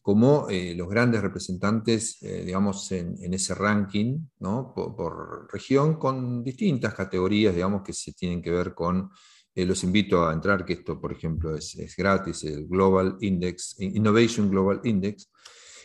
como 0.02 0.48
eh, 0.50 0.74
los 0.76 0.88
grandes 0.90 1.22
representantes, 1.22 2.22
eh, 2.22 2.44
digamos, 2.46 2.92
en, 2.92 3.34
ese 3.34 3.56
ranking, 3.56 4.20
¿no? 4.40 4.74
por, 4.74 5.52
región, 5.52 5.98
con 5.98 6.44
distintas 6.44 6.94
categorías, 6.94 7.54
digamos, 7.54 7.84
que 7.84 7.94
se 7.94 8.14
tienen 8.14 8.42
que 8.42 8.52
ver 8.52 8.74
con, 8.74 9.10
los 9.56 9.84
invito 9.84 10.26
a 10.26 10.34
entrar, 10.34 10.66
que 10.66 10.74
esto, 10.74 11.00
por 11.00 11.12
ejemplo, 11.12 11.56
es, 11.56 11.76
es 11.76 11.96
gratis, 11.96 12.44
el 12.46 12.68
Global 12.68 13.18
Index, 13.20 13.76
Innovation 13.80 14.50
Global 14.50 14.80
Index, 14.84 15.30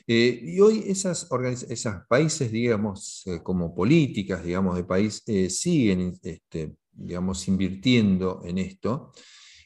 y 0.06 0.60
hoy 0.60 0.84
esas, 0.86 1.28
esas 1.68 2.06
países, 2.06 2.52
digamos, 2.52 3.24
como 3.42 3.74
políticas, 3.74 4.44
digamos, 4.44 4.76
de 4.76 4.84
país, 4.84 5.22
siguen 5.48 6.12
este, 6.22 6.74
digamos, 6.96 7.46
invirtiendo 7.48 8.42
en 8.44 8.58
esto. 8.58 9.12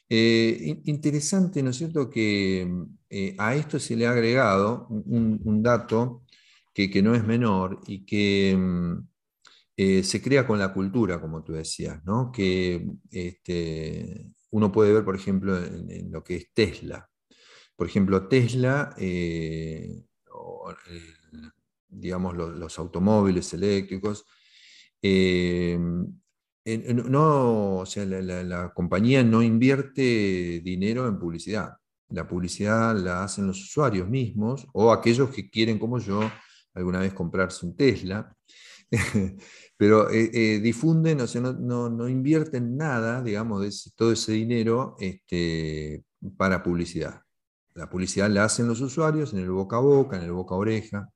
Eh, 0.07 0.81
interesante, 0.85 1.61
¿no 1.61 1.69
es 1.69 1.77
cierto?, 1.77 2.09
que 2.09 2.67
eh, 3.09 3.35
a 3.37 3.55
esto 3.55 3.79
se 3.79 3.95
le 3.95 4.07
ha 4.07 4.11
agregado 4.11 4.87
un, 4.89 5.61
dato 5.61 6.23
que, 6.73 7.01
no 7.01 7.13
es 7.13 7.23
menor 7.23 7.81
y 7.85 8.05
que 8.05 8.55
mm, 8.57 9.07
eh, 9.81 10.03
se 10.03 10.21
crea 10.21 10.45
con 10.45 10.59
la 10.59 10.73
cultura, 10.73 11.21
como 11.21 11.41
tú 11.41 11.53
decías, 11.53 12.03
¿no? 12.03 12.33
que 12.33 12.85
este, 13.09 14.25
uno 14.49 14.73
puede 14.73 14.91
ver, 14.91 15.05
por 15.05 15.15
ejemplo, 15.15 15.57
en, 15.57 16.11
lo 16.11 16.21
que 16.21 16.35
es 16.35 16.53
Tesla. 16.53 17.09
Por 17.77 17.87
ejemplo, 17.87 18.27
Tesla, 18.27 18.93
digamos, 21.87 22.35
los, 22.35 22.77
automóviles 22.77 23.53
eléctricos, 23.53 24.25
no, 26.65 27.77
o 27.77 27.85
sea, 27.85 28.03
la, 28.03 28.73
compañía 28.73 29.23
no 29.23 29.41
invierte 29.41 30.59
dinero 30.61 31.07
en 31.07 31.17
publicidad. 31.17 31.71
La 32.09 32.27
publicidad 32.27 32.97
la 32.97 33.23
hacen 33.23 33.47
los 33.47 33.61
usuarios 33.61 34.09
mismos 34.09 34.67
o 34.73 34.91
aquellos 34.91 35.29
que 35.29 35.49
quieren, 35.49 35.79
como 35.79 35.99
yo, 35.99 36.19
alguna 36.73 36.99
vez 36.99 37.13
comprarse 37.13 37.65
un 37.65 37.77
Tesla. 37.77 38.35
Pero 39.79 40.09
eh, 40.09 40.29
eh, 40.33 40.59
difunden, 40.59 41.21
o 41.21 41.27
sea, 41.27 41.39
no, 41.39 42.09
invierten 42.09 42.75
nada, 42.75 43.23
digamos, 43.23 43.61
de 43.61 43.71
todo 43.95 44.11
ese 44.11 44.33
dinero 44.33 44.97
este, 44.99 46.03
para 46.35 46.61
publicidad. 46.61 47.21
La 47.75 47.89
publicidad 47.89 48.29
la 48.29 48.43
hacen 48.43 48.67
los 48.67 48.81
usuarios 48.81 49.31
en 49.31 49.39
el 49.39 49.51
boca 49.51 49.77
a 49.77 49.79
boca, 49.79 50.17
en 50.17 50.23
el 50.23 50.33
boca 50.33 50.53
a 50.53 50.57
oreja. 50.57 51.09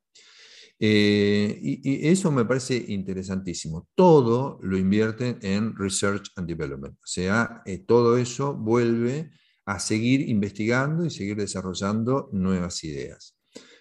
Eh, 0.80 1.60
y, 1.62 2.08
eso 2.08 2.32
me 2.32 2.46
parece 2.46 2.86
interesantísimo. 2.88 3.90
Todo 3.96 4.60
lo 4.62 4.78
invierten 4.78 5.40
en 5.42 5.76
Research 5.76 6.32
and 6.38 6.48
Development. 6.48 6.96
O 6.96 7.06
sea, 7.06 7.64
todo 7.86 8.18
eso 8.18 8.54
vuelve 8.54 9.30
a 9.66 9.78
seguir 9.78 10.30
investigando 10.30 11.06
y 11.06 11.10
seguir 11.10 11.36
desarrollando 11.36 12.30
nuevas 12.32 12.82
ideas. 12.86 13.38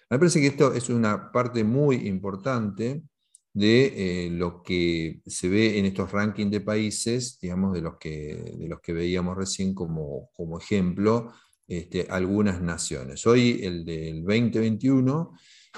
Me 0.09 0.19
parece 0.19 0.41
que 0.41 0.47
esto 0.47 0.73
es 0.73 0.89
una 0.89 1.31
parte 1.31 1.63
muy 1.63 2.05
importante 2.05 3.03
de 3.53 4.25
eh, 4.25 4.29
lo 4.31 4.63
que 4.63 5.21
se 5.27 5.47
ve 5.47 5.77
en 5.77 5.85
estos 5.85 6.11
rankings 6.11 6.51
de 6.51 6.61
países, 6.61 7.37
digamos, 7.39 7.73
de 7.73 7.81
los 7.81 7.97
que, 7.97 8.55
de 8.57 8.67
los 8.67 8.81
que 8.81 8.93
veíamos 8.93 9.37
recién 9.37 9.75
como, 9.75 10.31
como 10.33 10.59
ejemplo, 10.59 11.31
este, 11.67 12.07
algunas 12.09 12.61
naciones. 12.61 13.25
Hoy 13.27 13.61
el 13.63 13.85
del 13.85 14.23
2021 14.23 15.33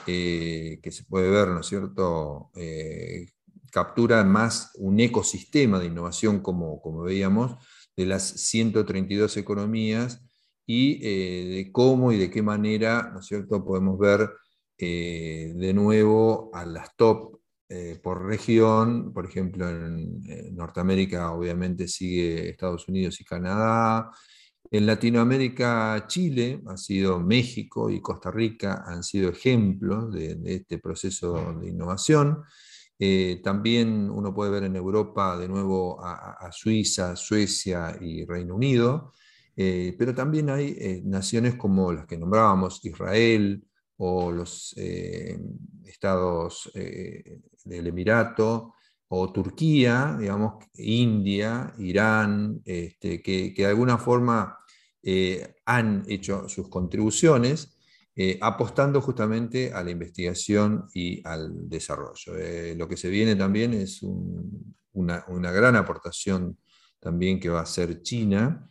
eh, 0.08 0.80
que 0.82 0.92
se 0.92 1.04
puede 1.04 1.30
ver, 1.30 1.50
¿no 1.50 1.60
es 1.60 1.68
cierto?, 1.68 2.50
eh, 2.56 3.28
captura 3.72 4.24
más 4.24 4.72
un 4.76 5.00
ecosistema 5.02 5.80
de 5.80 5.88
innovación, 5.88 6.40
como, 6.40 6.82
como 6.82 7.02
veíamos, 7.02 7.58
de 7.98 8.06
las 8.06 8.24
132 8.24 9.36
economías 9.36 10.22
y 10.66 11.00
de 11.00 11.72
cómo 11.74 12.12
y 12.14 12.18
de 12.18 12.32
qué 12.32 12.42
manera, 12.42 13.12
¿no 13.14 13.20
es 13.20 13.26
cierto?, 13.26 13.66
podemos 13.66 14.00
ver 14.00 14.30
de 14.78 15.72
nuevo 15.74 16.50
a 16.54 16.66
las 16.66 16.96
top 16.96 17.36
por 18.04 18.26
región, 18.26 19.12
por 19.12 19.26
ejemplo, 19.26 19.68
en, 19.70 20.56
Norteamérica 20.56 21.32
obviamente 21.32 21.88
sigue 21.88 22.50
Estados 22.50 22.88
Unidos 22.88 23.20
y 23.22 23.26
Canadá, 23.26 24.12
en 24.72 24.86
Latinoamérica, 24.86 26.06
Chile, 26.08 26.62
ha 26.68 26.78
sido 26.78 27.20
México 27.20 27.90
y 27.90 28.02
Costa 28.02 28.32
Rica 28.32 28.84
han 28.86 29.04
sido 29.04 29.30
ejemplos 29.30 30.12
de, 30.12 30.38
este 30.46 30.80
proceso 30.80 31.54
de 31.54 31.70
innovación. 31.70 32.44
Eh, 32.98 33.42
también 33.44 34.10
uno 34.10 34.34
puede 34.34 34.52
ver 34.52 34.64
en 34.64 34.76
Europa 34.76 35.38
de 35.38 35.48
nuevo 35.48 36.04
a, 36.04 36.50
Suiza, 36.52 37.16
Suecia 37.16 37.98
y 38.02 38.26
Reino 38.26 38.56
Unido, 38.56 39.14
eh, 39.56 39.96
pero 39.98 40.16
también 40.16 40.50
hay 40.50 40.76
eh, 40.78 41.02
naciones 41.06 41.56
como 41.56 41.94
las 41.94 42.06
que 42.06 42.18
nombrábamos, 42.18 42.84
Israel 42.84 43.64
o 43.98 44.32
los 44.32 44.76
estados 45.86 46.72
del 46.74 47.88
Emirato, 47.88 48.76
o 49.08 49.32
Turquía, 49.32 50.16
digamos, 50.20 50.66
India, 50.76 51.74
Irán, 51.78 52.62
este, 52.66 53.22
que, 53.22 53.54
de 53.56 53.66
alguna 53.66 53.98
forma 53.98 54.58
eh, 55.04 55.56
han 55.66 56.04
hecho 56.08 56.50
sus 56.50 56.70
contribuciones 56.70 57.78
eh, 58.16 58.40
apostando 58.42 59.02
justamente 59.02 59.74
a 59.74 59.84
la 59.84 59.92
investigación 59.92 60.88
y 60.94 61.22
al 61.28 61.70
desarrollo. 61.70 62.36
Eh, 62.38 62.76
lo 62.78 62.88
que 62.88 62.98
se 62.98 63.10
viene 63.10 63.36
también 63.36 63.74
es 63.74 64.02
una, 64.94 65.52
gran 65.52 65.76
aportación 65.76 66.58
también 67.00 67.40
que 67.40 67.50
va 67.50 67.60
a 67.60 67.64
hacer 67.64 68.02
China, 68.02 68.68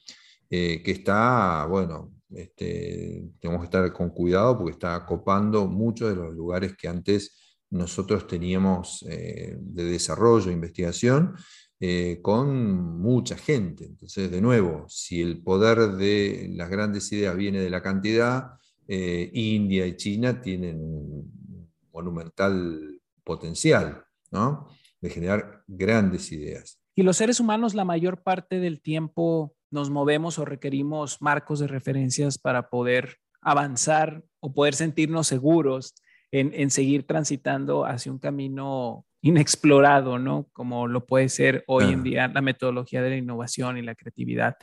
que 0.48 0.82
está, 0.86 1.66
bueno, 1.66 2.12
este, 2.34 3.30
tenemos 3.40 3.62
que 3.62 3.66
estar 3.66 3.92
con 3.92 4.10
cuidado 4.10 4.58
porque 4.58 4.72
está 4.72 5.04
copando 5.06 5.66
muchos 5.66 6.10
de 6.10 6.16
los 6.16 6.34
lugares 6.34 6.76
que 6.76 6.88
antes 6.88 7.56
nosotros 7.70 8.26
teníamos 8.26 9.04
eh, 9.08 9.56
de 9.58 9.84
desarrollo, 9.84 10.50
investigación, 10.50 11.34
eh, 11.80 12.20
con 12.22 13.00
mucha 13.00 13.36
gente. 13.36 13.84
Entonces, 13.84 14.30
de 14.30 14.40
nuevo, 14.40 14.86
si 14.88 15.20
el 15.20 15.42
poder 15.42 15.92
de 15.96 16.48
las 16.54 16.70
grandes 16.70 17.10
ideas 17.12 17.36
viene 17.36 17.60
de 17.60 17.70
la 17.70 17.82
cantidad, 17.82 18.52
eh, 18.86 19.30
India 19.32 19.86
y 19.86 19.96
China 19.96 20.40
tienen 20.40 20.78
un 20.78 21.70
monumental 21.92 23.00
potencial 23.24 24.04
¿no? 24.30 24.68
de 25.00 25.10
generar 25.10 25.64
grandes 25.66 26.30
ideas. 26.32 26.80
Y 26.94 27.02
los 27.02 27.16
seres 27.16 27.40
humanos 27.40 27.74
la 27.74 27.84
mayor 27.84 28.22
parte 28.22 28.60
del 28.60 28.80
tiempo 28.80 29.56
nos 29.70 29.90
movemos 29.90 30.38
o 30.38 30.44
requerimos 30.44 31.20
marcos 31.20 31.58
de 31.58 31.66
referencias 31.66 32.38
para 32.38 32.68
poder 32.68 33.16
avanzar 33.40 34.22
o 34.40 34.52
poder 34.52 34.74
sentirnos 34.74 35.26
seguros 35.26 35.94
en, 36.30 36.70
seguir 36.70 37.06
transitando 37.06 37.84
hacia 37.84 38.10
un 38.10 38.18
camino 38.18 39.06
inexplorado, 39.22 40.18
¿no? 40.18 40.48
Como 40.52 40.88
lo 40.88 41.06
puede 41.06 41.28
ser 41.28 41.62
hoy 41.68 41.92
en 41.92 42.02
día 42.02 42.26
la 42.26 42.40
metodología 42.40 43.02
de 43.02 43.10
la 43.10 43.16
innovación 43.16 43.78
y 43.78 43.82
la 43.82 43.94
creatividad. 43.94 44.56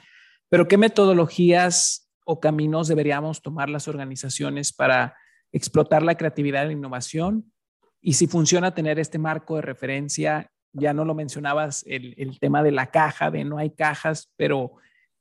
Pero 0.49 0.67
¿qué 0.67 0.77
metodologías 0.77 2.11
o 2.25 2.41
caminos 2.41 2.89
deberíamos 2.89 3.41
tomar 3.41 3.69
las 3.69 3.87
organizaciones 3.87 4.73
para 4.73 5.15
explotar 5.53 6.03
la 6.03 6.15
creatividad 6.15 6.63
y 6.65 6.67
la 6.67 6.73
innovación? 6.73 7.51
Y 8.01 8.13
si 8.13 8.27
funciona 8.27 8.73
tener 8.73 8.99
este 8.99 9.17
marco 9.17 9.55
de 9.55 9.61
referencia, 9.61 10.51
ya 10.73 10.93
no 10.93 11.05
lo 11.05 11.15
mencionabas, 11.15 11.83
el, 11.87 12.37
tema 12.39 12.63
de 12.63 12.71
la 12.71 12.87
caja, 12.87 13.31
de 13.31 13.45
no 13.45 13.57
hay 13.57 13.69
cajas, 13.71 14.31
pero 14.35 14.73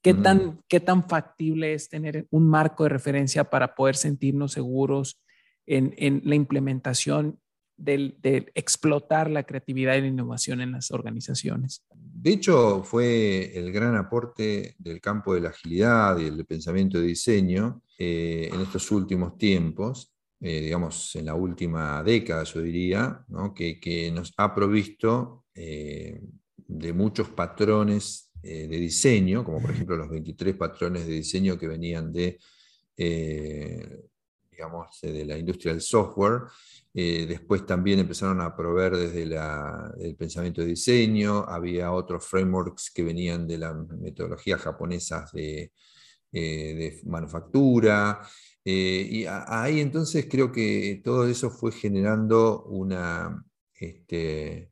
¿qué 0.02 0.14
tan, 0.14 0.60
¿qué 0.68 0.80
tan 0.80 1.08
factible 1.08 1.74
es 1.74 1.88
tener 1.88 2.26
un 2.30 2.48
marco 2.48 2.84
de 2.84 2.90
referencia 2.90 3.44
para 3.44 3.74
poder 3.74 3.96
sentirnos 3.96 4.52
seguros 4.52 5.20
en, 5.66 6.22
la 6.24 6.34
implementación 6.34 7.38
del, 7.76 8.16
de 8.20 8.50
explotar 8.54 9.30
la 9.30 9.44
creatividad 9.44 9.96
y 9.96 10.02
la 10.02 10.06
innovación 10.08 10.60
en 10.60 10.72
las 10.72 10.90
organizaciones. 10.90 11.82
De 11.90 12.32
hecho, 12.32 12.82
fue 12.82 13.56
el 13.56 13.72
gran 13.72 13.96
aporte 13.96 14.74
del 14.78 15.00
campo 15.00 15.34
de 15.34 15.40
la 15.40 15.48
agilidad 15.48 16.18
y 16.18 16.26
el 16.26 16.44
pensamiento 16.44 16.98
de 16.98 17.06
diseño 17.06 17.82
eh, 17.98 18.50
en 18.52 18.60
estos 18.60 18.90
últimos 18.90 19.38
tiempos, 19.38 20.12
eh, 20.40 20.60
digamos, 20.60 21.14
en 21.16 21.26
la 21.26 21.34
última 21.34 22.02
década, 22.02 22.44
yo 22.44 22.60
diría, 22.60 23.24
que, 23.54 24.10
nos 24.12 24.32
ha 24.36 24.54
provisto 24.54 25.44
eh, 25.54 26.20
de 26.56 26.92
muchos 26.92 27.28
patrones 27.28 28.29
de 28.42 28.66
diseño, 28.68 29.44
como 29.44 29.60
por 29.60 29.70
ejemplo 29.70 29.96
los 29.96 30.08
23 30.08 30.56
patrones 30.56 31.06
de 31.06 31.12
diseño 31.12 31.58
que 31.58 31.68
venían 31.68 32.12
de 32.12 32.38
digamos, 34.60 35.00
de 35.00 35.24
la 35.24 35.38
industria 35.38 35.72
del 35.72 35.80
software. 35.80 36.42
después 36.92 37.64
también 37.64 37.98
empezaron 38.00 38.42
a 38.42 38.54
proveer 38.54 38.94
desde 38.96 39.22
el 39.22 40.16
pensamiento 40.16 40.60
de 40.60 40.68
diseño, 40.68 41.44
había 41.48 41.92
otros 41.92 42.26
frameworks 42.26 42.90
que 42.90 43.02
venían 43.02 43.46
de 43.46 43.56
las 43.56 43.74
metodologías 43.98 44.60
japonesas 44.60 45.32
de, 45.32 45.72
de 46.30 47.00
manufactura, 47.04 48.20
y 48.62 49.24
ahí 49.26 49.80
entonces 49.80 50.26
creo 50.30 50.52
que 50.52 51.00
todo 51.02 51.26
eso 51.26 51.50
fue 51.50 51.72
generando 51.72 52.64
una, 52.64 53.42
este, 53.74 54.69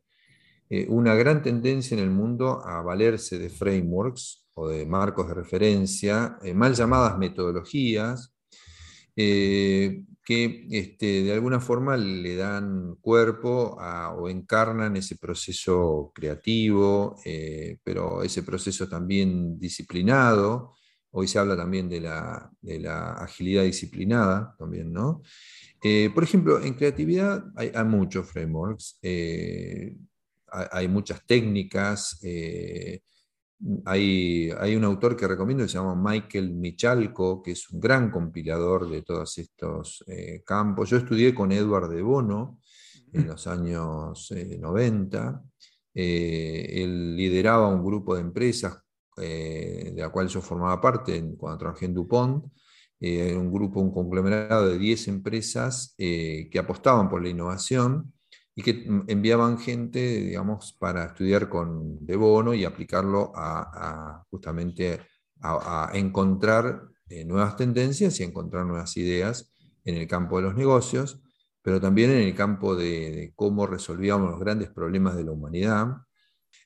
eh, 0.70 0.86
una 0.88 1.14
gran 1.14 1.42
tendencia 1.42 1.96
en 1.96 2.02
el 2.02 2.10
mundo 2.10 2.60
a 2.64 2.82
valerse 2.82 3.38
de 3.38 3.48
frameworks 3.48 4.46
o 4.54 4.68
de 4.68 4.84
marcos 4.84 5.28
de 5.28 5.34
referencia, 5.34 6.36
eh, 6.42 6.52
mal 6.52 6.74
llamadas 6.74 7.16
metodologías, 7.16 8.34
eh, 9.16 10.02
que 10.22 10.66
este, 10.70 11.22
de 11.22 11.32
alguna 11.32 11.58
forma 11.58 11.96
le 11.96 12.36
dan 12.36 12.96
cuerpo 13.00 13.78
o 14.18 14.28
encarnan 14.28 14.94
ese 14.96 15.16
proceso 15.16 16.12
creativo, 16.14 17.16
pero 17.82 18.22
ese 18.22 18.42
proceso 18.42 18.86
también 18.88 19.58
disciplinado. 19.58 20.74
Hoy 21.12 21.28
se 21.28 21.38
habla 21.38 21.56
también 21.56 21.88
de 21.88 22.02
la, 22.02 22.50
de 22.60 22.78
la 22.78 23.14
agilidad 23.14 23.62
disciplinada, 23.64 24.54
también, 24.58 24.92
¿no? 24.92 25.22
Por 26.14 26.22
ejemplo, 26.22 26.60
en 26.62 26.74
creatividad 26.74 27.42
hay, 27.56 27.72
muchos 27.86 28.30
frameworks, 28.30 28.98
hay, 30.50 30.88
muchas 30.88 31.24
técnicas. 31.26 32.18
Eh, 32.22 33.02
hay, 33.84 34.76
un 34.76 34.84
autor 34.84 35.16
que 35.16 35.26
recomiendo 35.26 35.64
que 35.64 35.68
se 35.68 35.78
llama 35.78 35.94
Michael 35.94 36.54
Michalko, 36.54 37.42
que 37.42 37.52
es 37.52 37.70
un 37.70 37.80
gran 37.80 38.10
compilador 38.10 38.88
de 38.88 39.02
todos 39.02 39.38
estos 39.38 40.04
campos. 40.44 40.90
Yo 40.90 40.98
estudié 40.98 41.34
con 41.34 41.52
Edward 41.52 41.90
de 41.90 42.02
Bono 42.02 42.60
en 43.12 43.26
los 43.26 43.46
años 43.46 44.30
90. 44.30 45.42
él 45.94 47.16
lideraba 47.16 47.68
un 47.68 47.84
grupo 47.84 48.14
de 48.14 48.20
empresas 48.20 48.78
de 49.16 49.94
la 49.96 50.10
cual 50.10 50.28
yo 50.28 50.40
formaba 50.40 50.80
parte 50.80 51.24
cuando 51.36 51.58
trabajé 51.58 51.86
en 51.86 51.94
DuPont 51.94 52.44
eh, 53.00 53.36
un 53.36 53.52
grupo, 53.52 53.80
un 53.80 53.92
conglomerado 53.92 54.68
de 54.68 54.78
10 54.78 55.08
empresas 55.08 55.94
eh, 55.98 56.48
que 56.50 56.58
apostaban 56.58 57.08
por 57.08 57.22
la 57.22 57.28
innovación 57.28 58.12
y 58.58 58.62
que 58.64 58.84
enviaban 59.06 59.56
gente, 59.56 60.00
digamos, 60.00 60.72
para 60.80 61.04
estudiar 61.04 61.48
con 61.48 62.04
De 62.04 62.16
Bono 62.16 62.54
y 62.54 62.64
aplicarlo 62.64 63.30
a, 63.36 64.24
justamente 64.30 64.98
a, 65.40 65.92
encontrar 65.94 66.82
eh, 67.08 67.24
nuevas 67.24 67.54
tendencias 67.54 68.18
y 68.18 68.24
encontrar 68.24 68.66
nuevas 68.66 68.96
ideas 68.96 69.54
en 69.84 69.94
el 69.94 70.08
campo 70.08 70.38
de 70.38 70.42
los 70.42 70.56
negocios, 70.56 71.22
pero 71.62 71.80
también 71.80 72.10
en 72.10 72.22
el 72.22 72.34
campo 72.34 72.74
de, 72.74 73.32
cómo 73.36 73.64
resolvíamos 73.64 74.28
los 74.28 74.40
grandes 74.40 74.70
problemas 74.70 75.14
de 75.14 75.22
la 75.22 75.30
humanidad. 75.30 75.86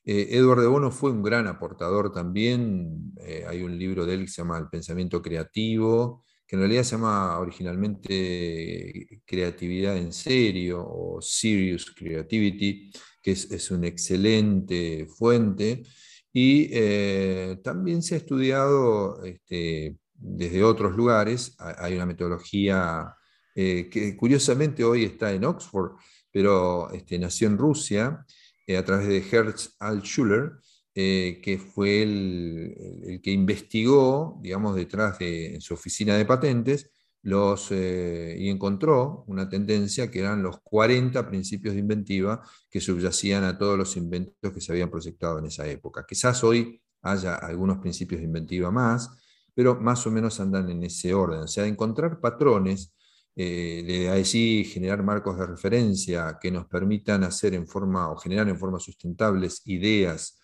Edward 0.03 0.63
de 0.63 0.69
Bono 0.69 0.91
fue 0.91 1.11
un 1.11 1.23
gran 1.23 1.47
aportador 1.47 2.11
también. 2.11 3.13
hay 3.47 3.63
un 3.63 3.79
libro 3.79 4.07
de 4.07 4.15
él 4.15 4.21
que 4.23 4.29
se 4.29 4.41
llama 4.41 4.57
El 4.57 4.71
pensamiento 4.71 5.21
creativo, 5.21 6.25
que 6.53 6.57
en 6.57 6.61
realidad 6.61 6.83
se 6.83 6.97
llama 6.97 7.39
originalmente 7.39 9.23
Creatividad 9.25 9.97
en 9.97 10.13
Serio 10.13 10.87
o 10.87 11.19
Serious 11.23 11.91
Creativity, 11.95 12.93
que 13.23 13.31
es, 13.31 13.71
una 13.71 13.87
excelente 13.87 15.07
fuente. 15.07 15.83
Y 16.31 16.69
eh, 16.71 17.57
también 17.65 18.03
se 18.03 18.17
ha 18.17 18.19
estudiado 18.19 19.25
este, 19.25 19.97
desde 20.13 20.63
otros 20.63 20.95
lugares. 20.95 21.57
Hay 21.59 21.95
una 21.95 22.05
metodología 22.05 23.15
eh, 23.55 23.89
que 23.91 24.15
curiosamente 24.15 24.85
hoy 24.85 25.05
está 25.05 25.33
en 25.33 25.47
Oxford, 25.47 25.93
pero 26.31 26.91
este, 26.93 27.19
nació 27.19 27.47
en 27.47 27.57
Rusia 27.57 28.27
eh, 28.67 28.77
a 28.77 28.85
través 28.85 29.09
de 29.09 29.25
Hertz 29.27 29.75
Altschuler, 29.79 30.53
eh, 30.95 31.41
que 31.43 31.59
fue 31.59 32.03
el, 32.03 33.21
que 33.23 33.31
investigó, 33.31 34.39
digamos, 34.43 34.77
detrás 34.77 35.19
de 35.19 35.59
su 35.61 35.75
oficina 35.75 36.17
de 36.17 36.27
patentes, 36.27 36.91
los, 37.23 37.69
eh, 37.71 38.37
y 38.39 38.49
encontró 38.51 39.25
una 39.29 39.49
tendencia 39.49 40.11
que 40.11 40.21
eran 40.21 40.43
los 40.43 40.61
40 40.61 41.29
principios 41.29 41.75
de 41.75 41.81
inventiva 41.81 42.43
que 42.69 42.81
subyacían 42.81 43.45
a 43.45 43.57
todos 43.57 43.79
los 43.79 43.97
inventos 43.97 44.53
que 44.53 44.61
se 44.61 44.73
habían 44.73 44.91
proyectado 44.91 45.39
en 45.39 45.47
esa 45.47 45.67
época. 45.67 46.05
Quizás 46.07 46.43
hoy 46.45 46.83
haya 47.03 47.37
algunos 47.37 47.79
principios 47.79 48.21
de 48.21 48.27
inventiva 48.27 48.71
más, 48.71 49.11
pero 49.55 49.81
más 49.81 50.07
o 50.07 50.11
menos 50.11 50.41
andan 50.41 50.69
en 50.71 50.83
ese 50.83 51.15
orden. 51.15 51.41
O 51.41 51.49
sea, 51.49 51.67
encontrar 51.67 52.21
patrones, 52.21 52.95
eh, 53.35 53.83
de 53.87 54.11
ahí 54.11 54.65
generar 54.65 55.03
marcos 55.03 55.39
de 55.39 55.47
referencia 55.47 56.39
que 56.41 56.51
nos 56.51 56.67
permitan 56.67 57.25
hacer 57.25 57.55
en 57.55 57.67
forma 57.67 58.11
o 58.11 58.17
generar 58.17 58.49
en 58.49 58.59
forma 58.59 58.79
sustentables 58.79 59.63
ideas 59.67 60.42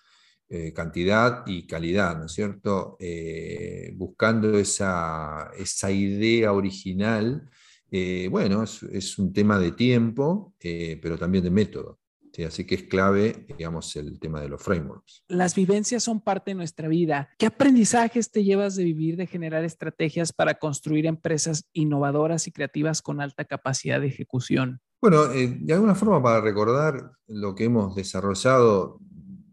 eh, 0.51 0.72
cantidad 0.72 1.42
y 1.46 1.66
calidad, 1.66 2.16
¿no 2.18 2.24
es 2.24 2.32
cierto? 2.32 2.96
Eh, 3.01 3.92
buscando 3.96 4.59
esa, 4.59 5.51
idea 5.90 6.55
original, 6.55 7.51
eh, 7.90 8.28
bueno, 8.30 8.62
es, 8.62 9.18
un 9.18 9.30
tema 9.34 9.59
de 9.59 9.72
tiempo, 9.72 10.55
pero 10.59 11.18
también 11.18 11.44
de 11.44 11.51
método. 11.51 11.99
Así 12.46 12.64
que 12.64 12.76
es 12.76 12.84
clave, 12.84 13.46
digamos, 13.59 13.94
el 13.96 14.18
tema 14.20 14.40
de 14.40 14.49
los 14.49 14.62
frameworks. 14.62 15.24
Las 15.26 15.55
vivencias 15.57 16.05
son 16.05 16.20
parte 16.20 16.53
de 16.53 16.55
nuestra 16.55 16.86
vida. 16.86 17.28
¿Qué 17.36 17.46
aprendizajes 17.46 18.30
te 18.30 18.44
llevas 18.44 18.76
de 18.76 18.84
vivir, 18.84 19.16
de 19.16 19.26
generar 19.26 19.64
estrategias 19.64 20.32
para 20.32 20.55
construir 20.55 21.07
empresas 21.07 21.64
innovadoras 21.72 22.46
y 22.46 22.53
creativas 22.53 23.03
con 23.03 23.20
alta 23.20 23.44
capacidad 23.44 24.01
de 24.01 24.07
ejecución? 24.07 24.80
Bueno, 25.01 25.26
de 25.26 25.72
alguna 25.74 25.94
forma 25.94 26.22
para 26.22 26.40
recordar 26.40 27.12
lo 27.26 27.55
que 27.55 27.64
hemos 27.64 27.94
desarrollado 27.94 29.01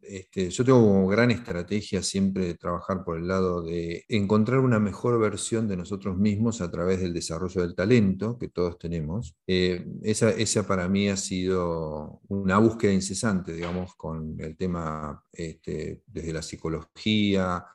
este, 0.08 0.49
yo 0.49 0.64
tengo 0.64 0.80
como 0.80 1.08
gran 1.08 1.32
estrategia 1.32 2.01
siempre 2.01 2.45
de 2.45 2.56
trabajar 2.56 3.03
por 3.03 3.18
el 3.18 3.28
lado 3.28 3.64
de 3.64 4.03
encontrar 4.08 4.60
una 4.60 4.80
mejor 4.80 5.20
versión 5.20 5.68
de 5.68 5.78
nosotros 5.78 6.18
mismos 6.18 6.62
a 6.62 6.72
través 6.72 7.01
del 7.01 7.14
desarrollo 7.14 7.62
del 7.62 7.76
talento 7.76 8.38
que 8.38 8.49
todos 8.49 8.78
tenemos. 8.78 9.36
Eh, 9.47 9.86
esa, 10.03 10.68
para 10.68 10.88
mí 10.88 11.10
ha 11.10 11.18
sido 11.18 12.22
una 12.28 12.58
búsqueda 12.58 12.93
incesante, 12.93 13.53
digamos, 13.53 13.95
con 13.95 14.36
el 14.39 14.56
tema 14.56 15.24
este, 15.32 16.01
desde 16.08 16.34
la 16.34 16.41
psicología, 16.41 17.66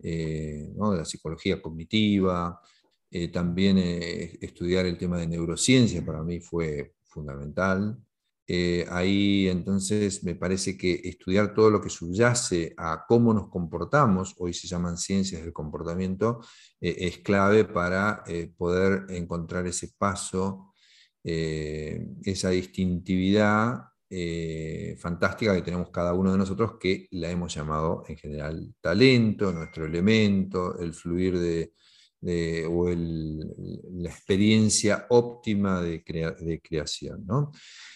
eh, 0.00 0.70
de 0.72 0.96
la 0.96 1.04
psicología 1.04 1.60
cognitiva, 1.60 2.60
eh, 3.10 3.28
también 3.28 3.78
estudiar 3.78 4.86
el 4.86 4.98
tema 4.98 5.18
de 5.18 5.26
neurociencia 5.26 6.04
para 6.04 6.22
mí 6.22 6.40
fue 6.40 6.94
fundamental. 7.04 7.98
Eh, 8.50 8.86
ahí 8.90 9.46
entonces 9.46 10.24
me 10.24 10.34
parece 10.34 10.78
que 10.78 11.02
estudiar 11.04 11.54
todo 11.54 11.70
lo 11.70 11.82
que 11.82 11.90
subyace 11.90 12.72
a 12.78 13.04
cómo 13.06 13.34
nos 13.34 13.50
comportamos, 13.50 14.34
hoy 14.38 14.54
se 14.54 14.66
llaman 14.66 14.96
ciencias 14.96 15.42
del 15.42 15.52
comportamiento, 15.52 16.40
eh, 16.80 16.96
es 16.98 17.18
clave 17.18 17.66
para 17.66 18.22
eh, 18.26 18.50
poder 18.56 19.04
encontrar 19.10 19.66
ese 19.66 19.90
paso, 19.98 20.72
esa 21.22 22.48
distintividad 22.48 23.82
fantástica 24.98 25.54
que 25.54 25.60
tenemos 25.60 25.90
cada 25.90 26.14
uno 26.14 26.32
de 26.32 26.38
nosotros, 26.38 26.76
que 26.80 27.06
la 27.10 27.30
hemos 27.30 27.54
llamado 27.54 28.02
en 28.08 28.16
general 28.16 28.74
talento, 28.80 29.52
nuestro 29.52 29.84
elemento, 29.84 30.78
el 30.78 30.94
fluir 30.94 31.38
de, 31.38 31.74
o 32.20 32.90
la 32.90 34.08
experiencia 34.08 35.06
óptima 35.10 35.80
de, 35.80 36.02
creación. 36.62 37.24
¿no? 37.26 37.52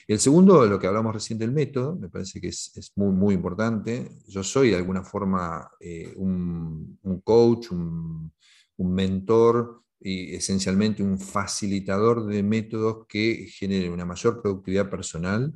El 0.06 0.18
segundo, 0.18 0.66
lo 0.66 0.78
que 0.78 0.86
hablamos 0.86 1.14
recién 1.14 1.38
del 1.38 1.52
método, 1.52 1.96
me 1.96 2.08
parece 2.08 2.40
que 2.40 2.48
es, 2.48 2.92
muy, 2.96 3.12
muy 3.12 3.34
importante. 3.34 4.10
Yo 4.28 4.42
soy 4.42 4.70
de 4.70 4.76
alguna 4.76 5.02
forma 5.04 5.70
eh, 5.80 6.12
un, 6.16 6.98
coach, 7.24 7.70
un, 7.70 8.32
mentor 8.78 9.84
y 10.00 10.34
esencialmente 10.34 11.04
un 11.04 11.18
facilitador 11.18 12.26
de 12.26 12.42
métodos 12.42 13.06
que 13.08 13.46
generen 13.48 13.92
una 13.92 14.04
mayor 14.04 14.42
productividad 14.42 14.90
personal 14.90 15.54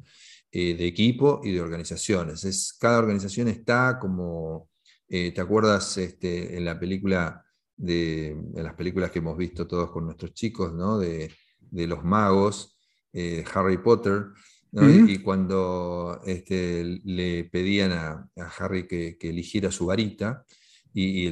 eh, 0.53 0.77
de 0.77 0.87
equipo 0.87 1.41
y 1.43 1.53
de 1.53 1.61
organizaciones. 1.61 2.45
Es, 2.45 2.73
cada 2.81 2.99
organización 2.99 3.49
está 3.49 3.99
como, 4.01 4.71
eh, 5.09 5.33
¿te 5.33 5.41
acuerdas 5.41 5.99
este, 5.99 6.57
en 6.57 6.65
la 6.65 6.79
película, 6.79 7.45
de, 7.77 8.29
en 8.29 8.63
las 8.63 8.75
películas 8.75 9.11
que 9.11 9.19
hemos 9.19 9.37
visto 9.37 9.67
todos 9.67 9.91
con 9.91 10.05
nuestros 10.05 10.33
chicos, 10.35 10.73
¿no? 10.73 10.99
de, 10.99 11.31
de 11.61 11.87
los 11.87 12.05
magos? 12.05 12.77
Eh, 13.19 13.43
Harry 13.55 13.79
Potter, 13.79 14.27
y, 14.73 15.21
cuando 15.21 16.21
este, 16.27 17.01
le 17.03 17.45
pedían 17.45 17.93
a, 17.93 18.29
Harry 18.59 18.87
que, 18.87 19.17
eligiera 19.23 19.71
su 19.71 19.87
varita, 19.87 20.45
y, 20.93 21.31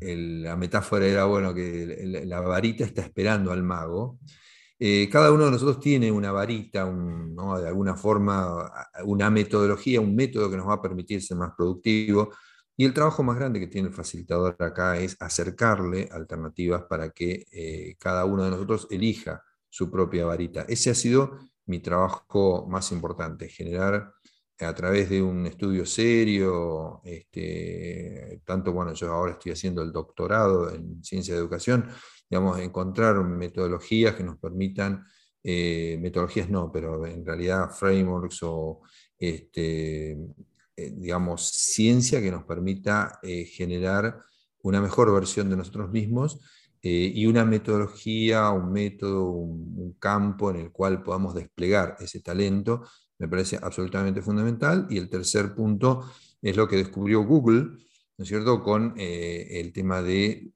la 0.00 0.56
metáfora 0.56 1.06
era, 1.06 1.26
bueno, 1.26 1.52
que 1.52 2.22
la 2.24 2.40
varita 2.40 2.82
está 2.84 3.02
esperando 3.02 3.52
al 3.52 3.62
mago. 3.62 4.18
Eh, 4.78 5.06
cada 5.12 5.32
uno 5.32 5.44
de 5.44 5.50
nosotros 5.50 5.80
tiene 5.80 6.10
una 6.10 6.32
varita, 6.32 6.86
de 6.86 7.68
alguna 7.68 7.94
forma, 7.94 8.72
una 9.04 9.28
metodología, 9.28 10.00
un 10.00 10.16
método 10.16 10.50
que 10.50 10.56
nos 10.56 10.66
va 10.66 10.74
a 10.74 10.82
permitir 10.82 11.20
ser 11.20 11.36
más 11.36 11.52
productivo. 11.54 12.32
Y 12.76 12.84
el 12.84 12.94
trabajo 12.94 13.22
más 13.22 13.36
grande 13.36 13.60
que 13.60 13.68
tiene 13.68 13.88
el 13.88 13.94
facilitador 13.94 14.56
acá 14.58 14.98
es 14.98 15.16
acercarle 15.20 16.08
alternativas 16.10 16.82
para 16.88 17.10
que 17.10 17.46
eh, 17.52 17.96
cada 17.98 18.24
uno 18.24 18.44
de 18.44 18.50
nosotros 18.50 18.88
elija 18.90 19.42
su 19.68 19.90
propia 19.90 20.26
varita. 20.26 20.62
Ese 20.68 20.90
ha 20.90 20.94
sido 20.94 21.38
mi 21.66 21.80
trabajo 21.80 22.66
más 22.68 22.90
importante, 22.92 23.48
generar 23.48 24.12
a 24.60 24.74
través 24.74 25.10
de 25.10 25.22
un 25.22 25.46
estudio 25.46 25.84
serio, 25.84 27.00
este, 27.04 28.40
tanto, 28.44 28.72
bueno, 28.72 28.92
yo 28.94 29.12
ahora 29.12 29.32
estoy 29.32 29.52
haciendo 29.52 29.82
el 29.82 29.92
doctorado 29.92 30.72
en 30.72 31.02
ciencia 31.02 31.34
de 31.34 31.40
educación, 31.40 31.88
digamos, 32.28 32.58
encontrar 32.60 33.22
metodologías 33.24 34.14
que 34.14 34.22
nos 34.22 34.38
permitan, 34.38 35.04
eh, 35.42 35.98
metodologías 36.00 36.48
no, 36.48 36.70
pero 36.72 37.04
en 37.06 37.24
realidad 37.24 37.70
frameworks 37.70 38.42
o, 38.42 38.82
este, 39.18 40.16
eh, 40.76 40.92
digamos, 40.96 41.48
ciencia 41.48 42.20
que 42.20 42.30
nos 42.30 42.44
permita 42.44 43.18
eh, 43.22 43.44
generar 43.44 44.20
una 44.62 44.80
mejor 44.80 45.12
versión 45.12 45.50
de 45.50 45.56
nosotros 45.56 45.90
mismos 45.90 46.40
y 46.86 47.24
una 47.24 47.46
metodología, 47.46 48.50
un 48.50 48.70
método, 48.70 49.30
un, 49.30 49.96
campo 49.98 50.50
en 50.50 50.56
el 50.56 50.70
cual 50.70 51.02
podamos 51.02 51.34
desplegar 51.34 51.96
ese 51.98 52.20
talento, 52.20 52.82
me 53.18 53.26
parece 53.26 53.58
absolutamente 53.62 54.20
fundamental. 54.20 54.86
Y 54.90 54.98
el 54.98 55.08
tercer 55.08 55.54
punto 55.54 56.04
es 56.42 56.54
lo 56.56 56.68
que 56.68 56.76
descubrió 56.76 57.24
Google, 57.24 57.78
¿no 58.16 58.22
es 58.22 58.28
cierto?, 58.28 58.62
con 58.62 58.94
eh, 58.96 59.60
el 59.60 59.72
tema 59.72 60.00
de, 60.00 60.52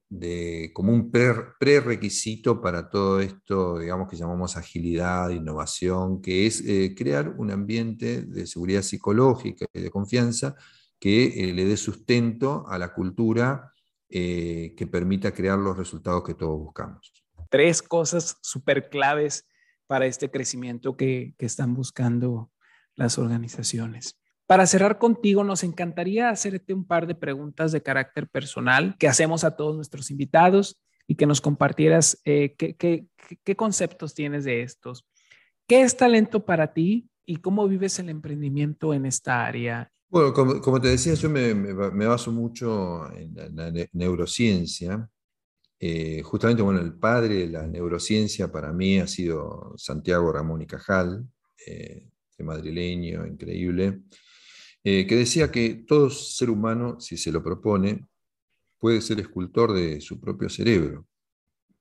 como 0.72 0.92
un 0.92 1.10
prerequisito 1.10 2.60
para 2.60 2.88
todo 2.88 3.20
esto, 3.20 3.78
digamos, 3.78 4.08
que 4.08 4.16
llamamos 4.16 4.56
agilidad, 4.56 5.30
innovación, 5.30 6.22
que 6.22 6.46
es 6.46 6.60
eh, 6.64 6.94
crear 6.96 7.28
un 7.36 7.50
ambiente 7.50 8.22
de 8.22 8.46
seguridad 8.46 8.82
psicológica 8.82 9.66
y 9.72 9.80
de 9.80 9.90
confianza 9.90 10.54
que 11.00 11.50
eh, 11.50 11.52
le 11.52 11.64
dé 11.64 11.76
sustento 11.76 12.64
a 12.68 12.78
la 12.78 12.92
cultura 12.92 13.72
que 14.10 14.88
permita 14.90 15.32
crear 15.32 15.58
los 15.58 15.76
resultados 15.76 16.24
que 16.24 16.32
todos 16.32 16.58
buscamos. 16.58 17.12
Tres 17.50 17.82
cosas 17.82 18.38
súper 18.40 18.88
claves 18.88 19.46
para 19.86 20.06
este 20.06 20.30
crecimiento 20.30 20.96
que, 20.96 21.34
que 21.36 21.44
están 21.44 21.74
buscando 21.74 22.50
las 22.94 23.18
organizaciones. 23.18 24.18
Para 24.48 24.66
cerrar 24.66 24.98
contigo, 24.98 25.44
nos 25.44 25.62
encantaría 25.62 26.30
hacerte 26.30 26.72
un 26.72 26.86
par 26.86 27.06
de 27.06 27.14
preguntas 27.14 27.70
de 27.70 27.82
carácter 27.82 28.26
personal 28.26 28.96
que 28.98 29.06
hacemos 29.06 29.44
a 29.44 29.56
todos 29.56 29.76
nuestros 29.76 30.10
invitados 30.10 30.80
y 31.06 31.16
que 31.16 31.26
nos 31.26 31.42
compartieras 31.42 32.18
eh, 32.24 32.56
qué, 32.56 33.56
conceptos 33.56 34.14
tienes 34.14 34.44
de 34.44 34.62
estos. 34.62 35.06
¿Qué 35.66 35.82
es 35.82 35.98
talento 35.98 36.46
para 36.46 36.72
ti 36.72 37.10
y 37.26 37.36
cómo 37.36 37.68
vives 37.68 37.98
el 37.98 38.08
emprendimiento 38.08 38.94
en 38.94 39.04
esta 39.04 39.44
área? 39.44 39.92
Bueno, 40.08 40.32
como, 40.32 40.80
te 40.80 40.88
decía, 40.88 41.12
yo 41.12 41.28
me, 41.28 41.52
baso 41.74 42.32
mucho 42.32 43.12
en 43.12 43.34
la, 43.54 43.70
neurociencia. 43.92 45.10
Eh, 45.78 46.22
justamente, 46.22 46.62
bueno, 46.62 46.80
el 46.80 46.94
padre 46.94 47.34
de 47.34 47.48
la 47.48 47.66
neurociencia 47.66 48.50
para 48.50 48.72
mí 48.72 48.98
ha 48.98 49.06
sido 49.06 49.74
Santiago 49.76 50.32
Ramón 50.32 50.62
y 50.62 50.66
Cajal, 50.66 51.28
eh, 51.66 52.08
madrileño 52.38 53.26
increíble. 53.26 54.00
Eh, 54.90 55.06
que 55.06 55.16
decía 55.16 55.52
que 55.52 55.84
todo 55.86 56.08
ser 56.08 56.48
humano, 56.48 56.98
si 56.98 57.18
se 57.18 57.30
lo 57.30 57.42
propone, 57.42 58.08
puede 58.78 59.02
ser 59.02 59.20
escultor 59.20 59.74
de 59.74 60.00
su 60.00 60.18
propio 60.18 60.48
cerebro. 60.48 61.06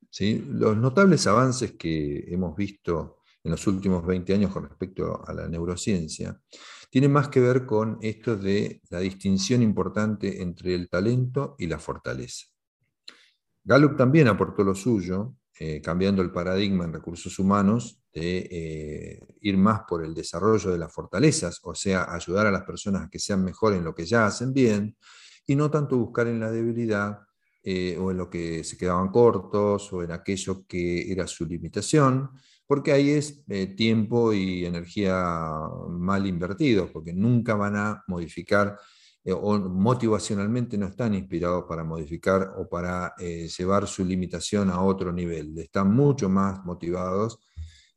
¿sí? 0.09 0.45
Los 0.49 0.75
notables 0.75 1.25
avances 1.25 1.71
que 1.77 2.25
hemos 2.27 2.53
visto 2.57 3.19
en 3.45 3.51
los 3.51 3.65
últimos 3.65 4.05
20 4.05 4.33
años 4.33 4.51
con 4.51 4.67
respecto 4.67 5.25
a 5.25 5.33
la 5.33 5.47
neurociencia 5.47 6.37
tienen 6.89 7.13
más 7.13 7.29
que 7.29 7.39
ver 7.39 7.65
con 7.65 7.97
esto 8.01 8.35
de 8.35 8.81
la 8.89 8.99
distinción 8.99 9.61
importante 9.61 10.41
entre 10.41 10.75
el 10.75 10.89
talento 10.89 11.55
y 11.57 11.67
la 11.67 11.79
fortaleza. 11.79 12.47
Gallup 13.63 13.95
también 13.95 14.27
aportó 14.27 14.65
lo 14.65 14.75
suyo, 14.75 15.33
eh, 15.59 15.81
cambiando 15.81 16.21
el 16.21 16.31
paradigma 16.31 16.85
en 16.85 16.93
recursos 16.93 17.39
humanos 17.39 18.03
de 18.13 18.47
eh, 18.51 19.27
ir 19.41 19.57
más 19.57 19.81
por 19.87 20.05
el 20.05 20.13
desarrollo 20.13 20.71
de 20.71 20.77
las 20.77 20.93
fortalezas, 20.93 21.59
o 21.63 21.73
sea, 21.73 22.13
ayudar 22.13 22.45
a 22.45 22.51
las 22.51 22.63
personas 22.63 23.03
a 23.03 23.09
que 23.09 23.17
sean 23.17 23.43
mejor 23.43 23.73
en 23.73 23.83
lo 23.83 23.95
que 23.95 24.05
ya 24.05 24.27
hacen 24.27 24.53
bien, 24.53 24.95
y 25.47 25.55
no 25.55 25.71
tanto 25.71 25.97
buscar 25.97 26.27
en 26.27 26.39
la 26.39 26.51
debilidad 26.51 27.21
eh, 27.63 27.97
o 27.99 28.11
en 28.11 28.17
lo 28.17 28.29
que 28.29 28.63
se 28.63 28.77
quedaban 28.77 29.09
cortos 29.09 29.91
o 29.91 30.03
en 30.03 30.11
aquello 30.11 30.63
que 30.67 31.11
era 31.11 31.25
su 31.25 31.43
limitación, 31.45 32.29
porque 32.67 32.91
ahí 32.91 33.09
es 33.11 33.43
tiempo 33.75 34.33
y 34.33 34.65
energía 34.65 35.33
mal 35.89 36.27
invertidos, 36.27 36.91
porque 36.91 37.13
nunca 37.13 37.55
van 37.55 37.77
a 37.77 38.03
modificar 38.07 38.77
eh, 39.27 39.33
o 39.33 39.59
motivacionalmente 39.59 40.77
no 40.77 40.87
están 40.87 41.13
inspirados 41.13 41.65
para 41.67 41.83
modificar 41.83 42.53
o 42.55 42.69
para 42.69 43.13
eh, 43.19 43.49
llevar 43.49 43.85
su 43.85 44.05
limitación 44.05 44.69
a 44.69 44.81
otro 44.81 45.11
nivel. 45.11 45.59
Están 45.59 45.93
mucho 45.93 46.29
más 46.29 46.63
motivados 46.63 47.37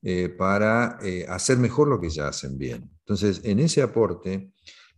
eh, 0.03 0.31
para 0.31 0.99
hacer 1.29 1.59
mejor 1.59 1.87
lo 1.87 2.01
que 2.01 2.11
ya 2.11 2.27
hacen 2.27 2.59
bien. 2.59 2.91
Entonces, 2.99 3.43
en 3.45 3.61
ese 3.61 3.81
aporte, 3.81 4.51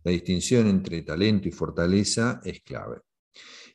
la 0.03 0.11
distinción 0.11 0.65
entre 0.65 1.03
talento 1.03 1.47
y 1.47 1.51
fortaleza 1.51 2.41
es 2.43 2.61
clave. 2.61 3.01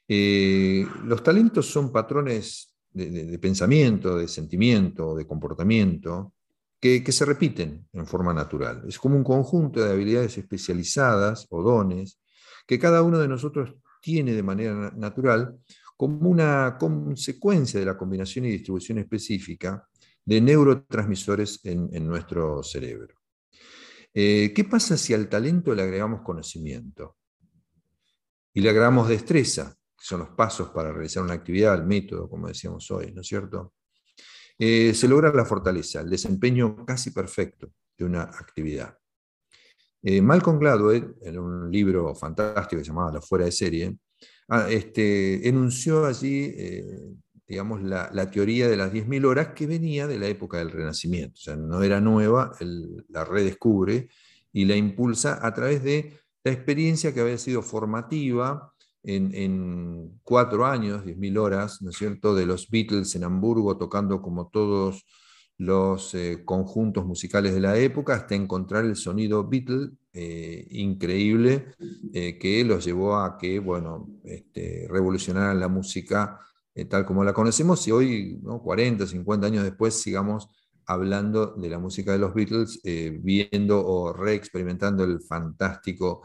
los 0.08 1.22
talentos 1.22 1.66
son 1.66 1.92
patrones 1.92 2.74
de, 2.92 3.38
pensamiento, 3.38 4.18
de 4.18 4.26
sentimiento, 4.26 5.14
de 5.14 5.28
comportamiento, 5.28 6.32
que, 6.80 7.04
que, 7.04 7.12
se 7.12 7.24
repiten 7.24 7.86
en 7.92 8.06
forma 8.06 8.34
natural. 8.34 8.82
Es 8.88 8.98
como 8.98 9.16
un 9.16 9.24
conjunto 9.24 9.80
de 9.80 9.92
habilidades 9.92 10.38
especializadas 10.38 11.46
o 11.50 11.62
dones 11.62 12.18
que 12.68 12.78
cada 12.78 13.02
uno 13.02 13.18
de 13.18 13.26
nosotros 13.26 13.74
tiene 14.02 14.34
de 14.34 14.42
manera 14.42 14.92
natural 14.94 15.58
como 15.96 16.28
una 16.28 16.76
consecuencia 16.78 17.80
de 17.80 17.86
la 17.86 17.96
combinación 17.96 18.44
y 18.44 18.50
distribución 18.50 18.98
específica 18.98 19.88
de 20.22 20.40
neurotransmisores 20.42 21.60
en, 21.64 22.06
nuestro 22.06 22.62
cerebro. 22.62 23.16
Eh, 24.12 24.52
¿Qué 24.54 24.64
pasa 24.64 24.98
si 24.98 25.14
al 25.14 25.30
talento 25.30 25.74
le 25.74 25.82
agregamos 25.82 26.20
conocimiento? 26.20 27.16
Y 28.52 28.60
le 28.60 28.68
agregamos 28.68 29.08
destreza, 29.08 29.74
que 29.96 30.04
son 30.04 30.20
los 30.20 30.30
pasos 30.30 30.68
para 30.68 30.92
realizar 30.92 31.22
una 31.22 31.34
actividad, 31.34 31.74
el 31.74 31.86
método, 31.86 32.28
como 32.28 32.48
decíamos 32.48 32.90
hoy, 32.90 33.12
¿no 33.12 33.22
es 33.22 33.26
cierto? 33.26 33.72
Eh, 34.58 34.92
se 34.92 35.08
logra 35.08 35.32
la 35.32 35.46
fortaleza, 35.46 36.02
el 36.02 36.10
desempeño 36.10 36.84
casi 36.84 37.12
perfecto 37.12 37.72
de 37.96 38.04
una 38.04 38.24
actividad. 38.24 38.97
Eh, 40.02 40.22
Malcolm 40.22 40.58
Gladwell, 40.58 41.16
en 41.22 41.38
un 41.38 41.70
libro 41.70 42.14
fantástico 42.14 42.78
que 42.78 42.84
se 42.84 42.90
llamaba 42.90 43.12
La 43.12 43.20
Fuera 43.20 43.44
de 43.44 43.52
Serie, 43.52 43.96
ah, 44.48 44.68
este, 44.70 45.48
enunció 45.48 46.06
allí, 46.06 46.52
eh, 46.56 46.84
digamos, 47.46 47.82
la, 47.82 48.30
teoría 48.30 48.68
de 48.68 48.76
las 48.76 48.92
10.000 48.92 49.24
horas 49.24 49.48
que 49.54 49.66
venía 49.66 50.06
de 50.06 50.18
la 50.18 50.26
época 50.26 50.58
del 50.58 50.70
Renacimiento. 50.70 51.34
O 51.34 51.40
sea, 51.40 51.56
no 51.56 51.82
era 51.82 52.00
nueva, 52.00 52.52
la 53.08 53.24
redescubre 53.24 54.08
y 54.52 54.64
la 54.66 54.76
impulsa 54.76 55.44
a 55.44 55.52
través 55.52 55.82
de 55.82 56.12
la 56.44 56.52
experiencia 56.52 57.12
que 57.12 57.20
había 57.20 57.38
sido 57.38 57.62
formativa 57.62 58.72
en, 59.02 59.34
en 59.34 60.20
cuatro 60.22 60.64
años, 60.66 61.04
10.000 61.04 61.38
horas, 61.38 61.82
¿no 61.82 61.90
es 61.90 61.96
cierto?, 61.96 62.34
de 62.34 62.46
los 62.46 62.68
Beatles 62.70 63.14
en 63.16 63.24
Hamburgo 63.24 63.76
tocando 63.76 64.22
como 64.22 64.48
todos 64.48 65.04
los 65.58 66.14
eh, 66.14 66.42
conjuntos 66.44 67.04
musicales 67.04 67.52
de 67.52 67.60
la 67.60 67.76
época 67.76 68.14
hasta 68.14 68.36
encontrar 68.36 68.84
el 68.84 68.94
sonido 68.94 69.46
Beatle 69.46 69.90
eh, 70.12 70.66
increíble 70.70 71.74
eh, 72.14 72.38
que 72.38 72.64
los 72.64 72.84
llevó 72.84 73.16
a 73.16 73.36
que, 73.36 73.58
bueno, 73.58 74.08
este, 74.24 74.86
revolucionaran 74.88 75.58
la 75.60 75.68
música 75.68 76.40
tal 76.88 77.04
como 77.04 77.24
la 77.24 77.32
conocemos 77.32 77.88
y 77.88 77.90
hoy, 77.90 78.40
40, 78.40 79.04
50 79.04 79.48
años 79.48 79.64
después, 79.64 80.00
sigamos 80.00 80.48
hablando 80.86 81.56
de 81.56 81.68
la 81.68 81.80
música 81.80 82.12
de 82.12 82.18
los 82.18 82.32
Beatles, 82.32 82.80
viendo 83.20 83.84
o 83.84 84.12
reexperimentando 84.12 85.02
el 85.02 85.20
fantástico 85.20 86.22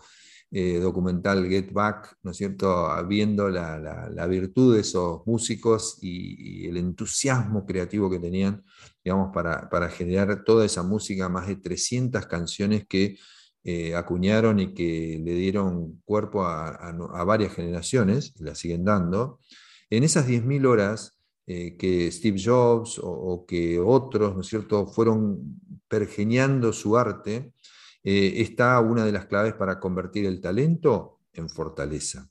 documental 0.81 1.49
Get 1.49 1.71
Back, 1.73 2.17
¿no 2.21 2.29
es 2.29 2.37
cierto?, 2.37 2.87
viendo 3.07 3.49
la, 3.49 4.27
virtud 4.27 4.75
de 4.75 4.81
esos 4.81 5.25
músicos 5.25 5.97
y, 6.01 6.67
el 6.67 6.77
entusiasmo 6.77 7.65
creativo 7.65 8.09
que 8.09 8.19
tenían 8.19 8.63
digamos, 9.03 9.33
para, 9.33 9.67
para, 9.69 9.89
generar 9.89 10.43
toda 10.43 10.63
esa 10.65 10.83
música, 10.83 11.27
más 11.27 11.47
de 11.47 11.55
300 11.55 12.27
canciones 12.27 12.85
que 12.87 13.17
eh, 13.65 13.95
acuñaron 13.95 14.59
y 14.59 14.73
que 14.73 15.21
le 15.23 15.35
dieron 15.35 16.01
cuerpo 16.03 16.43
a, 16.43 17.23
varias 17.25 17.53
generaciones, 17.53 18.33
y 18.37 18.43
la 18.43 18.55
siguen 18.55 18.83
dando. 18.83 19.39
En 19.89 20.03
esas 20.03 20.27
10.000 20.27 20.65
horas 20.65 21.17
eh, 21.47 21.77
que 21.77 22.11
Steve 22.11 22.41
Jobs 22.43 22.99
o, 23.01 23.45
que 23.47 23.79
otros, 23.79 24.35
¿no 24.35 24.41
es 24.41 24.47
cierto?, 24.47 24.85
fueron 24.87 25.61
pergeñando 25.87 26.73
su 26.73 26.97
arte, 26.97 27.53
eh, 28.03 28.41
está 28.41 28.79
una 28.81 29.05
de 29.05 29.13
las 29.13 29.27
claves 29.27 29.53
para 29.53 29.79
convertir 29.79 30.25
el 30.25 30.41
talento 30.41 31.21
en 31.31 31.49
fortaleza. 31.49 32.29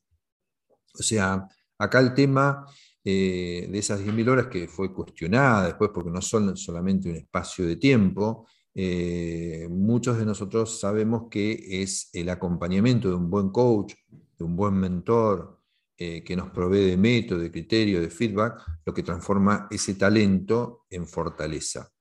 O 0.98 1.02
sea, 1.02 1.48
acá 1.78 1.98
el 2.00 2.12
tema 2.12 2.66
eh, 3.02 3.66
de 3.70 3.78
esas 3.78 4.00
10.000 4.00 4.28
horas 4.28 4.46
que 4.48 4.68
fue 4.68 4.92
cuestionada 4.92 5.66
después 5.66 5.90
porque 5.92 6.10
no 6.10 6.20
son 6.20 6.56
solamente 6.56 7.08
un 7.08 7.16
espacio 7.16 7.66
de 7.66 7.76
tiempo, 7.76 8.46
eh, 8.74 9.66
muchos 9.70 10.18
de 10.18 10.26
nosotros 10.26 10.78
sabemos 10.78 11.24
que 11.30 11.82
es 11.82 12.10
el 12.12 12.28
acompañamiento 12.28 13.08
de 13.08 13.14
un 13.14 13.30
buen 13.30 13.50
coach, 13.50 13.94
de 14.38 14.44
un 14.44 14.56
buen 14.56 14.74
mentor 14.74 15.58
que 15.94 16.34
nos 16.34 16.50
provee 16.50 16.84
de 16.84 16.96
método, 16.96 17.38
de 17.38 17.52
criterio, 17.52 18.00
de 18.00 18.10
feedback, 18.10 18.60
lo 18.84 18.92
que 18.92 19.04
transforma 19.04 19.68
ese 19.70 19.94
talento 19.94 20.84
en 20.90 21.06
fortaleza. 21.06 21.92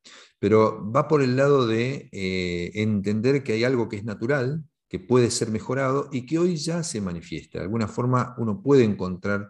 Pero 0.41 0.91
va 0.91 1.07
por 1.07 1.21
el 1.21 1.35
lado 1.35 1.67
de 1.67 2.09
eh, 2.11 2.71
entender 2.73 3.43
que 3.43 3.53
hay 3.53 3.63
algo 3.63 3.87
que 3.87 3.97
es 3.97 4.03
natural, 4.03 4.65
que 4.89 4.97
puede 4.97 5.29
ser 5.29 5.51
mejorado 5.51 6.09
y 6.11 6.25
que 6.25 6.39
hoy 6.39 6.55
ya 6.55 6.81
se 6.81 6.99
manifiesta. 6.99 7.59
De 7.59 7.65
alguna 7.65 7.87
forma 7.87 8.33
uno 8.39 8.59
puede 8.63 8.83
encontrar 8.83 9.49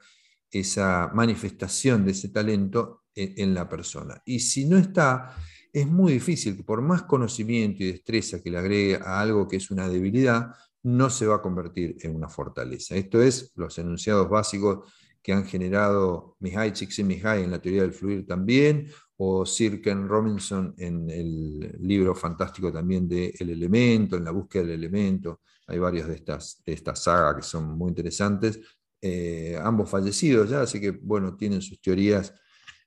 esa 0.51 1.09
manifestación 1.13 2.03
de 2.03 2.11
ese 2.11 2.27
talento 2.27 3.05
en, 3.15 3.53
la 3.53 3.69
persona. 3.69 4.21
Y 4.25 4.41
si 4.41 4.65
no 4.65 4.77
está, 4.77 5.33
es 5.71 5.87
muy 5.87 6.11
difícil 6.11 6.57
que 6.57 6.63
por 6.63 6.81
más 6.81 7.03
conocimiento 7.03 7.83
y 7.83 7.93
destreza 7.93 8.43
que 8.43 8.51
le 8.51 8.57
agregue 8.57 8.99
a 9.01 9.21
algo 9.21 9.47
que 9.47 9.55
es 9.55 9.71
una 9.71 9.87
debilidad, 9.87 10.53
no 10.83 11.09
se 11.09 11.25
va 11.25 11.37
a 11.37 11.41
convertir 11.41 11.95
en 12.01 12.17
una 12.17 12.27
fortaleza. 12.27 12.97
Esto 12.97 13.21
es 13.21 13.53
los 13.55 13.77
enunciados 13.77 14.29
básicos 14.29 14.91
que 15.21 15.31
han 15.31 15.45
generado 15.45 16.35
Mihai 16.39 16.73
Csikszentmihalyi 16.73 17.43
en 17.43 17.51
la 17.51 17.61
teoría 17.61 17.83
del 17.83 17.93
fluir 17.93 18.25
también, 18.25 18.87
o 19.23 19.45
Sir 19.45 19.79
Ken 19.79 20.07
Robinson 20.07 20.73
en 20.79 21.07
el 21.11 21.77
libro 21.79 22.15
fantástico 22.15 22.73
también 22.73 23.07
de 23.07 23.31
El 23.37 23.51
elemento, 23.51 24.17
en 24.17 24.23
la 24.23 24.31
búsqueda 24.31 24.63
del 24.63 24.71
elemento. 24.71 25.41
Hay 25.67 25.77
varios 25.77 26.07
de 26.07 26.15
estas, 26.15 26.63
de 26.65 26.73
esta 26.73 26.95
saga 26.95 27.35
que 27.35 27.43
son 27.43 27.77
muy 27.77 27.89
interesantes, 27.89 28.59
eh, 28.99 29.59
ambos 29.61 29.91
fallecidos 29.91 30.49
ya, 30.49 30.61
así 30.61 30.81
que 30.81 30.89
bueno, 30.89 31.35
tienen 31.35 31.61
sus 31.61 31.79
teorías, 31.79 32.33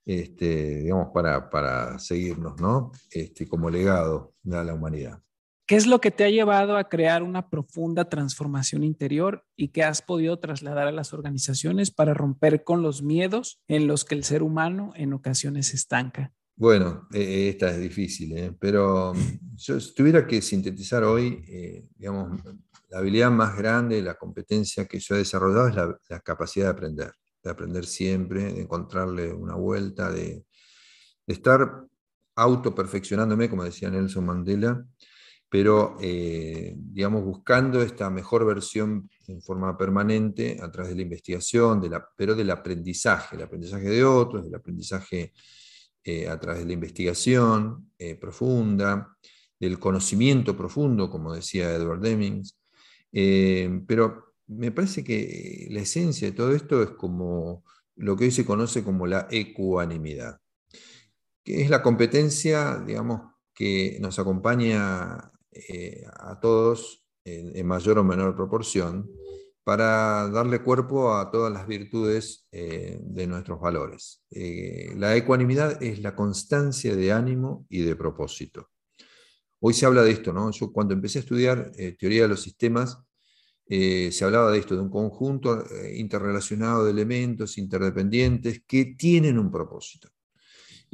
este, 0.05 0.81
digamos, 0.83 1.11
para, 1.15 1.49
para 1.49 2.01
seguirnos, 2.01 2.61
¿no? 2.61 2.91
Este, 3.13 3.47
como 3.47 3.71
legado 3.71 4.35
a 4.51 4.65
la 4.65 4.75
humanidad. 4.75 5.23
¿Qué 5.67 5.77
es 5.77 5.87
lo 5.87 6.01
que 6.01 6.11
te 6.11 6.25
ha 6.25 6.31
llevado 6.31 6.77
a 6.77 6.89
crear 6.89 7.23
una 7.23 7.49
profunda 7.49 8.09
transformación 8.09 8.85
interior 8.85 9.47
y 9.57 9.69
que 9.69 9.83
has 9.83 10.03
podido 10.03 10.39
trasladar 10.39 10.89
a 10.89 10.93
las 10.93 11.15
organizaciones 11.15 11.91
para 11.91 12.13
romper 12.13 12.65
con 12.65 12.83
los 12.83 13.03
miedos 13.03 13.63
en 13.67 13.87
los 13.87 14.05
que 14.05 14.15
el 14.15 14.25
ser 14.25 14.43
humano 14.43 14.93
en 14.95 15.15
ocasiones 15.15 15.73
estanca? 15.73 16.33
Bueno, 16.57 17.09
eh, 17.13 17.49
esta 17.49 17.71
es 17.71 17.81
difícil, 17.81 18.37
¿eh? 18.37 18.55
pero 18.59 19.15
mm, 19.15 19.57
yo, 19.57 19.81
si 19.81 19.95
tuviera 19.95 20.27
que 20.27 20.43
sintetizar 20.43 21.03
hoy, 21.03 21.43
digamos, 21.97 22.41
la 22.95 23.01
habilidad 23.01 23.33
más 23.33 23.57
grande, 23.57 24.01
la 24.01 24.15
competencia 24.15 24.87
que 24.87 25.01
yo 25.01 25.17
he 25.17 25.19
desarrollado 25.19 25.67
es 25.67 25.75
la, 26.09 26.21
capacidad 26.21 26.67
de 26.67 26.71
aprender, 26.71 27.13
de 27.43 27.51
aprender 27.51 27.87
siempre, 27.87 28.53
de 28.53 28.63
encontrarle 28.63 29.33
una 29.33 29.57
vuelta, 29.57 30.13
de, 30.13 30.45
estar 31.27 31.85
autoperfeccionándome, 32.37 33.51
como 33.51 33.65
decía 33.65 33.91
Nelson 33.91 34.27
Mandela, 34.27 34.87
pero, 35.55 35.97
eh, 36.01 36.75
digamos, 36.77 37.23
buscando 37.23 37.81
esta 37.81 38.11
mejor 38.11 38.45
versión 38.45 39.09
en 39.29 39.41
forma 39.41 39.79
permanente 39.79 40.59
a 40.61 40.69
través 40.69 40.91
de 40.91 40.97
la 40.97 41.03
investigación, 41.03 41.81
pero 42.17 42.35
del 42.35 42.51
aprendizaje, 42.51 43.37
el 43.37 43.43
aprendizaje 43.43 43.89
de 43.89 44.05
otros, 44.05 44.43
del 44.45 44.57
aprendizaje 44.57 45.33
eh, 46.03 46.29
a 46.29 46.41
través 46.41 46.63
de 46.63 46.67
la 46.67 46.73
investigación 46.73 47.93
eh, 47.97 48.17
profunda, 48.17 49.17
del 49.61 49.79
conocimiento 49.79 50.57
profundo, 50.57 51.09
como 51.09 51.33
decía 51.33 51.73
Edward 51.73 52.01
Demings, 52.01 52.59
pero 53.87 54.35
me 54.49 54.73
parece 54.73 55.05
que 55.05 55.69
la 55.71 55.83
esencia 55.83 56.29
de 56.29 56.37
todo 56.37 56.53
esto 56.53 56.83
es 56.83 56.91
como 56.91 57.63
lo 57.95 58.17
que 58.17 58.25
hoy 58.25 58.33
se 58.33 58.45
conoce 58.45 58.83
como 58.83 59.07
la 59.07 59.29
ecuanimidad, 59.31 60.41
que 61.45 61.63
es 61.63 61.71
la 61.71 61.81
competencia, 61.81 62.83
digamos, 62.85 63.21
que 63.55 63.99
nos 64.01 64.19
acompaña 64.19 65.31
eh, 65.55 66.05
a 66.13 66.39
todos 66.41 67.07
en, 67.25 67.67
mayor 67.67 67.99
o 67.99 68.05
menor 68.05 68.35
proporción 68.35 69.11
para 69.63 70.29
darle 70.29 70.63
cuerpo 70.63 71.15
a 71.15 71.31
todas 71.31 71.53
las 71.53 71.67
virtudes 71.67 72.47
eh, 72.53 72.99
de 73.01 73.27
nuestros 73.27 73.61
valores. 73.61 74.23
la 74.31 75.17
ecuanimidad 75.17 75.83
es 75.83 76.01
la 76.01 76.15
constancia 76.15 76.95
de 76.95 77.13
ánimo 77.13 77.67
y 77.71 77.81
de 77.81 77.97
propósito. 77.97 78.69
Hoy 79.61 79.73
se 79.73 79.87
habla 79.87 80.03
de 80.03 80.11
esto, 80.11 80.33
¿no? 80.35 80.51
Yo 80.51 80.71
cuando 80.71 80.93
empecé 80.93 81.19
a 81.19 81.23
estudiar 81.23 81.73
teoría 81.99 82.23
de 82.23 82.29
los 82.29 82.43
sistemas, 82.43 82.99
eh, 83.67 84.13
se 84.13 84.25
hablaba 84.25 84.51
de 84.53 84.59
esto, 84.59 84.75
de 84.75 84.83
un 84.83 84.91
conjunto 84.91 85.65
eh, 85.71 85.97
interrelacionado 85.97 86.85
de 86.85 86.91
elementos 86.91 87.57
interdependientes 87.57 88.63
que 88.67 88.95
tienen 88.97 89.39
un 89.39 89.51
propósito. 89.51 90.09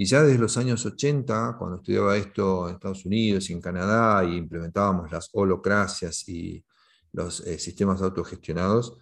Y 0.00 0.06
ya 0.06 0.22
desde 0.22 0.38
los 0.38 0.56
años 0.56 0.86
80, 0.86 1.56
cuando 1.58 1.76
estudiaba 1.76 2.16
esto 2.16 2.66
en 2.66 2.76
Estados 2.76 3.04
Unidos 3.04 3.50
y 3.50 3.52
en 3.52 3.60
Canadá 3.60 4.24
y 4.24 4.34
implementábamos 4.34 5.12
las 5.12 5.28
holocracias 5.30 6.26
y 6.26 6.64
los 7.12 7.40
eh, 7.40 7.58
sistemas 7.58 8.00
autogestionados, 8.00 8.96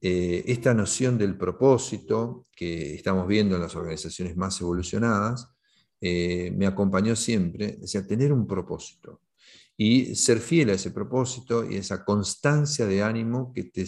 esta 0.00 0.72
noción 0.72 1.18
del 1.18 1.36
propósito 1.36 2.46
que 2.54 2.94
estamos 2.94 3.26
viendo 3.26 3.56
en 3.56 3.62
las 3.62 3.74
organizaciones 3.74 4.36
más 4.36 4.60
evolucionadas, 4.60 5.48
me 6.00 6.66
acompañó 6.66 7.16
siempre, 7.16 7.78
decía, 7.80 8.06
tener 8.06 8.32
un 8.32 8.46
propósito 8.46 9.22
y 9.76 10.14
ser 10.14 10.38
fiel 10.38 10.70
a 10.70 10.74
ese 10.74 10.92
propósito 10.92 11.68
y 11.68 11.76
esa 11.76 12.04
constancia 12.04 12.86
de 12.86 13.02
ánimo 13.02 13.52
que 13.52 13.64
te 13.64 13.86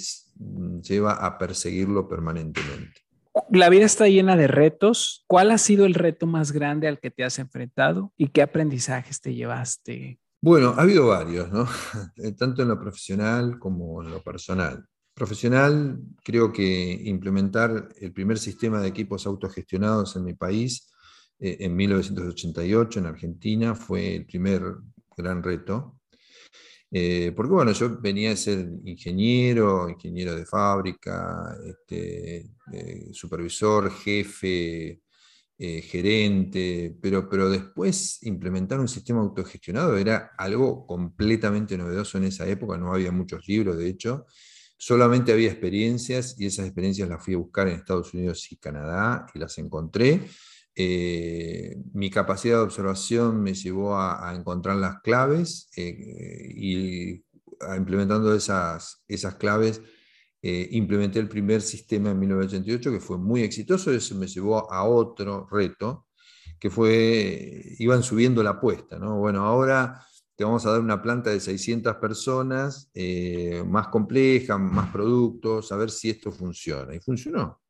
lleva 0.82 1.12
a 1.12 1.38
perseguirlo 1.38 2.08
permanentemente. 2.08 3.05
La 3.50 3.68
vida 3.68 3.84
está 3.84 4.08
llena 4.08 4.36
de 4.36 4.46
retos. 4.46 5.24
¿Cuál 5.26 5.50
ha 5.50 5.58
sido 5.58 5.86
el 5.86 5.94
reto 5.94 6.26
más 6.26 6.52
grande 6.52 6.88
al 6.88 6.98
que 6.98 7.10
te 7.10 7.24
has 7.24 7.38
enfrentado 7.38 8.12
y 8.16 8.28
qué 8.28 8.42
aprendizajes 8.42 9.20
te 9.20 9.34
llevaste? 9.34 10.18
Bueno, 10.40 10.74
ha 10.76 10.82
habido 10.82 11.08
varios, 11.08 11.50
¿no? 11.50 11.66
Tanto 12.38 12.62
en 12.62 12.68
lo 12.68 12.78
profesional 12.78 13.58
como 13.58 14.02
en 14.02 14.10
lo 14.10 14.22
personal. 14.22 14.84
Profesional, 15.14 15.98
creo 16.22 16.52
que 16.52 17.00
implementar 17.04 17.88
el 18.00 18.12
primer 18.12 18.38
sistema 18.38 18.80
de 18.80 18.88
equipos 18.88 19.26
autogestionados 19.26 20.14
en 20.16 20.24
mi 20.24 20.34
país 20.34 20.92
eh, 21.38 21.56
en 21.60 21.76
1988 21.76 23.00
en 23.00 23.06
Argentina 23.06 23.74
fue 23.74 24.16
el 24.16 24.26
primer 24.26 24.62
gran 25.16 25.42
reto. 25.42 25.95
Eh, 26.90 27.32
porque 27.34 27.52
bueno, 27.52 27.72
yo 27.72 27.98
venía 28.00 28.32
a 28.32 28.36
ser 28.36 28.68
ingeniero, 28.84 29.88
ingeniero 29.88 30.36
de 30.36 30.46
fábrica, 30.46 31.56
este, 31.66 32.50
eh, 32.72 33.08
supervisor, 33.12 33.90
jefe, 33.90 35.00
eh, 35.58 35.82
gerente, 35.82 36.96
pero, 37.00 37.28
pero 37.28 37.48
después 37.48 38.22
implementar 38.22 38.78
un 38.78 38.88
sistema 38.88 39.20
autogestionado 39.20 39.96
era 39.96 40.32
algo 40.36 40.86
completamente 40.86 41.78
novedoso 41.78 42.18
en 42.18 42.24
esa 42.24 42.46
época, 42.46 42.76
no 42.76 42.92
había 42.92 43.10
muchos 43.10 43.48
libros, 43.48 43.76
de 43.78 43.88
hecho, 43.88 44.26
solamente 44.76 45.32
había 45.32 45.50
experiencias 45.50 46.36
y 46.38 46.46
esas 46.46 46.66
experiencias 46.66 47.08
las 47.08 47.24
fui 47.24 47.34
a 47.34 47.38
buscar 47.38 47.68
en 47.68 47.76
Estados 47.76 48.12
Unidos 48.14 48.52
y 48.52 48.56
Canadá 48.56 49.26
y 49.34 49.38
las 49.38 49.56
encontré. 49.58 50.20
Eh, 50.78 51.74
mi 51.94 52.10
capacidad 52.10 52.58
de 52.58 52.64
observación 52.64 53.42
me 53.42 53.54
llevó 53.54 53.98
a, 53.98 54.34
encontrar 54.36 54.76
las 54.76 55.00
claves 55.00 55.70
eh, 55.74 56.52
y 56.54 57.24
implementando 57.74 58.34
esas, 58.34 59.02
esas 59.08 59.36
claves 59.36 59.80
eh, 60.42 60.68
implementé 60.72 61.18
el 61.18 61.30
primer 61.30 61.62
sistema 61.62 62.10
en 62.10 62.18
1988 62.18 62.92
que 62.92 63.00
fue 63.00 63.16
muy 63.16 63.40
exitoso 63.42 63.90
y 63.90 63.96
eso 63.96 64.14
me 64.16 64.26
llevó 64.26 64.70
a 64.70 64.84
otro 64.84 65.48
reto 65.50 66.08
que 66.60 66.68
fue, 66.68 67.74
iban 67.78 68.02
subiendo 68.02 68.42
la 68.42 68.50
apuesta, 68.50 68.98
¿no? 68.98 69.18
Bueno, 69.18 69.44
ahora 69.46 70.02
te 70.36 70.44
vamos 70.44 70.66
a 70.66 70.72
dar 70.72 70.80
una 70.80 71.00
planta 71.02 71.30
de 71.30 71.40
600 71.40 71.96
personas, 71.96 72.90
más 73.66 73.88
compleja, 73.88 74.58
más 74.58 74.90
productos, 74.90 75.72
a 75.72 75.76
ver 75.76 75.90
si 75.90 76.10
esto 76.10 76.32
funciona. 76.32 76.94
Y 76.94 77.00
funcionó. 77.00 77.60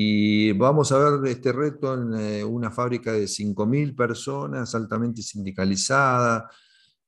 Y 0.00 0.52
vamos 0.52 0.92
a 0.92 0.98
ver 0.98 1.28
este 1.28 1.50
reto 1.50 1.92
en 1.92 2.14
eh, 2.14 2.44
una 2.44 2.70
fábrica 2.70 3.10
de 3.10 3.24
5.000 3.24 3.96
personas, 3.96 4.72
altamente 4.76 5.22
sindicalizada, 5.22 6.48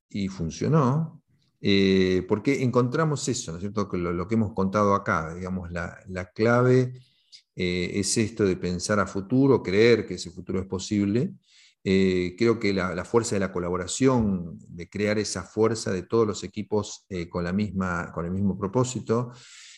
y 0.08 0.26
funcionó, 0.26 1.22
eh, 1.60 2.26
porque 2.26 2.64
encontramos 2.64 3.28
eso, 3.28 3.52
¿no 3.52 3.58
es 3.58 3.60
cierto? 3.60 3.88
Que 3.88 3.96
lo, 3.96 4.26
que 4.26 4.34
hemos 4.34 4.54
contado 4.54 4.96
acá, 4.96 5.32
digamos, 5.32 5.70
la, 5.70 6.32
clave 6.34 6.94
eh, 7.54 7.92
es 7.94 8.18
esto 8.18 8.44
de 8.44 8.56
pensar 8.56 8.98
a 8.98 9.06
futuro, 9.06 9.62
creer 9.62 10.04
que 10.04 10.14
ese 10.14 10.32
futuro 10.32 10.58
es 10.58 10.66
posible. 10.66 11.34
creo 11.84 12.58
que 12.58 12.72
la, 12.72 12.92
la, 12.92 13.04
fuerza 13.04 13.36
de 13.36 13.40
la 13.40 13.52
colaboración, 13.52 14.58
de 14.66 14.88
crear 14.88 15.16
esa 15.20 15.44
fuerza 15.44 15.92
de 15.92 16.02
todos 16.02 16.26
los 16.26 16.42
equipos 16.42 17.06
con, 17.30 17.44
la 17.44 17.52
misma, 17.52 18.10
con 18.12 18.24
el 18.24 18.32
mismo 18.32 18.58
propósito, 18.58 19.30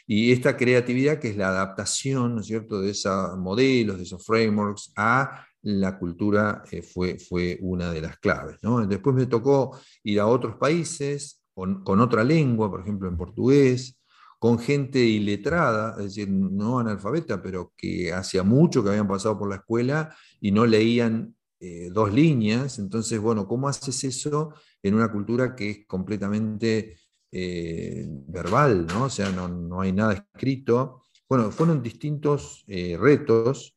y 0.06 0.32
esta 0.32 0.56
creatividad 0.56 1.18
que 1.18 1.30
es 1.30 1.36
la 1.36 1.48
adaptación, 1.48 2.34
¿no 2.34 2.40
es 2.40 2.46
cierto?, 2.46 2.80
de 2.80 2.90
esos 2.90 3.38
modelos, 3.38 3.98
de 3.98 4.04
esos 4.04 4.24
frameworks 4.24 4.92
a 4.96 5.46
la 5.62 5.98
cultura 5.98 6.62
eh, 6.70 6.82
fue, 6.82 7.18
fue 7.18 7.58
una 7.62 7.92
de 7.92 8.00
las 8.00 8.18
claves. 8.18 8.58
Después 8.88 9.14
me 9.14 9.26
tocó 9.26 9.78
ir 10.02 10.20
a 10.20 10.26
otros 10.26 10.56
países 10.56 11.42
con, 11.54 12.00
otra 12.00 12.24
lengua, 12.24 12.70
por 12.70 12.80
ejemplo 12.80 13.08
en 13.08 13.16
portugués, 13.16 13.98
con 14.38 14.58
gente 14.58 14.98
iletrada, 14.98 15.94
es 15.98 16.04
decir, 16.16 16.28
no 16.28 16.80
analfabeta, 16.80 17.40
pero 17.40 17.72
que 17.76 18.12
hacía 18.12 18.42
mucho 18.42 18.82
que 18.82 18.90
habían 18.90 19.06
pasado 19.06 19.38
por 19.38 19.48
la 19.48 19.56
escuela 19.56 20.14
y 20.40 20.50
no 20.50 20.66
leían 20.66 21.36
eh, 21.60 21.90
dos 21.92 22.12
líneas. 22.12 22.80
Entonces, 22.80 23.20
bueno, 23.20 23.46
¿cómo 23.46 23.68
haces 23.68 24.02
eso 24.02 24.52
en 24.82 24.94
una 24.94 25.12
cultura 25.12 25.54
que 25.54 25.70
es 25.70 25.86
completamente 25.86 26.96
verbal, 27.32 28.86
¿no? 28.86 29.04
O 29.04 29.10
sea, 29.10 29.30
no, 29.30 29.48
no, 29.48 29.80
hay 29.80 29.92
nada 29.92 30.12
escrito. 30.12 31.02
Bueno, 31.28 31.50
fueron 31.50 31.82
distintos 31.82 32.64
retos 32.66 33.74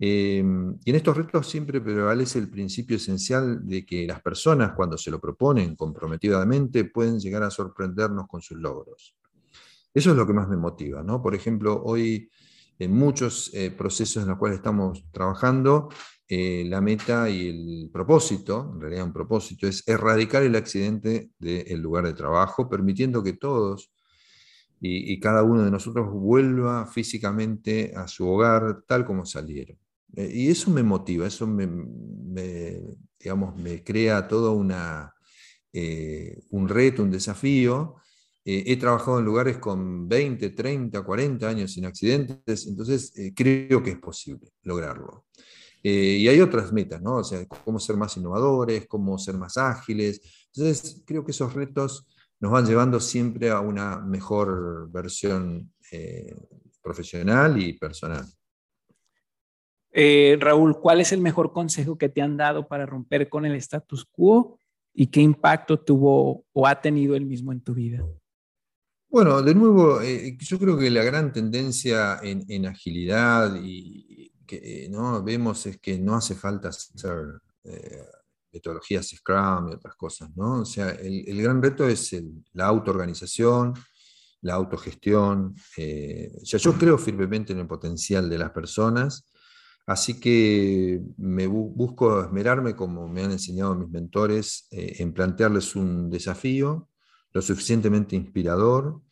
Em, 0.00 0.78
y 0.84 0.90
en 0.90 0.96
estos 0.96 1.16
retos 1.16 1.48
siempre 1.48 1.80
prevalece 1.80 2.38
el 2.38 2.48
principio 2.48 2.96
esencial 2.96 3.66
de 3.66 3.84
que 3.84 4.06
las 4.06 4.22
personas, 4.22 4.72
cuando 4.74 4.96
se 4.96 5.10
lo 5.10 5.20
proponen 5.20 5.74
comprometidamente, 5.74 6.84
pueden 6.84 7.18
llegar 7.18 7.42
a 7.42 7.50
sorprendernos 7.50 8.28
con 8.28 8.40
sus 8.40 8.58
logros. 8.58 9.16
Eso 9.92 10.10
es 10.10 10.16
lo 10.16 10.26
que 10.26 10.32
más 10.32 10.48
me 10.48 10.56
motiva. 10.56 11.02
¿no? 11.02 11.20
Por 11.20 11.34
ejemplo, 11.34 11.82
hoy 11.82 12.30
en 12.78 12.92
muchos 12.92 13.50
eh, 13.54 13.70
procesos 13.70 14.22
en 14.22 14.28
los 14.30 14.38
cuales 14.38 14.58
estamos 14.58 15.04
trabajando, 15.10 15.88
eh, 16.28 16.64
la 16.66 16.80
meta 16.80 17.28
y 17.30 17.48
el 17.48 17.90
propósito, 17.92 18.70
en 18.74 18.80
realidad 18.80 19.04
un 19.06 19.12
propósito, 19.12 19.66
es 19.66 19.86
erradicar 19.88 20.42
el 20.42 20.56
accidente 20.56 21.30
del 21.38 21.80
lugar 21.80 22.06
de 22.06 22.12
trabajo, 22.12 22.68
permitiendo 22.68 23.22
que 23.22 23.32
todos 23.32 23.90
y, 24.80 25.18
cada 25.20 25.42
uno 25.42 25.64
de 25.64 25.70
nosotros 25.70 26.10
vuelva 26.12 26.86
físicamente 26.86 27.92
a 27.96 28.06
su 28.06 28.28
hogar 28.28 28.82
tal 28.86 29.04
como 29.04 29.26
salieron. 29.26 29.76
Eh, 30.14 30.30
y 30.32 30.48
eso 30.50 30.70
me 30.70 30.82
motiva, 30.82 31.26
eso 31.26 31.46
me, 31.46 31.68
digamos, 33.18 33.56
me 33.56 33.82
crea 33.82 34.28
todo 34.28 34.52
una, 34.52 35.12
eh, 35.72 36.40
un 36.50 36.68
reto, 36.68 37.02
un 37.02 37.10
desafío. 37.10 37.96
Eh, 38.50 38.64
he 38.66 38.76
trabajado 38.76 39.18
en 39.18 39.26
lugares 39.26 39.58
con 39.58 40.08
20, 40.08 40.50
30, 40.50 41.02
40 41.02 41.46
años 41.46 41.72
sin 41.72 41.84
accidentes, 41.84 42.66
entonces 42.66 43.12
creo 43.34 43.82
que 43.82 43.90
es 43.90 43.98
posible 43.98 44.52
lograrlo. 44.62 45.26
y 45.82 46.26
hay 46.26 46.40
otras 46.40 46.72
metas, 46.72 47.02
¿no? 47.02 47.16
O 47.16 47.24
sea, 47.24 47.46
cómo 47.46 47.78
ser 47.78 47.96
más 47.96 48.16
innovadores, 48.16 48.86
cómo 48.86 49.18
ser 49.18 49.36
más 49.36 49.56
ágiles. 49.56 50.20
Entonces, 50.54 51.02
creo 51.06 51.24
que 51.24 51.32
esos 51.32 51.54
retos 51.54 52.06
nos 52.40 52.50
van 52.52 52.66
llevando 52.66 53.00
siempre 53.00 53.50
a 53.50 53.60
una 53.60 54.00
mejor 54.00 54.90
versión 54.90 55.72
profesional 56.82 57.60
y 57.62 57.74
personal. 57.74 58.26
Eh, 59.90 60.36
Raúl, 60.40 60.78
¿cuál 60.80 61.00
es 61.00 61.12
el 61.12 61.20
mejor 61.20 61.52
consejo 61.52 61.98
que 61.98 62.08
te 62.08 62.22
han 62.22 62.36
dado 62.36 62.68
para 62.68 62.86
romper 62.86 63.28
con 63.28 63.44
el 63.44 63.54
status 63.56 64.04
quo 64.04 64.58
y 64.94 65.08
qué 65.08 65.20
impacto 65.20 65.78
tuvo 65.78 66.44
o 66.52 66.66
ha 66.66 66.80
tenido 66.80 67.16
el 67.16 67.24
mismo 67.26 67.52
en 67.52 67.60
tu 67.60 67.74
vida? 67.74 68.04
Bueno, 69.10 69.40
de 69.42 69.54
nuevo, 69.54 70.00
eh, 70.02 70.36
yo 70.38 70.58
creo 70.58 70.78
que 70.78 70.90
la 70.90 71.02
gran 71.02 71.32
tendencia 71.32 72.20
en, 72.22 72.66
agilidad 72.66 73.58
y 73.62 74.32
que 74.46 74.84
eh, 74.84 74.88
¿no? 74.90 75.22
vemos 75.22 75.64
es 75.66 75.78
que 75.78 75.98
no 75.98 76.14
hace 76.14 76.34
falta 76.34 76.68
hacer 76.68 77.40
metodologías 78.52 79.08
Scrum 79.08 79.70
y 79.70 79.74
otras 79.74 79.94
cosas, 79.94 80.30
¿no? 80.36 80.60
O 80.62 80.64
sea, 80.64 80.90
el, 80.90 81.42
gran 81.42 81.62
reto 81.62 81.86
es 81.88 82.16
la 82.52 82.66
autoorganización, 82.66 83.74
la 84.42 84.54
autogestión. 84.54 85.54
o 85.56 86.46
sea, 86.46 86.58
yo 86.58 86.74
creo 86.74 86.98
firmemente 86.98 87.52
en 87.52 87.60
el 87.60 87.66
potencial 87.66 88.28
de 88.28 88.38
las 88.38 88.50
personas 88.50 89.28
Así 89.88 90.20
que 90.20 91.00
me 91.16 91.46
busco 91.46 92.22
esmerarme, 92.22 92.76
como 92.76 93.08
me 93.08 93.24
han 93.24 93.30
enseñado 93.30 93.74
mis 93.74 93.88
mentores, 93.88 94.68
eh, 94.70 94.96
en 94.98 95.14
plantearles 95.14 95.74
un 95.76 96.10
desafío 96.10 96.87
lo 97.32 97.42
suficientemente 97.42 98.16
inspirador 98.16 99.02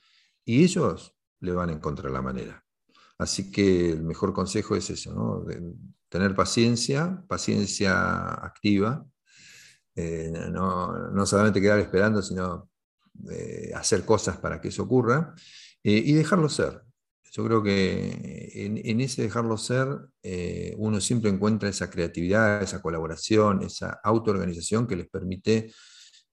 y 0.45 0.65
ellos 0.65 1.15
le 1.41 1.53
van 1.53 1.71
a 1.71 1.73
encontrar 1.73 2.13
la 2.13 2.23
manera. 2.23 2.65
Así 3.19 3.51
que 3.51 3.91
el 3.91 4.03
mejor 4.03 4.33
consejo 4.33 4.77
es 4.77 4.91
eso, 4.91 5.45
tener 6.09 6.35
paciencia, 6.35 7.25
paciencia 7.29 8.29
activa, 8.45 9.07
eh, 9.95 10.31
no, 10.51 11.25
solamente 11.25 11.61
quedar 11.61 11.79
esperando, 11.79 12.21
sino 12.21 12.71
eh, 13.31 13.73
hacer 13.75 14.05
cosas 14.05 14.37
para 14.37 14.61
que 14.61 14.69
eso 14.69 14.83
ocurra 14.83 15.35
y 15.83 16.13
dejarlo 16.13 16.49
ser. 16.49 16.83
Yo 17.37 17.45
creo 17.45 17.63
que 17.63 18.51
en, 18.55 18.99
ese 18.99 19.21
dejarlo 19.21 19.59
ser, 19.59 19.87
eh, 20.23 20.75
uno 20.79 21.03
siempre 21.03 21.29
encuentra 21.29 21.69
esa 21.69 21.91
creatividad, 21.91 22.63
esa 22.63 22.81
colaboración, 22.81 23.63
esa 23.63 24.01
autoorganización 24.03 24.87
que 24.87 24.97
les 24.97 25.07
permite 25.07 25.71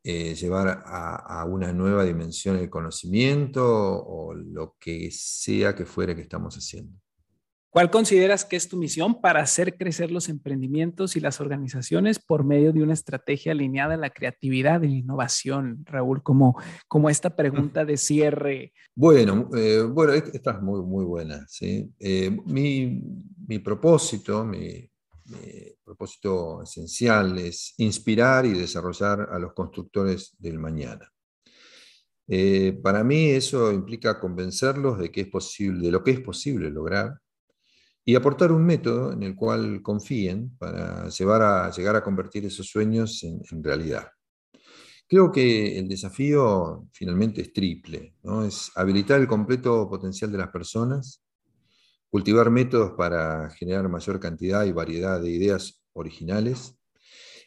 eh, 0.05 0.35
llevar 0.35 0.83
a, 0.85 1.45
una 1.45 1.71
nueva 1.71 2.03
dimensión 2.03 2.57
el 2.57 2.69
conocimiento 2.69 3.63
o 3.65 4.33
lo 4.33 4.75
que 4.77 5.09
sea 5.11 5.73
que 5.75 5.85
fuera 5.85 6.13
que 6.13 6.21
estamos 6.21 6.55
haciendo. 6.55 6.99
¿Cuál 7.69 7.89
consideras 7.89 8.45
que 8.45 8.55
es 8.55 8.67
tu 8.67 8.77
misión 8.77 9.19
para 9.19 9.41
hacer 9.41 9.77
crecer 9.77 10.11
los 10.11 10.29
emprendimientos 10.29 11.15
y 11.15 11.21
las 11.21 11.41
organizaciones 11.41 12.19
por 12.19 12.43
medio 12.43 12.71
de 12.73 12.83
una 12.83 12.93
estrategia 12.93 13.53
alineada 13.53 13.95
a 13.95 13.97
la 13.97 14.11
creatividad 14.11 14.83
y 14.83 14.89
la 14.89 14.95
innovación, 14.97 15.83
Raúl? 15.85 16.21
Como, 16.21 16.55
como 16.87 17.09
esta 17.09 17.35
pregunta 17.35 17.83
de 17.83 17.97
cierre. 17.97 18.73
Bueno, 18.93 19.49
eh, 19.55 19.81
bueno 19.81 20.13
esta 20.13 20.51
es 20.51 20.61
muy, 20.61 20.83
muy 20.83 21.03
buena. 21.05 21.47
¿sí? 21.47 21.89
Eh, 21.97 22.29
mi, 22.45 23.01
mi, 23.47 23.57
propósito, 23.57 24.45
mi, 24.45 24.87
propósito 25.83 26.63
esencial 26.63 27.37
es 27.37 27.73
inspirar 27.77 28.45
y 28.45 28.53
desarrollar 28.53 29.29
a 29.31 29.39
los 29.39 29.53
constructores 29.53 30.35
del 30.39 30.59
mañana. 30.59 31.09
Eh, 32.27 32.79
para 32.81 33.03
mí 33.03 33.31
eso 33.31 33.71
implica 33.71 34.19
convencerlos 34.19 34.97
de, 34.97 35.11
que 35.11 35.21
es 35.21 35.27
posible, 35.27 35.85
de 35.85 35.91
lo 35.91 36.03
que 36.03 36.11
es 36.11 36.21
posible 36.21 36.69
lograr 36.69 37.19
y 38.05 38.15
aportar 38.15 38.51
un 38.51 38.65
método 38.65 39.13
en 39.13 39.23
el 39.23 39.35
cual 39.35 39.81
confíen 39.81 40.55
para 40.57 41.09
llevar 41.09 41.41
a, 41.41 41.71
llegar 41.71 41.95
a 41.95 42.03
convertir 42.03 42.45
esos 42.45 42.67
sueños 42.67 43.23
en, 43.23 43.63
realidad. 43.63 44.07
Creo 45.07 45.31
que 45.31 45.77
el 45.77 45.87
desafío 45.87 46.87
finalmente 46.91 47.41
es 47.41 47.53
triple, 47.53 48.15
¿no? 48.23 48.45
es 48.45 48.71
habilitar 48.75 49.19
el 49.21 49.27
completo 49.27 49.89
potencial 49.89 50.31
de 50.31 50.37
las 50.37 50.49
personas, 50.49 51.21
cultivar 52.13 52.51
métodos 52.51 52.91
para 52.91 53.49
generar 53.49 53.89
mayor 53.89 54.19
cantidad 54.19 54.63
y 54.65 54.71
variedad 54.71 55.19
de 55.19 55.31
ideas 55.31 55.81
originales 55.93 56.75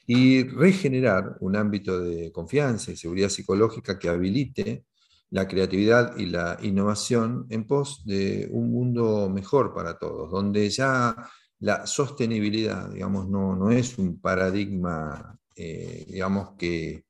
y 0.08 0.42
regenerar 0.42 1.36
un 1.38 1.54
ámbito 1.54 2.00
de 2.00 2.32
confianza 2.32 2.90
y 2.90 2.96
seguridad 2.96 3.28
psicológica 3.28 3.96
que 3.96 4.08
habilite 4.08 4.84
la 5.30 5.46
creatividad 5.46 6.16
y 6.16 6.26
la 6.26 6.58
innovación 6.62 7.46
en 7.50 7.64
pos 7.68 8.04
de 8.06 8.48
un 8.50 8.72
mundo 8.72 9.30
mejor 9.32 9.72
para 9.72 9.98
todos, 10.00 10.32
donde 10.32 10.68
ya 10.68 11.14
la 11.60 11.86
sostenibilidad, 11.86 12.90
digamos, 12.90 13.28
no, 13.28 13.54
no 13.54 13.70
es 13.70 13.96
un 13.98 14.20
paradigma, 14.20 15.38
eh, 15.54 16.06
digamos, 16.08 16.54
que, 16.58 17.04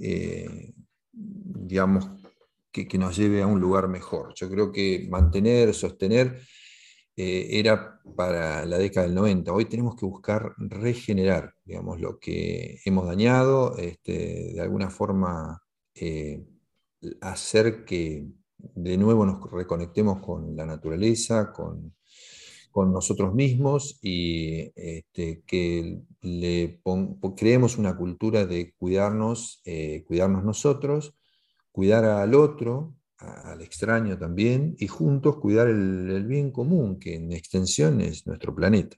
eh, 0.00 0.74
digamos, 1.10 2.08
que, 2.70 2.86
nos 2.98 3.16
lleve 3.16 3.42
a 3.42 3.48
un 3.48 3.58
lugar 3.58 3.88
mejor. 3.88 4.32
Yo 4.36 4.48
creo 4.48 4.70
que 4.70 5.08
mantener, 5.10 5.74
sostener, 5.74 6.40
eh, 7.18 7.58
era 7.58 8.00
para 8.16 8.64
la 8.64 8.78
década 8.78 9.06
del 9.06 9.16
90. 9.16 9.52
Hoy 9.52 9.64
tenemos 9.64 9.96
que 9.96 10.06
buscar 10.06 10.54
regenerar, 10.58 11.54
digamos, 11.64 12.00
lo 12.00 12.18
que 12.20 12.78
hemos 12.84 13.06
dañado, 13.06 13.76
este, 13.76 14.52
de 14.54 14.60
alguna 14.60 14.88
forma 14.88 15.60
hacer 17.20 17.84
que 17.84 18.28
de 18.56 18.96
nuevo 18.96 19.26
nos 19.26 19.50
reconectemos 19.50 20.20
con 20.20 20.56
la 20.56 20.66
naturaleza, 20.66 21.52
con, 21.52 21.94
nosotros 22.92 23.34
mismos 23.34 23.98
y 24.02 24.70
este, 24.76 25.42
que 25.44 26.00
creemos 27.36 27.76
una 27.76 27.96
cultura 27.96 28.46
de 28.46 28.72
cuidarnos, 28.78 29.60
eh, 29.64 30.04
cuidarnos 30.06 30.44
nosotros, 30.44 31.12
cuidar 31.72 32.04
al 32.04 32.36
otro, 32.36 32.94
al 33.18 33.60
extraño 33.62 34.16
también, 34.18 34.76
y 34.78 34.86
juntos 34.86 35.36
cuidar 35.38 35.68
el, 35.68 36.24
bien 36.26 36.50
común, 36.52 36.98
que 36.98 37.16
en 37.16 37.32
extensión 37.32 38.00
es 38.00 38.26
nuestro 38.26 38.54
planeta. 38.54 38.96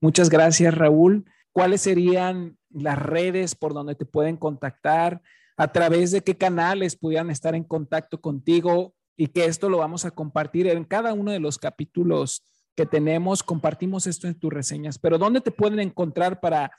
Muchas 0.00 0.28
gracias, 0.28 0.74
Raúl. 0.74 1.24
¿Cuáles 1.52 1.80
serían 1.80 2.58
las 2.70 2.98
redes 2.98 3.54
por 3.54 3.74
donde 3.74 3.94
te 3.94 4.04
pueden 4.04 4.36
contactar? 4.36 5.22
a 5.58 5.72
través 5.72 6.12
de 6.12 6.22
qué 6.22 6.36
canales 6.36 6.96
pudieran 6.96 7.30
estar 7.30 7.54
en 7.56 7.64
contacto 7.64 8.20
contigo 8.20 8.94
y 9.16 9.26
que 9.26 9.44
esto 9.44 9.68
lo 9.68 9.78
vamos 9.78 10.04
a 10.04 10.12
compartir 10.12 10.68
en 10.68 10.84
cada 10.84 11.12
uno 11.12 11.32
de 11.32 11.40
los 11.40 11.58
capítulos 11.58 12.44
que 12.76 12.86
tenemos. 12.86 13.42
Compartimos 13.42 14.06
esto 14.06 14.28
en 14.28 14.38
tus 14.38 14.52
reseñas, 14.52 15.00
pero 15.00 15.18
¿dónde 15.18 15.40
te 15.40 15.50
pueden 15.50 15.80
encontrar 15.80 16.38
para 16.38 16.70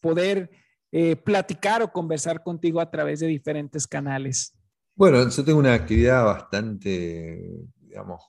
poder 0.00 0.50
eh, 0.92 1.16
platicar 1.16 1.82
o 1.82 1.92
conversar 1.92 2.44
contigo 2.44 2.80
a 2.80 2.88
través 2.92 3.18
de 3.18 3.26
diferentes 3.26 3.88
canales? 3.88 4.56
Bueno, 4.98 5.28
yo 5.28 5.44
tengo 5.44 5.60
una 5.60 5.74
actividad 5.74 6.24
bastante, 6.24 7.40
digamos, 7.80 8.20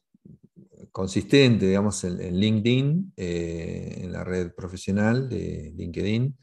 consistente, 0.91 1.65
digamos, 1.65 2.03
en, 2.03 2.39
LinkedIn, 2.39 3.13
eh, 3.17 4.01
en 4.03 4.11
la 4.11 4.23
red 4.23 4.53
profesional 4.53 5.27
de 5.27 5.73
LinkedIn. 5.75 6.37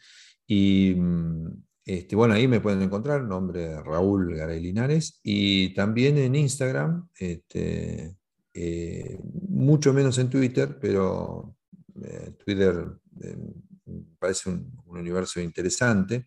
Y 0.49 0.95
mm, 0.97 1.47
este, 1.85 2.16
bueno, 2.16 2.35
ahí 2.35 2.49
me 2.49 2.59
pueden 2.61 2.83
encontrar, 2.83 3.22
nombre 3.22 3.81
Raúl 3.81 4.35
Garay 4.35 4.61
Linares, 4.61 5.20
y 5.22 5.72
también 5.74 6.18
en 6.18 6.35
Instagram, 6.35 7.09
este, 7.16 8.16
eh, 8.53 9.20
mucho 9.49 9.93
menos 9.93 10.18
en 10.18 10.29
Twitter, 10.29 10.77
pero 10.81 11.55
eh, 12.03 12.33
Twitter 12.45 12.85
parece 14.18 14.51
un, 14.51 14.77
universo 14.87 15.41
interesante. 15.41 16.27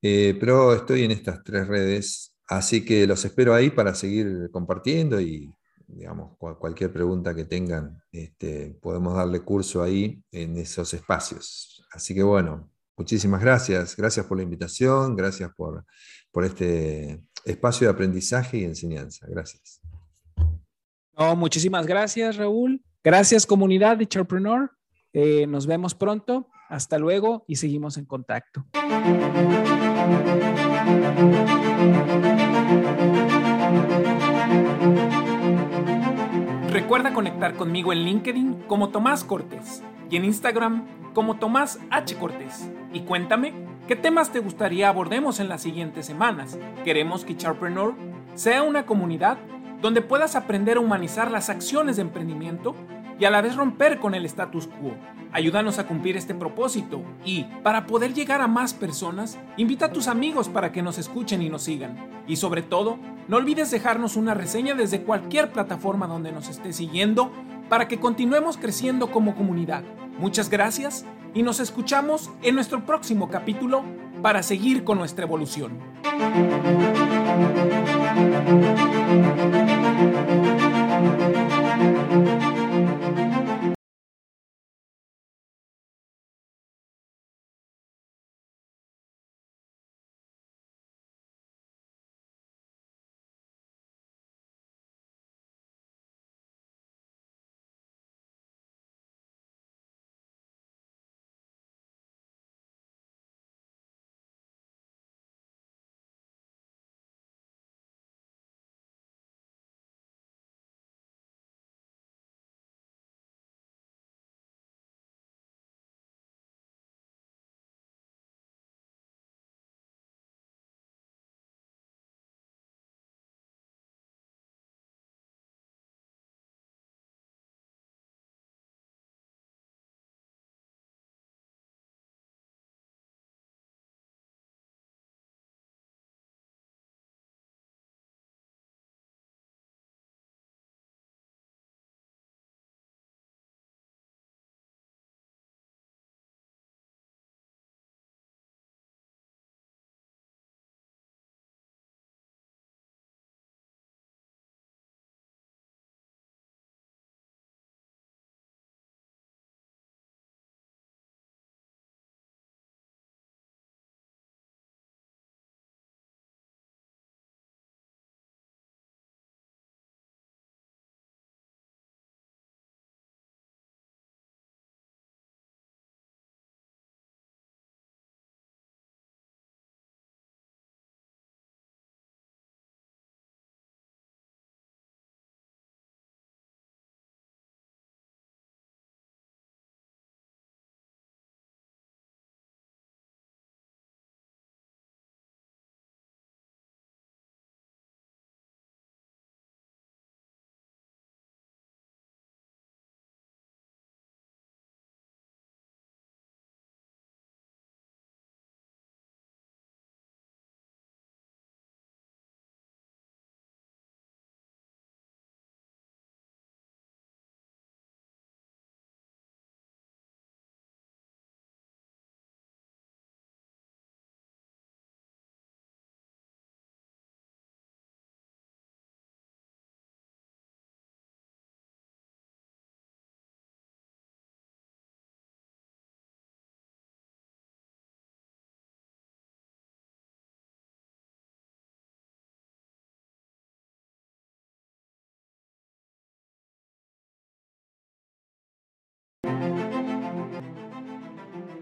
pero 0.00 0.74
estoy 0.74 1.04
en 1.04 1.10
estas 1.10 1.44
tres 1.44 1.68
redes 1.68 2.31
Así 2.52 2.84
que 2.84 3.06
los 3.06 3.24
espero 3.24 3.54
ahí 3.54 3.70
para 3.70 3.94
seguir 3.94 4.50
compartiendo 4.50 5.18
y, 5.18 5.50
digamos, 5.86 6.36
cualquier 6.36 6.92
pregunta 6.92 7.34
que 7.34 7.46
tengan, 7.46 8.02
este, 8.12 8.76
podemos 8.82 9.16
darle 9.16 9.40
curso 9.40 9.82
ahí 9.82 10.22
en 10.30 10.58
esos 10.58 10.92
espacios. 10.92 11.82
Así 11.92 12.14
que 12.14 12.22
bueno, 12.22 12.70
muchísimas 12.94 13.40
gracias. 13.40 13.96
Gracias 13.96 14.26
por 14.26 14.36
la 14.36 14.42
invitación, 14.42 15.16
gracias 15.16 15.50
por, 15.56 15.86
por 16.30 16.44
este 16.44 17.22
espacio 17.46 17.86
de 17.86 17.94
aprendizaje 17.94 18.58
y 18.58 18.64
enseñanza. 18.64 19.26
Gracias. 19.30 19.80
No, 21.16 21.34
muchísimas 21.34 21.86
gracias, 21.86 22.36
Raúl. 22.36 22.82
Gracias, 23.02 23.46
comunidad 23.46 23.96
de 23.96 24.06
Charpreneur. 24.06 24.72
Eh, 25.14 25.46
nos 25.46 25.66
vemos 25.66 25.94
pronto. 25.94 26.50
Hasta 26.68 26.98
luego 26.98 27.44
y 27.48 27.56
seguimos 27.56 27.96
en 27.96 28.04
contacto. 28.04 28.66
Recuerda 36.70 37.12
conectar 37.12 37.54
conmigo 37.54 37.92
en 37.92 38.00
LinkedIn 38.00 38.64
como 38.66 38.88
Tomás 38.90 39.24
Cortés 39.24 39.82
y 40.10 40.16
en 40.16 40.24
Instagram 40.24 40.84
como 41.14 41.36
Tomás 41.36 41.78
H. 41.90 42.16
Cortés. 42.16 42.70
Y 42.92 43.00
cuéntame 43.00 43.52
qué 43.88 43.96
temas 43.96 44.30
te 44.30 44.40
gustaría 44.40 44.88
abordemos 44.88 45.40
en 45.40 45.48
las 45.48 45.62
siguientes 45.62 46.06
semanas. 46.06 46.58
Queremos 46.84 47.24
que 47.24 47.36
Charpreneur 47.36 47.94
sea 48.34 48.62
una 48.62 48.86
comunidad 48.86 49.38
donde 49.80 50.00
puedas 50.00 50.36
aprender 50.36 50.76
a 50.76 50.80
humanizar 50.80 51.30
las 51.30 51.50
acciones 51.50 51.96
de 51.96 52.02
emprendimiento 52.02 52.74
y 53.22 53.24
a 53.24 53.30
la 53.30 53.40
vez 53.40 53.54
romper 53.54 54.00
con 54.00 54.16
el 54.16 54.24
status 54.26 54.66
quo. 54.66 54.96
Ayúdanos 55.30 55.78
a 55.78 55.86
cumplir 55.86 56.16
este 56.16 56.34
propósito 56.34 57.04
y, 57.24 57.44
para 57.62 57.86
poder 57.86 58.14
llegar 58.14 58.40
a 58.40 58.48
más 58.48 58.74
personas, 58.74 59.38
invita 59.56 59.86
a 59.86 59.92
tus 59.92 60.08
amigos 60.08 60.48
para 60.48 60.72
que 60.72 60.82
nos 60.82 60.98
escuchen 60.98 61.40
y 61.40 61.48
nos 61.48 61.62
sigan. 61.62 61.96
Y 62.26 62.34
sobre 62.34 62.62
todo, 62.62 62.98
no 63.28 63.36
olvides 63.36 63.70
dejarnos 63.70 64.16
una 64.16 64.34
reseña 64.34 64.74
desde 64.74 65.02
cualquier 65.02 65.52
plataforma 65.52 66.08
donde 66.08 66.32
nos 66.32 66.48
estés 66.48 66.74
siguiendo 66.74 67.30
para 67.68 67.86
que 67.86 68.00
continuemos 68.00 68.56
creciendo 68.56 69.12
como 69.12 69.36
comunidad. 69.36 69.84
Muchas 70.18 70.50
gracias 70.50 71.04
y 71.32 71.44
nos 71.44 71.60
escuchamos 71.60 72.28
en 72.42 72.56
nuestro 72.56 72.84
próximo 72.84 73.30
capítulo 73.30 73.84
para 74.20 74.42
seguir 74.42 74.82
con 74.82 74.98
nuestra 74.98 75.26
evolución. 75.26 75.78